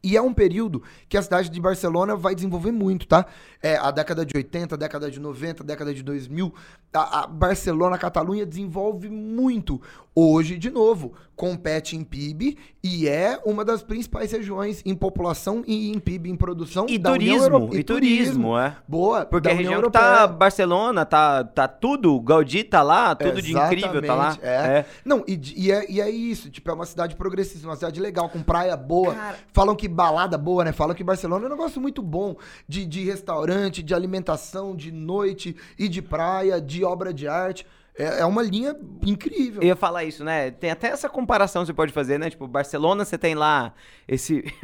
E 0.03 0.17
é 0.17 0.23
um 0.23 0.33
período 0.33 0.83
que 1.09 1.17
a 1.17 1.23
cidade 1.23 1.51
de 1.51 1.61
Barcelona 1.61 2.15
vai 2.15 2.35
desenvolver 2.35 2.73
muito, 2.73 3.07
tá? 3.07 3.27
É, 3.63 3.77
a 3.77 3.91
década 3.91 4.25
de 4.25 4.37
80, 4.37 4.75
a 4.75 4.79
década 4.79 5.11
de 5.11 5.19
90, 5.19 5.63
a 5.63 5.67
década 5.67 5.93
de 5.93 6.03
2000, 6.03 6.55
a, 6.93 7.21
a 7.21 7.27
Barcelona, 7.27 7.97
a 7.97 7.99
Catalunha 7.99 8.47
desenvolve 8.47 9.09
muito. 9.09 9.81
Hoje, 10.19 10.57
de 10.57 10.71
novo, 10.71 11.13
compete 11.37 11.95
em 11.95 12.03
PIB 12.03 12.57
e 12.83 13.07
é 13.07 13.39
uma 13.45 13.63
das 13.63 13.83
principais 13.83 14.33
regiões 14.33 14.81
em 14.87 14.95
população 14.95 15.63
e 15.67 15.93
em 15.93 15.99
PIB, 15.99 16.31
em 16.31 16.35
produção 16.37 16.87
E 16.89 16.97
da 16.97 17.13
União 17.13 17.35
turismo, 17.37 17.55
Europe- 17.57 17.77
e 17.79 17.85
turismo, 17.85 18.59
é. 18.59 18.77
Boa, 18.89 19.27
Porque 19.27 19.47
da 19.47 19.55
a 19.55 19.59
União 19.59 19.73
região 19.75 19.83
que 19.83 19.91
tá 19.91 20.01
Europeia. 20.21 20.27
Barcelona, 20.39 21.05
tá, 21.05 21.45
tá 21.45 21.69
tudo, 21.69 22.19
Gaudí 22.21 22.65
tá 22.65 22.83
lá, 22.83 23.15
tudo 23.15 23.43
de 23.43 23.53
incrível 23.53 24.01
tá 24.01 24.15
lá. 24.15 24.29
Exatamente, 24.29 24.47
É. 24.47 24.87
Não, 25.05 25.23
e, 25.29 25.39
e 25.55 25.71
é, 25.71 25.91
e 25.91 26.01
é 26.01 26.09
isso, 26.09 26.49
tipo, 26.49 26.71
é 26.71 26.73
uma 26.73 26.87
cidade 26.87 27.15
progressista, 27.15 27.67
uma 27.69 27.77
cidade 27.77 28.01
legal, 28.01 28.31
com 28.31 28.43
praia 28.43 28.75
boa. 28.75 29.15
Cara- 29.15 29.37
Falam 29.53 29.77
que 29.77 29.87
balada 29.87 30.39
boa, 30.39 30.65
né? 30.65 30.73
Falam 30.73 30.95
que 30.97 31.05
Barcelona 31.05 31.45
é 31.45 31.49
um 31.49 31.51
negócio 31.51 31.79
muito 31.79 32.01
bom 32.01 32.37
de, 32.67 32.87
de 32.87 33.05
restaurante, 33.05 33.83
de 33.83 33.93
alimentação, 33.93 34.75
de 34.75 34.91
noite 34.91 35.55
e 35.79 35.89
de 35.91 36.01
praia, 36.01 36.59
de 36.59 36.83
obra 36.85 37.13
de 37.13 37.29
arte. 37.29 37.67
É, 37.99 38.21
é 38.21 38.25
uma 38.27 38.43
linha 38.43 38.77
incrível. 39.05 39.63
Eu 39.63 39.69
ia 39.69 39.77
falar 39.77 40.05
isso, 40.05 40.23
né? 40.23 40.51
Tem 40.51 40.71
até 40.71 40.89
essa 40.89 41.09
comparação 41.09 41.63
que 41.63 41.67
você 41.67 41.75
pode 41.75 41.93
fazer, 41.93 42.19
né? 42.19 42.29
Tipo, 42.29 42.47
Barcelona 42.47 43.05
você 43.05 43.17
tem 43.17 43.35
lá 43.35 43.73
esse. 44.07 44.45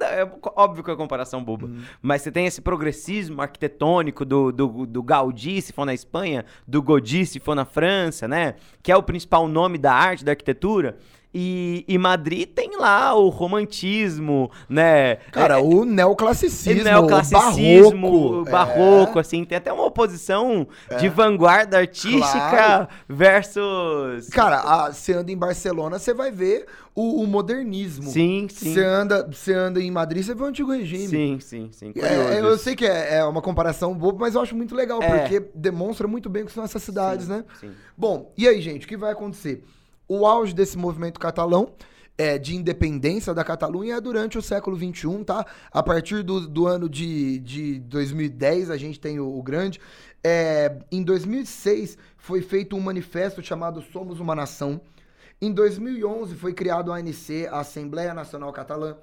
É 0.00 0.28
óbvio 0.56 0.82
que 0.84 0.90
é 0.90 0.92
uma 0.92 0.98
comparação 0.98 1.42
boba. 1.42 1.66
Uhum. 1.66 1.80
Mas 2.02 2.22
você 2.22 2.30
tem 2.30 2.44
esse 2.44 2.60
progressismo 2.60 3.40
arquitetônico 3.40 4.24
do, 4.24 4.52
do, 4.52 4.86
do 4.86 5.02
Gaudí, 5.02 5.62
se 5.62 5.72
for 5.72 5.86
na 5.86 5.94
Espanha, 5.94 6.44
do 6.66 6.82
Gaudí, 6.82 7.24
se 7.24 7.40
for 7.40 7.54
na 7.54 7.64
França, 7.64 8.28
né? 8.28 8.56
Que 8.82 8.92
é 8.92 8.96
o 8.96 9.02
principal 9.02 9.48
nome 9.48 9.78
da 9.78 9.94
arte, 9.94 10.24
da 10.24 10.32
arquitetura. 10.32 10.98
E, 11.34 11.84
e 11.88 11.96
Madrid 11.96 12.46
tem 12.48 12.76
lá 12.78 13.14
o 13.14 13.28
romantismo, 13.28 14.50
né? 14.68 15.16
Cara, 15.32 15.54
É, 15.54 15.62
o 15.62 15.84
neoclassicismo, 15.84 16.84
neoclassicismo, 16.84 18.08
o 18.08 18.44
barroco. 18.44 18.50
barroco, 18.50 19.18
assim, 19.18 19.44
tem 19.44 19.56
até 19.56 19.72
uma 19.72 19.84
oposição 19.86 20.66
de 20.98 21.08
vanguarda 21.08 21.78
artística 21.78 22.36
É. 22.38 22.50
Claro. 22.50 22.88
versus. 23.08 24.28
Cara, 24.30 24.90
você 24.90 25.12
anda 25.14 25.30
em 25.32 25.36
Barcelona, 25.36 25.98
você 25.98 26.12
vai 26.12 26.30
ver 26.30 26.66
o, 26.94 27.22
o 27.22 27.26
modernismo. 27.26 28.10
sim, 28.10 28.46
sim. 28.50 28.74
Você 28.74 28.84
anda, 28.84 29.26
você 29.26 29.54
anda 29.54 29.80
em 29.80 29.90
Madrid, 29.90 30.22
você 30.24 30.34
vê 30.34 30.42
o 30.42 30.46
antigo 30.46 30.72
regime. 30.72 31.08
Sim, 31.08 31.38
sim, 31.40 31.68
sim. 31.72 31.92
É, 31.96 32.40
eu 32.40 32.58
sei 32.58 32.76
que 32.76 32.84
é, 32.86 33.16
é 33.16 33.24
uma 33.24 33.40
comparação 33.40 33.94
boba, 33.94 34.18
mas 34.20 34.34
eu 34.34 34.40
acho 34.42 34.54
muito 34.54 34.74
legal, 34.74 35.02
É. 35.02 35.18
porque 35.20 35.48
demonstra 35.54 36.06
muito 36.06 36.28
bem 36.28 36.42
o 36.42 36.46
que 36.46 36.52
são 36.52 36.64
essas 36.64 36.82
cidades, 36.82 37.26
Sim, 37.26 37.32
né? 37.32 37.44
sim. 37.60 37.70
Bom, 37.96 38.32
e 38.36 38.46
aí, 38.46 38.60
gente, 38.60 38.84
o 38.84 38.88
que 38.88 38.96
vai 38.96 39.12
acontecer? 39.12 39.64
O 40.14 40.26
auge 40.26 40.54
desse 40.54 40.76
movimento 40.76 41.18
catalão 41.18 41.72
é, 42.18 42.36
de 42.36 42.54
independência 42.54 43.32
da 43.32 43.42
Catalunha 43.42 43.94
é 43.94 44.00
durante 44.00 44.36
o 44.36 44.42
século 44.42 44.76
XXI, 44.76 45.24
tá? 45.24 45.46
A 45.72 45.82
partir 45.82 46.22
do, 46.22 46.46
do 46.46 46.66
ano 46.66 46.86
de, 46.86 47.38
de 47.38 47.80
2010, 47.80 48.68
a 48.68 48.76
gente 48.76 49.00
tem 49.00 49.18
o, 49.18 49.38
o 49.38 49.42
grande. 49.42 49.80
É, 50.22 50.76
em 50.92 51.02
2006, 51.02 51.96
foi 52.18 52.42
feito 52.42 52.76
um 52.76 52.80
manifesto 52.80 53.42
chamado 53.42 53.80
Somos 53.90 54.20
uma 54.20 54.34
Nação. 54.34 54.82
Em 55.40 55.50
2011 55.50 56.34
foi 56.34 56.52
criado 56.52 56.92
a 56.92 56.98
ANC, 56.98 57.48
a 57.50 57.60
Assembleia 57.60 58.12
Nacional 58.12 58.52
Catalã. 58.52 58.96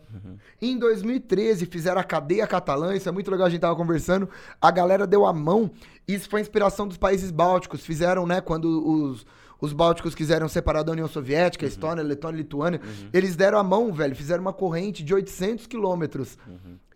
Em 0.62 0.78
2013 0.78 1.66
fizeram 1.66 2.00
a 2.00 2.04
cadeia 2.04 2.46
catalã, 2.46 2.96
isso 2.96 3.10
é 3.10 3.12
muito 3.12 3.32
legal, 3.32 3.48
a 3.48 3.50
gente 3.50 3.62
tava 3.62 3.76
conversando. 3.76 4.30
A 4.62 4.70
galera 4.70 5.08
deu 5.08 5.26
a 5.26 5.34
mão, 5.34 5.72
isso 6.08 6.30
foi 6.30 6.40
inspiração 6.40 6.88
dos 6.88 6.98
países 6.98 7.32
bálticos. 7.32 7.84
Fizeram, 7.84 8.28
né, 8.28 8.42
quando 8.42 8.66
os, 8.88 9.26
os 9.62 9.74
bálticos 9.74 10.16
quiseram 10.16 10.48
separar 10.48 10.84
da 10.84 10.92
União 10.92 11.08
Soviética, 11.08 11.66
Estônia, 11.66 12.04
Letônia, 12.04 12.38
Lituânia, 12.38 12.82
eles 13.14 13.36
deram 13.36 13.58
a 13.58 13.64
mão, 13.64 13.92
velho, 13.92 14.16
fizeram 14.16 14.42
uma 14.42 14.54
corrente 14.54 15.04
de 15.04 15.14
800 15.14 15.68
quilômetros. 15.68 16.38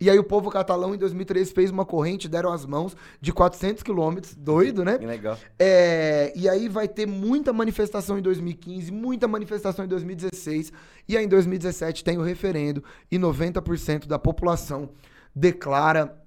E 0.00 0.10
aí 0.10 0.18
o 0.18 0.24
povo 0.24 0.50
catalão 0.50 0.94
em 0.94 0.98
2013 0.98 1.52
fez 1.52 1.70
uma 1.70 1.84
corrente, 1.84 2.28
deram 2.28 2.52
as 2.52 2.66
mãos 2.66 2.96
de 3.20 3.32
400 3.32 3.82
quilômetros, 3.82 4.34
doido, 4.34 4.84
né? 4.84 4.98
Que 4.98 5.06
legal. 5.06 5.38
É, 5.58 6.32
e 6.34 6.48
aí 6.48 6.68
vai 6.68 6.88
ter 6.88 7.06
muita 7.06 7.52
manifestação 7.52 8.18
em 8.18 8.22
2015, 8.22 8.90
muita 8.92 9.28
manifestação 9.28 9.84
em 9.84 9.88
2016, 9.88 10.72
e 11.08 11.16
aí 11.16 11.24
em 11.24 11.28
2017 11.28 12.02
tem 12.02 12.18
o 12.18 12.22
referendo 12.22 12.82
e 13.10 13.18
90% 13.18 14.06
da 14.06 14.18
população 14.18 14.90
declara 15.34 16.23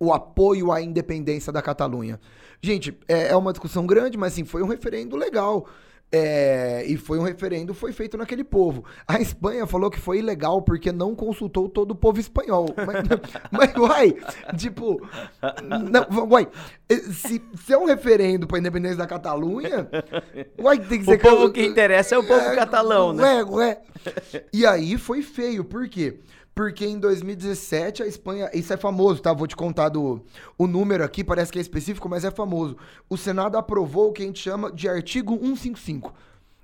o 0.00 0.12
apoio 0.14 0.72
à 0.72 0.80
independência 0.80 1.52
da 1.52 1.60
Catalunha. 1.60 2.18
Gente, 2.62 2.98
é, 3.06 3.28
é 3.28 3.36
uma 3.36 3.52
discussão 3.52 3.86
grande, 3.86 4.16
mas 4.16 4.32
assim, 4.32 4.44
foi 4.44 4.62
um 4.62 4.66
referendo 4.66 5.14
legal. 5.14 5.68
É, 6.12 6.82
e 6.88 6.96
foi 6.96 7.20
um 7.20 7.22
referendo, 7.22 7.72
foi 7.72 7.92
feito 7.92 8.16
naquele 8.16 8.42
povo. 8.42 8.84
A 9.06 9.20
Espanha 9.20 9.64
falou 9.64 9.88
que 9.88 10.00
foi 10.00 10.18
ilegal 10.18 10.60
porque 10.60 10.90
não 10.90 11.14
consultou 11.14 11.68
todo 11.68 11.92
o 11.92 11.94
povo 11.94 12.18
espanhol. 12.18 12.66
Mas, 12.84 13.04
mas 13.52 13.76
uai, 13.76 14.16
tipo, 14.56 15.00
não, 15.62 16.26
uai, 16.28 16.48
se, 17.12 17.40
se 17.54 17.72
é 17.72 17.78
um 17.78 17.84
referendo 17.84 18.46
pra 18.46 18.58
independência 18.58 18.96
da 18.96 19.06
Catalunha, 19.06 19.88
uai, 20.58 20.78
tem 20.80 20.98
que 20.98 21.04
ser 21.04 21.14
O 21.14 21.18
povo 21.20 21.52
que 21.52 21.64
interessa 21.64 22.16
é 22.16 22.18
o 22.18 22.26
povo 22.26 22.40
é, 22.40 22.56
catalão, 22.56 23.12
né? 23.12 23.44
Ué, 23.44 23.44
ué. 23.44 23.80
E 24.52 24.66
aí 24.66 24.98
foi 24.98 25.22
feio, 25.22 25.62
por 25.62 25.88
quê? 25.88 26.18
Porque 26.18 26.30
em 26.82 26.98
2017 26.98 28.02
a 28.02 28.06
Espanha, 28.06 28.50
isso 28.52 28.72
é 28.72 28.76
famoso, 28.76 29.22
tá? 29.22 29.32
Vou 29.32 29.46
te 29.46 29.56
contar 29.56 29.88
do, 29.88 30.20
o 30.58 30.66
número 30.66 31.02
aqui, 31.02 31.24
parece 31.24 31.50
que 31.50 31.58
é 31.58 31.62
específico, 31.62 32.08
mas 32.08 32.24
é 32.24 32.30
famoso. 32.30 32.76
O 33.08 33.16
Senado 33.16 33.56
aprovou 33.56 34.10
o 34.10 34.12
que 34.12 34.22
a 34.22 34.26
gente 34.26 34.40
chama 34.40 34.70
de 34.70 34.88
artigo 34.88 35.38
155. 35.38 36.12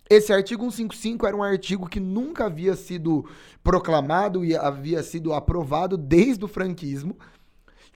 Esse 0.09 0.33
artigo 0.33 0.63
155 0.71 1.27
era 1.27 1.37
um 1.37 1.43
artigo 1.43 1.89
que 1.89 1.99
nunca 1.99 2.47
havia 2.47 2.77
sido 2.77 3.25
proclamado 3.65 4.45
e 4.45 4.55
havia 4.55 5.03
sido 5.03 5.33
aprovado 5.33 5.97
desde 5.97 6.45
o 6.45 6.49
franquismo, 6.49 7.17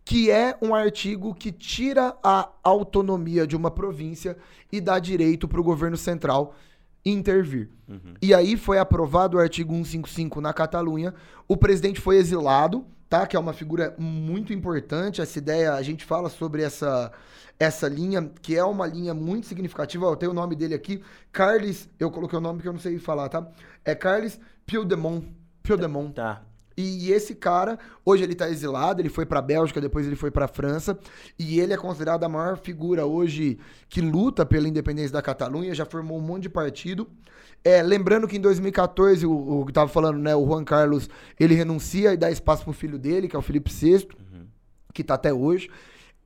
que 0.04 0.30
é 0.30 0.56
um 0.60 0.74
artigo 0.74 1.34
que 1.34 1.52
tira 1.52 2.16
a 2.22 2.48
autonomia 2.64 3.46
de 3.46 3.54
uma 3.54 3.70
província 3.70 4.36
e 4.72 4.80
dá 4.80 4.98
direito 4.98 5.46
para 5.46 5.60
o 5.60 5.64
governo 5.64 5.96
central 5.96 6.54
intervir. 7.04 7.68
Uhum. 7.88 8.14
E 8.20 8.34
aí 8.34 8.56
foi 8.56 8.78
aprovado 8.78 9.36
o 9.36 9.40
artigo 9.40 9.72
155 9.72 10.40
na 10.40 10.52
Catalunha. 10.52 11.14
O 11.48 11.56
presidente 11.56 12.00
foi 12.00 12.16
exilado, 12.16 12.86
tá? 13.08 13.26
Que 13.26 13.36
é 13.36 13.40
uma 13.40 13.52
figura 13.52 13.94
muito 13.98 14.52
importante. 14.52 15.20
Essa 15.20 15.38
ideia, 15.38 15.74
a 15.74 15.82
gente 15.82 16.04
fala 16.04 16.28
sobre 16.28 16.62
essa 16.62 17.12
essa 17.58 17.86
linha, 17.86 18.32
que 18.40 18.56
é 18.56 18.64
uma 18.64 18.86
linha 18.86 19.12
muito 19.12 19.46
significativa. 19.46 20.06
Eu 20.06 20.16
tenho 20.16 20.32
o 20.32 20.34
nome 20.34 20.56
dele 20.56 20.74
aqui, 20.74 21.02
Carles, 21.30 21.90
eu 21.98 22.10
coloquei 22.10 22.38
o 22.38 22.40
nome 22.40 22.62
que 22.62 22.66
eu 22.66 22.72
não 22.72 22.80
sei 22.80 22.98
falar, 22.98 23.28
tá? 23.28 23.46
É 23.84 23.94
Carles 23.94 24.40
Pildemont. 24.64 25.28
Pildemont. 25.62 26.14
Tá. 26.14 26.42
E 26.76 27.12
esse 27.12 27.34
cara, 27.34 27.78
hoje 28.04 28.22
ele 28.22 28.34
tá 28.34 28.48
exilado, 28.48 29.00
ele 29.00 29.08
foi 29.08 29.26
pra 29.26 29.42
Bélgica, 29.42 29.80
depois 29.80 30.06
ele 30.06 30.16
foi 30.16 30.30
pra 30.30 30.48
França, 30.48 30.98
e 31.38 31.60
ele 31.60 31.72
é 31.72 31.76
considerado 31.76 32.24
a 32.24 32.28
maior 32.28 32.56
figura 32.56 33.04
hoje 33.04 33.58
que 33.88 34.00
luta 34.00 34.46
pela 34.46 34.68
independência 34.68 35.12
da 35.12 35.22
Catalunha, 35.22 35.74
já 35.74 35.84
formou 35.84 36.18
um 36.18 36.22
monte 36.22 36.42
de 36.42 36.48
partido. 36.48 37.06
É, 37.62 37.82
lembrando 37.82 38.26
que 38.26 38.36
em 38.36 38.40
2014, 38.40 39.26
o, 39.26 39.60
o 39.60 39.66
que 39.66 39.72
tava 39.72 39.88
falando, 39.88 40.18
né, 40.18 40.34
o 40.34 40.46
Juan 40.46 40.64
Carlos, 40.64 41.10
ele 41.38 41.54
renuncia 41.54 42.14
e 42.14 42.16
dá 42.16 42.30
espaço 42.30 42.64
pro 42.64 42.72
filho 42.72 42.98
dele, 42.98 43.28
que 43.28 43.36
é 43.36 43.38
o 43.38 43.42
Felipe 43.42 43.70
VI, 43.70 44.08
uhum. 44.18 44.46
que 44.94 45.04
tá 45.04 45.14
até 45.14 45.32
hoje. 45.32 45.68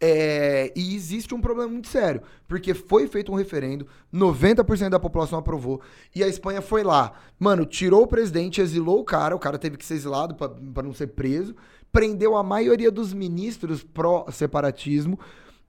É, 0.06 0.70
e 0.76 0.94
existe 0.94 1.34
um 1.34 1.40
problema 1.40 1.70
muito 1.70 1.88
sério, 1.88 2.20
porque 2.46 2.74
foi 2.74 3.08
feito 3.08 3.32
um 3.32 3.34
referendo, 3.34 3.86
90% 4.12 4.90
da 4.90 5.00
população 5.00 5.38
aprovou, 5.38 5.80
e 6.14 6.22
a 6.22 6.28
Espanha 6.28 6.60
foi 6.60 6.82
lá, 6.82 7.14
mano, 7.38 7.64
tirou 7.64 8.02
o 8.02 8.06
presidente, 8.06 8.60
exilou 8.60 9.00
o 9.00 9.04
cara, 9.04 9.34
o 9.34 9.38
cara 9.38 9.56
teve 9.56 9.78
que 9.78 9.84
ser 9.84 9.94
exilado 9.94 10.34
para 10.34 10.82
não 10.82 10.92
ser 10.92 11.06
preso, 11.06 11.56
prendeu 11.90 12.36
a 12.36 12.42
maioria 12.42 12.90
dos 12.90 13.14
ministros 13.14 13.82
pró-separatismo, 13.82 15.18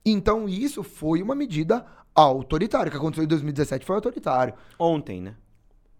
então 0.04 0.46
isso 0.46 0.82
foi 0.82 1.22
uma 1.22 1.34
medida 1.34 1.86
autoritária, 2.14 2.88
o 2.88 2.90
que 2.90 2.98
aconteceu 2.98 3.24
em 3.24 3.28
2017 3.28 3.86
foi 3.86 3.96
autoritário. 3.96 4.52
Ontem, 4.78 5.22
né? 5.22 5.34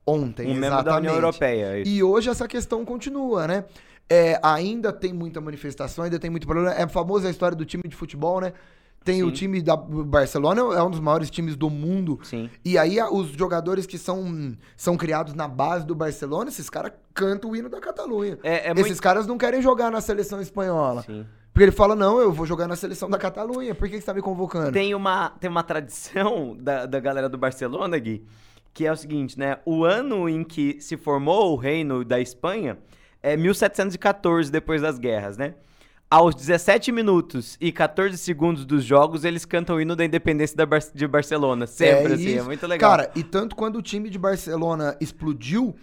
Ontem, 0.06 0.48
um 0.48 0.50
exatamente. 0.50 0.60
membro 0.60 0.84
da 0.84 0.96
União 0.98 1.14
Europeia. 1.14 1.80
Isso. 1.80 1.90
E 1.90 2.02
hoje 2.02 2.28
essa 2.28 2.46
questão 2.46 2.84
continua, 2.84 3.48
né? 3.48 3.64
É, 4.08 4.38
ainda 4.42 4.92
tem 4.92 5.12
muita 5.12 5.40
manifestação, 5.40 6.04
ainda 6.04 6.18
tem 6.18 6.30
muito 6.30 6.46
problema. 6.46 6.72
É 6.72 6.86
famosa 6.86 7.28
a 7.28 7.30
história 7.30 7.56
do 7.56 7.64
time 7.64 7.82
de 7.86 7.96
futebol, 7.96 8.40
né? 8.40 8.52
Tem 9.04 9.16
Sim. 9.16 9.22
o 9.22 9.30
time 9.30 9.62
da 9.62 9.76
Barcelona, 9.76 10.62
é 10.74 10.82
um 10.82 10.90
dos 10.90 10.98
maiores 10.98 11.30
times 11.30 11.54
do 11.54 11.70
mundo. 11.70 12.18
Sim. 12.24 12.50
E 12.64 12.76
aí 12.76 13.00
os 13.00 13.28
jogadores 13.28 13.86
que 13.86 13.96
são, 13.98 14.56
são 14.76 14.96
criados 14.96 15.32
na 15.32 15.46
base 15.46 15.86
do 15.86 15.94
Barcelona, 15.94 16.50
esses 16.50 16.68
caras 16.68 16.92
cantam 17.14 17.50
o 17.50 17.56
hino 17.56 17.68
da 17.68 17.80
Catalunha. 17.80 18.36
É, 18.42 18.68
é 18.68 18.72
esses 18.72 18.86
muito... 18.86 19.02
caras 19.02 19.24
não 19.24 19.38
querem 19.38 19.62
jogar 19.62 19.92
na 19.92 20.00
seleção 20.00 20.40
espanhola. 20.40 21.02
Sim. 21.02 21.24
Porque 21.52 21.62
ele 21.62 21.72
fala, 21.72 21.94
não, 21.94 22.18
eu 22.18 22.32
vou 22.32 22.44
jogar 22.44 22.66
na 22.66 22.74
seleção 22.76 23.08
da 23.08 23.16
Catalunha, 23.16 23.74
por 23.74 23.88
que, 23.88 23.98
você 23.98 24.04
tá 24.04 24.12
me 24.12 24.20
convocando? 24.20 24.72
Tem 24.72 24.94
uma, 24.94 25.30
tem 25.30 25.48
uma 25.48 25.62
tradição 25.62 26.56
da, 26.60 26.84
da 26.84 26.98
galera 27.00 27.28
do 27.28 27.38
Barcelona, 27.38 27.96
Gui, 27.98 28.26
que 28.74 28.84
é 28.84 28.92
o 28.92 28.96
seguinte, 28.96 29.38
né? 29.38 29.58
O 29.64 29.84
ano 29.84 30.28
em 30.28 30.42
que 30.42 30.78
se 30.80 30.96
formou 30.96 31.52
o 31.52 31.56
reino 31.56 32.04
da 32.04 32.20
Espanha 32.20 32.76
é 33.22 33.36
1714 33.36 34.50
depois 34.50 34.82
das 34.82 34.98
guerras, 34.98 35.36
né? 35.36 35.54
Aos 36.08 36.36
17 36.36 36.92
minutos 36.92 37.56
e 37.60 37.72
14 37.72 38.16
segundos 38.16 38.64
dos 38.64 38.84
jogos, 38.84 39.24
eles 39.24 39.44
cantam 39.44 39.76
o 39.76 39.80
hino 39.80 39.96
da 39.96 40.04
independência 40.04 40.56
da 40.56 40.64
Bar 40.64 40.80
de 40.94 41.06
Barcelona. 41.06 41.66
Sempre, 41.66 42.12
é 42.12 42.14
assim, 42.14 42.38
é 42.38 42.42
muito 42.42 42.64
legal. 42.66 42.90
Cara, 42.90 43.10
e 43.16 43.24
tanto 43.24 43.56
quando 43.56 43.76
o 43.76 43.82
time 43.82 44.08
de 44.08 44.16
Barcelona 44.16 44.96
explodiu, 45.00 45.74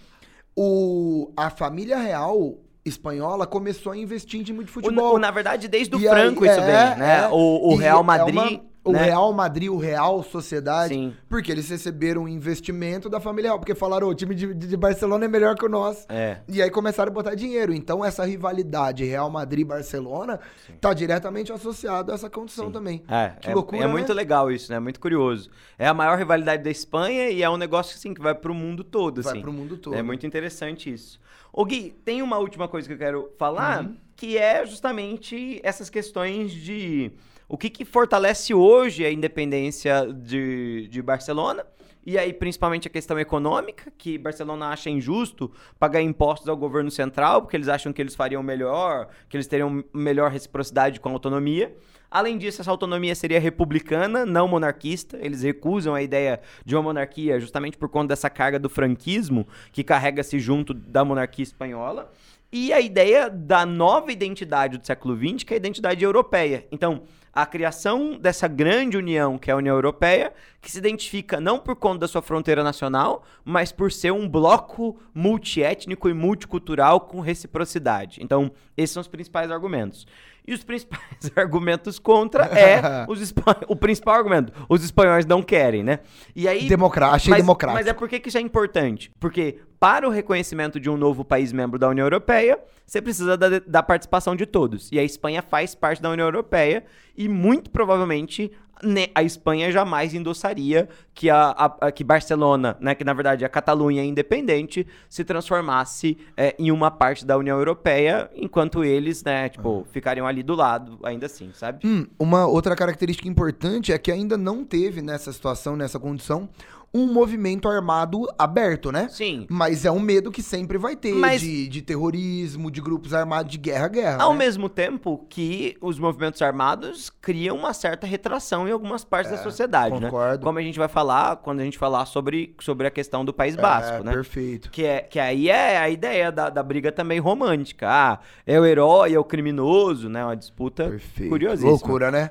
o, 0.56 1.30
a 1.36 1.50
família 1.50 1.98
real 1.98 2.58
espanhola 2.86 3.46
começou 3.46 3.92
a 3.92 3.98
investir 3.98 4.40
em 4.40 4.44
time 4.44 4.64
de 4.64 4.72
futebol. 4.72 5.16
O, 5.16 5.20
na 5.20 5.30
verdade, 5.30 5.68
desde 5.68 5.94
o 5.94 6.00
e 6.00 6.08
Franco 6.08 6.46
aí, 6.46 6.50
isso 6.50 6.60
é, 6.60 6.66
vem, 6.66 7.00
né? 7.00 7.24
É, 7.24 7.28
o, 7.28 7.74
o 7.74 7.76
Real 7.76 8.04
Madrid... 8.04 8.36
É 8.36 8.40
uma 8.40 8.73
o 8.84 8.92
né? 8.92 9.06
Real 9.06 9.32
Madrid, 9.32 9.70
o 9.70 9.78
Real 9.78 10.22
Sociedade, 10.24 10.94
Sim. 10.94 11.14
porque 11.30 11.52
eles 11.52 11.70
receberam 11.70 12.24
um 12.24 12.28
investimento 12.28 13.10
da 13.10 13.20
família 13.20 13.50
real, 13.50 13.60
porque 13.60 13.74
falaram, 13.74 14.10
o 14.10 14.14
time 14.14 14.36
de, 14.36 14.54
de 14.54 14.76
Barcelona 14.76 15.24
é 15.24 15.28
melhor 15.28 15.56
que 15.56 15.66
o 15.66 15.70
nosso. 15.70 16.06
É. 16.10 16.42
E 16.50 16.62
aí 16.62 16.70
começaram 16.70 17.10
a 17.10 17.14
botar 17.14 17.34
dinheiro. 17.34 17.74
Então 17.74 18.04
essa 18.04 18.26
rivalidade 18.26 19.06
Real 19.06 19.30
Madrid-Barcelona 19.30 20.40
tá 20.82 20.94
diretamente 20.94 21.52
associado 21.54 22.12
a 22.12 22.16
essa 22.16 22.30
condição 22.30 22.68
Sim. 22.68 22.72
também. 22.72 23.04
É, 23.08 23.34
que 23.40 23.50
é, 23.50 23.54
loucura, 23.54 23.84
É 23.84 23.88
né? 23.88 23.92
muito 23.92 24.12
legal 24.12 24.52
isso, 24.52 24.72
né? 24.72 24.80
Muito 24.80 25.00
curioso. 25.00 25.50
É 25.78 25.88
a 25.88 25.94
maior 25.94 26.18
rivalidade 26.18 26.64
da 26.64 26.70
Espanha 26.70 27.30
e 27.30 27.42
é 27.42 27.50
um 27.50 27.58
negócio 27.58 27.96
assim 27.96 28.14
que 28.14 28.22
vai 28.22 28.36
pro 28.36 28.54
mundo 28.54 28.84
todo, 28.84 29.22
vai 29.22 29.32
assim. 29.32 29.42
pro 29.42 29.54
mundo 29.54 29.78
todo. 29.78 29.96
É 29.96 30.04
muito 30.04 30.28
interessante 30.28 30.92
isso. 30.92 31.20
Ô 31.54 31.64
Gui, 31.64 31.96
tem 32.04 32.22
uma 32.22 32.38
última 32.38 32.68
coisa 32.68 32.88
que 32.88 32.94
eu 32.94 32.98
quero 32.98 33.32
falar, 33.38 33.84
uhum. 33.84 33.96
que 34.16 34.38
é 34.38 34.66
justamente 34.66 35.62
essas 35.64 35.90
questões 35.90 36.52
de 36.52 37.12
o 37.54 37.58
que, 37.58 37.70
que 37.70 37.86
fortalece 37.86 38.52
hoje 38.52 39.06
a 39.06 39.12
independência 39.12 40.12
de, 40.12 40.88
de 40.90 41.04
Barcelona. 41.04 41.64
E 42.04 42.18
aí, 42.18 42.34
principalmente 42.34 42.88
a 42.88 42.92
questão 42.92 43.20
econômica, 43.20 43.94
que 43.96 44.18
Barcelona 44.18 44.70
acha 44.70 44.90
injusto 44.90 45.52
pagar 45.78 46.02
impostos 46.02 46.50
ao 46.50 46.58
governo 46.58 46.90
central, 46.90 47.44
porque 47.44 47.56
eles 47.56 47.68
acham 47.68 47.94
que 47.94 48.02
eles 48.02 48.16
fariam 48.16 48.42
melhor, 48.42 49.08
que 49.30 49.38
eles 49.38 49.46
teriam 49.46 49.84
melhor 49.94 50.32
reciprocidade 50.32 51.00
com 51.00 51.10
a 51.10 51.12
autonomia. 51.12 51.72
Além 52.10 52.40
disso, 52.40 52.60
essa 52.60 52.72
autonomia 52.72 53.14
seria 53.14 53.40
republicana, 53.40 54.26
não 54.26 54.48
monarquista. 54.48 55.20
Eles 55.22 55.44
recusam 55.44 55.94
a 55.94 56.02
ideia 56.02 56.42
de 56.66 56.76
uma 56.76 56.82
monarquia 56.82 57.40
justamente 57.40 57.78
por 57.78 57.88
conta 57.88 58.08
dessa 58.08 58.32
carga 58.32 58.58
do 58.58 58.68
franquismo 58.68 59.48
que 59.72 59.84
carrega-se 59.84 60.40
junto 60.40 60.74
da 60.74 61.06
monarquia 61.06 61.44
espanhola. 61.44 62.12
E 62.56 62.72
a 62.72 62.80
ideia 62.80 63.32
da 63.32 63.66
nova 63.66 64.12
identidade 64.12 64.78
do 64.78 64.86
século 64.86 65.18
XX, 65.18 65.44
que 65.44 65.56
é 65.56 65.56
a 65.56 65.58
identidade 65.58 66.04
europeia. 66.06 66.68
Então, 66.72 67.02
a 67.34 67.48
criação 67.48 68.16
dessa 68.16 68.48
grande 68.48 68.96
união 68.96 69.40
que 69.40 69.50
é 69.50 69.54
a 69.56 69.58
União 69.58 69.76
Europeia, 69.76 70.32
que 70.62 70.72
se 70.72 70.78
identifica 70.78 71.42
não 71.42 71.58
por 71.58 71.76
conta 71.76 72.02
da 72.02 72.08
sua 72.08 72.22
fronteira 72.22 72.64
nacional, 72.64 73.24
mas 73.44 73.72
por 73.72 73.92
ser 73.92 74.12
um 74.12 74.30
bloco 74.30 75.00
multiétnico 75.16 76.08
e 76.08 76.14
multicultural 76.14 77.02
com 77.02 77.22
reciprocidade. 77.22 78.22
Então, 78.22 78.52
esses 78.78 78.94
são 78.94 79.02
os 79.02 79.08
principais 79.08 79.50
argumentos. 79.50 80.06
E 80.46 80.54
os 80.54 80.64
principais 80.64 81.02
argumentos 81.36 81.98
contra 81.98 82.46
é 82.46 83.06
os 83.10 83.34
o 83.68 83.76
principal 83.76 84.14
argumento. 84.14 84.54
Os 84.70 84.84
espanhóis 84.84 85.26
não 85.26 85.42
querem, 85.42 85.84
né? 85.84 86.02
E 86.36 86.48
aí. 86.48 86.68
Democrá 86.68 87.10
achei 87.10 87.32
mas, 87.32 87.42
democrático. 87.42 87.80
Mas 87.80 87.88
é 87.88 87.94
por 87.94 88.08
que 88.08 88.22
isso 88.28 88.38
é 88.38 88.42
importante? 88.42 89.12
Porque 89.20 89.60
para 89.84 90.08
o 90.08 90.10
reconhecimento 90.10 90.80
de 90.80 90.90
um 90.90 90.96
novo 90.96 91.26
país 91.26 91.52
membro 91.52 91.78
da 91.78 91.90
União 91.90 92.06
Europeia, 92.06 92.58
você 92.86 93.02
precisa 93.02 93.36
da, 93.36 93.60
da 93.60 93.84
participação 93.84 94.34
de 94.34 94.46
todos. 94.46 94.90
E 94.94 94.98
a 94.98 95.04
Espanha 95.04 95.42
faz 95.42 95.76
parte 95.76 96.02
da 96.02 96.10
União 96.10 96.26
Europeia 96.26 96.86
e 97.18 97.28
muito 97.28 97.70
provavelmente 97.70 98.50
né, 98.82 99.08
a 99.14 99.24
Espanha 99.24 99.70
jamais 99.74 100.14
endossaria 100.14 100.88
que, 101.14 101.30
a, 101.30 101.50
a, 101.82 101.92
que 101.92 102.02
Barcelona, 102.02 102.78
né, 102.80 102.96
que 102.96 103.04
na 103.04 103.12
verdade 103.14 103.44
a 103.44 103.50
Catalunha 103.50 104.06
independente, 104.06 104.88
se 105.10 105.26
transformasse 105.26 106.18
é, 106.38 106.56
em 106.58 106.72
uma 106.72 106.90
parte 106.90 107.26
da 107.26 107.38
União 107.38 107.58
Europeia, 107.58 108.32
enquanto 108.38 108.86
eles, 108.86 109.22
né, 109.22 109.50
tipo, 109.50 109.68
uhum. 109.68 109.84
ficariam 109.84 110.26
ali 110.26 110.44
do 110.44 110.56
lado, 110.56 110.98
ainda 111.04 111.26
assim, 111.26 111.52
sabe? 111.54 111.86
Hum, 111.86 112.08
uma 112.18 112.48
outra 112.48 112.74
característica 112.74 113.28
importante 113.28 113.92
é 113.92 113.98
que 113.98 114.14
ainda 114.14 114.38
não 114.38 114.64
teve 114.64 115.02
nessa 115.02 115.34
situação, 115.34 115.76
nessa 115.76 116.00
condição, 116.00 116.48
um 116.94 117.12
movimento 117.12 117.68
armado 117.68 118.28
aberto, 118.38 118.92
né? 118.92 119.08
Sim. 119.10 119.48
Mas 119.50 119.84
é 119.84 119.92
um 119.92 120.00
medo 120.00 120.32
que 120.32 120.44
sempre 120.44 120.78
vai 120.78 120.96
ter 120.96 121.14
Mas... 121.14 121.42
de, 121.42 121.68
de 121.68 121.82
terrorismo, 121.82 122.70
de 122.70 122.80
grupos 122.80 123.14
armados 123.16 123.52
de 123.52 123.58
guerra 123.58 123.88
guerra. 123.88 124.24
Ao 124.24 124.34
né? 124.34 124.40
mesmo 124.40 124.70
tempo 124.70 125.26
que 125.28 125.76
os 125.82 125.98
movimentos 125.98 126.42
armados 126.42 127.10
criam 127.10 127.58
uma 127.58 127.74
certa 127.74 128.06
retração 128.06 128.68
em 128.68 128.72
algumas 128.72 129.04
partes 129.04 129.32
é, 129.32 129.36
da 129.36 129.42
sociedade, 129.42 130.00
né? 130.00 130.08
concordo. 130.08 130.38
né? 130.38 130.44
Como 130.44 130.60
a 130.60 130.62
gente 130.62 130.78
vai 130.78 130.88
falar 130.88 131.38
quando 131.38 131.62
a 131.62 131.64
gente 131.64 131.80
falar 131.80 132.06
sobre, 132.06 132.56
sobre 132.60 132.86
a 132.86 132.92
questão 132.92 133.26
do 133.26 133.34
País 133.34 133.56
Basco, 133.56 133.98
é, 133.98 134.04
né? 134.04 134.12
Perfeito. 134.14 134.70
Que, 134.70 134.86
é, 134.86 135.02
que 135.02 135.20
aí 135.20 135.50
é 135.50 135.78
a 135.78 135.90
ideia 135.90 136.32
da, 136.32 136.52
da 136.52 136.62
briga 136.62 136.92
também 136.92 137.20
romântica. 137.20 137.88
Ah, 137.90 138.20
é 138.46 138.60
o 138.60 138.66
herói, 138.66 139.14
é 139.14 139.20
o 139.20 139.24
criminoso, 139.24 140.10
né? 140.10 140.24
Uma 140.24 140.36
disputa 140.36 140.90
Perfeito. 140.90 141.30
curiosíssima. 141.30 141.72
Loucura, 141.72 142.12
né? 142.12 142.30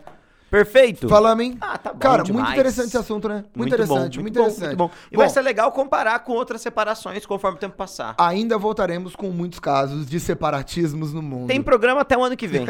Perfeito. 0.52 1.08
Falamos, 1.08 1.42
hein? 1.42 1.56
Ah, 1.62 1.78
tá 1.78 1.94
bom 1.94 1.98
Cara, 1.98 2.22
demais. 2.22 2.44
muito 2.44 2.52
interessante 2.52 2.88
esse 2.88 2.98
assunto, 2.98 3.26
né? 3.26 3.36
Muito, 3.36 3.56
muito 3.56 3.74
interessante, 3.74 4.18
bom, 4.18 4.22
muito, 4.22 4.38
muito 4.38 4.38
interessante. 4.38 4.76
Bom, 4.76 4.84
muito 4.84 4.94
bom. 4.94 5.06
E 5.10 5.16
bom, 5.16 5.22
vai 5.22 5.30
ser 5.30 5.40
legal 5.40 5.72
comparar 5.72 6.18
com 6.18 6.32
outras 6.32 6.60
separações 6.60 7.24
conforme 7.24 7.56
o 7.56 7.58
tempo 7.58 7.74
passar. 7.74 8.14
Ainda 8.18 8.58
voltaremos 8.58 9.16
com 9.16 9.30
muitos 9.30 9.58
casos 9.58 10.06
de 10.06 10.20
separatismos 10.20 11.14
no 11.14 11.22
mundo. 11.22 11.46
Tem 11.46 11.62
programa 11.62 12.02
até 12.02 12.18
o 12.18 12.22
ano 12.22 12.36
que 12.36 12.46
vem. 12.46 12.66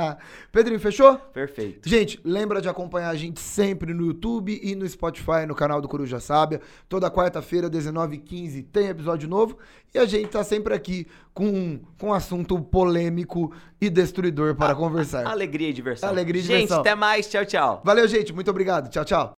Pedrinho, 0.50 0.80
fechou? 0.80 1.18
Perfeito. 1.34 1.86
Gente, 1.86 2.18
lembra 2.24 2.62
de 2.62 2.70
acompanhar 2.70 3.10
a 3.10 3.14
gente 3.14 3.38
sempre 3.38 3.92
no 3.92 4.06
YouTube 4.06 4.58
e 4.62 4.74
no 4.74 4.88
Spotify, 4.88 5.44
no 5.46 5.54
canal 5.54 5.82
do 5.82 5.88
Coruja 5.88 6.18
Sábia. 6.18 6.62
Toda 6.88 7.10
quarta-feira, 7.10 7.68
19h15, 7.68 8.64
tem 8.72 8.88
episódio 8.88 9.28
novo. 9.28 9.58
E 9.94 9.98
a 9.98 10.06
gente 10.06 10.28
tá 10.28 10.42
sempre 10.42 10.72
aqui 10.72 11.06
com, 11.34 11.80
com 11.98 12.08
um 12.08 12.14
assunto 12.14 12.58
polêmico 12.60 13.52
e 13.80 13.90
destruidor 13.90 14.54
para 14.54 14.72
a, 14.72 14.76
conversar. 14.76 15.26
Alegria 15.26 15.68
e 15.68 15.72
diversão. 15.72 16.08
Alegria 16.08 16.40
e 16.40 16.44
gente, 16.44 16.52
diversão. 16.52 16.78
Gente, 16.78 16.88
até 16.88 16.94
mais. 16.94 17.28
Tchau, 17.28 17.44
tchau. 17.44 17.82
Valeu, 17.84 18.06
gente. 18.08 18.32
Muito 18.32 18.50
obrigado. 18.50 18.88
Tchau, 18.90 19.04
tchau. 19.04 19.34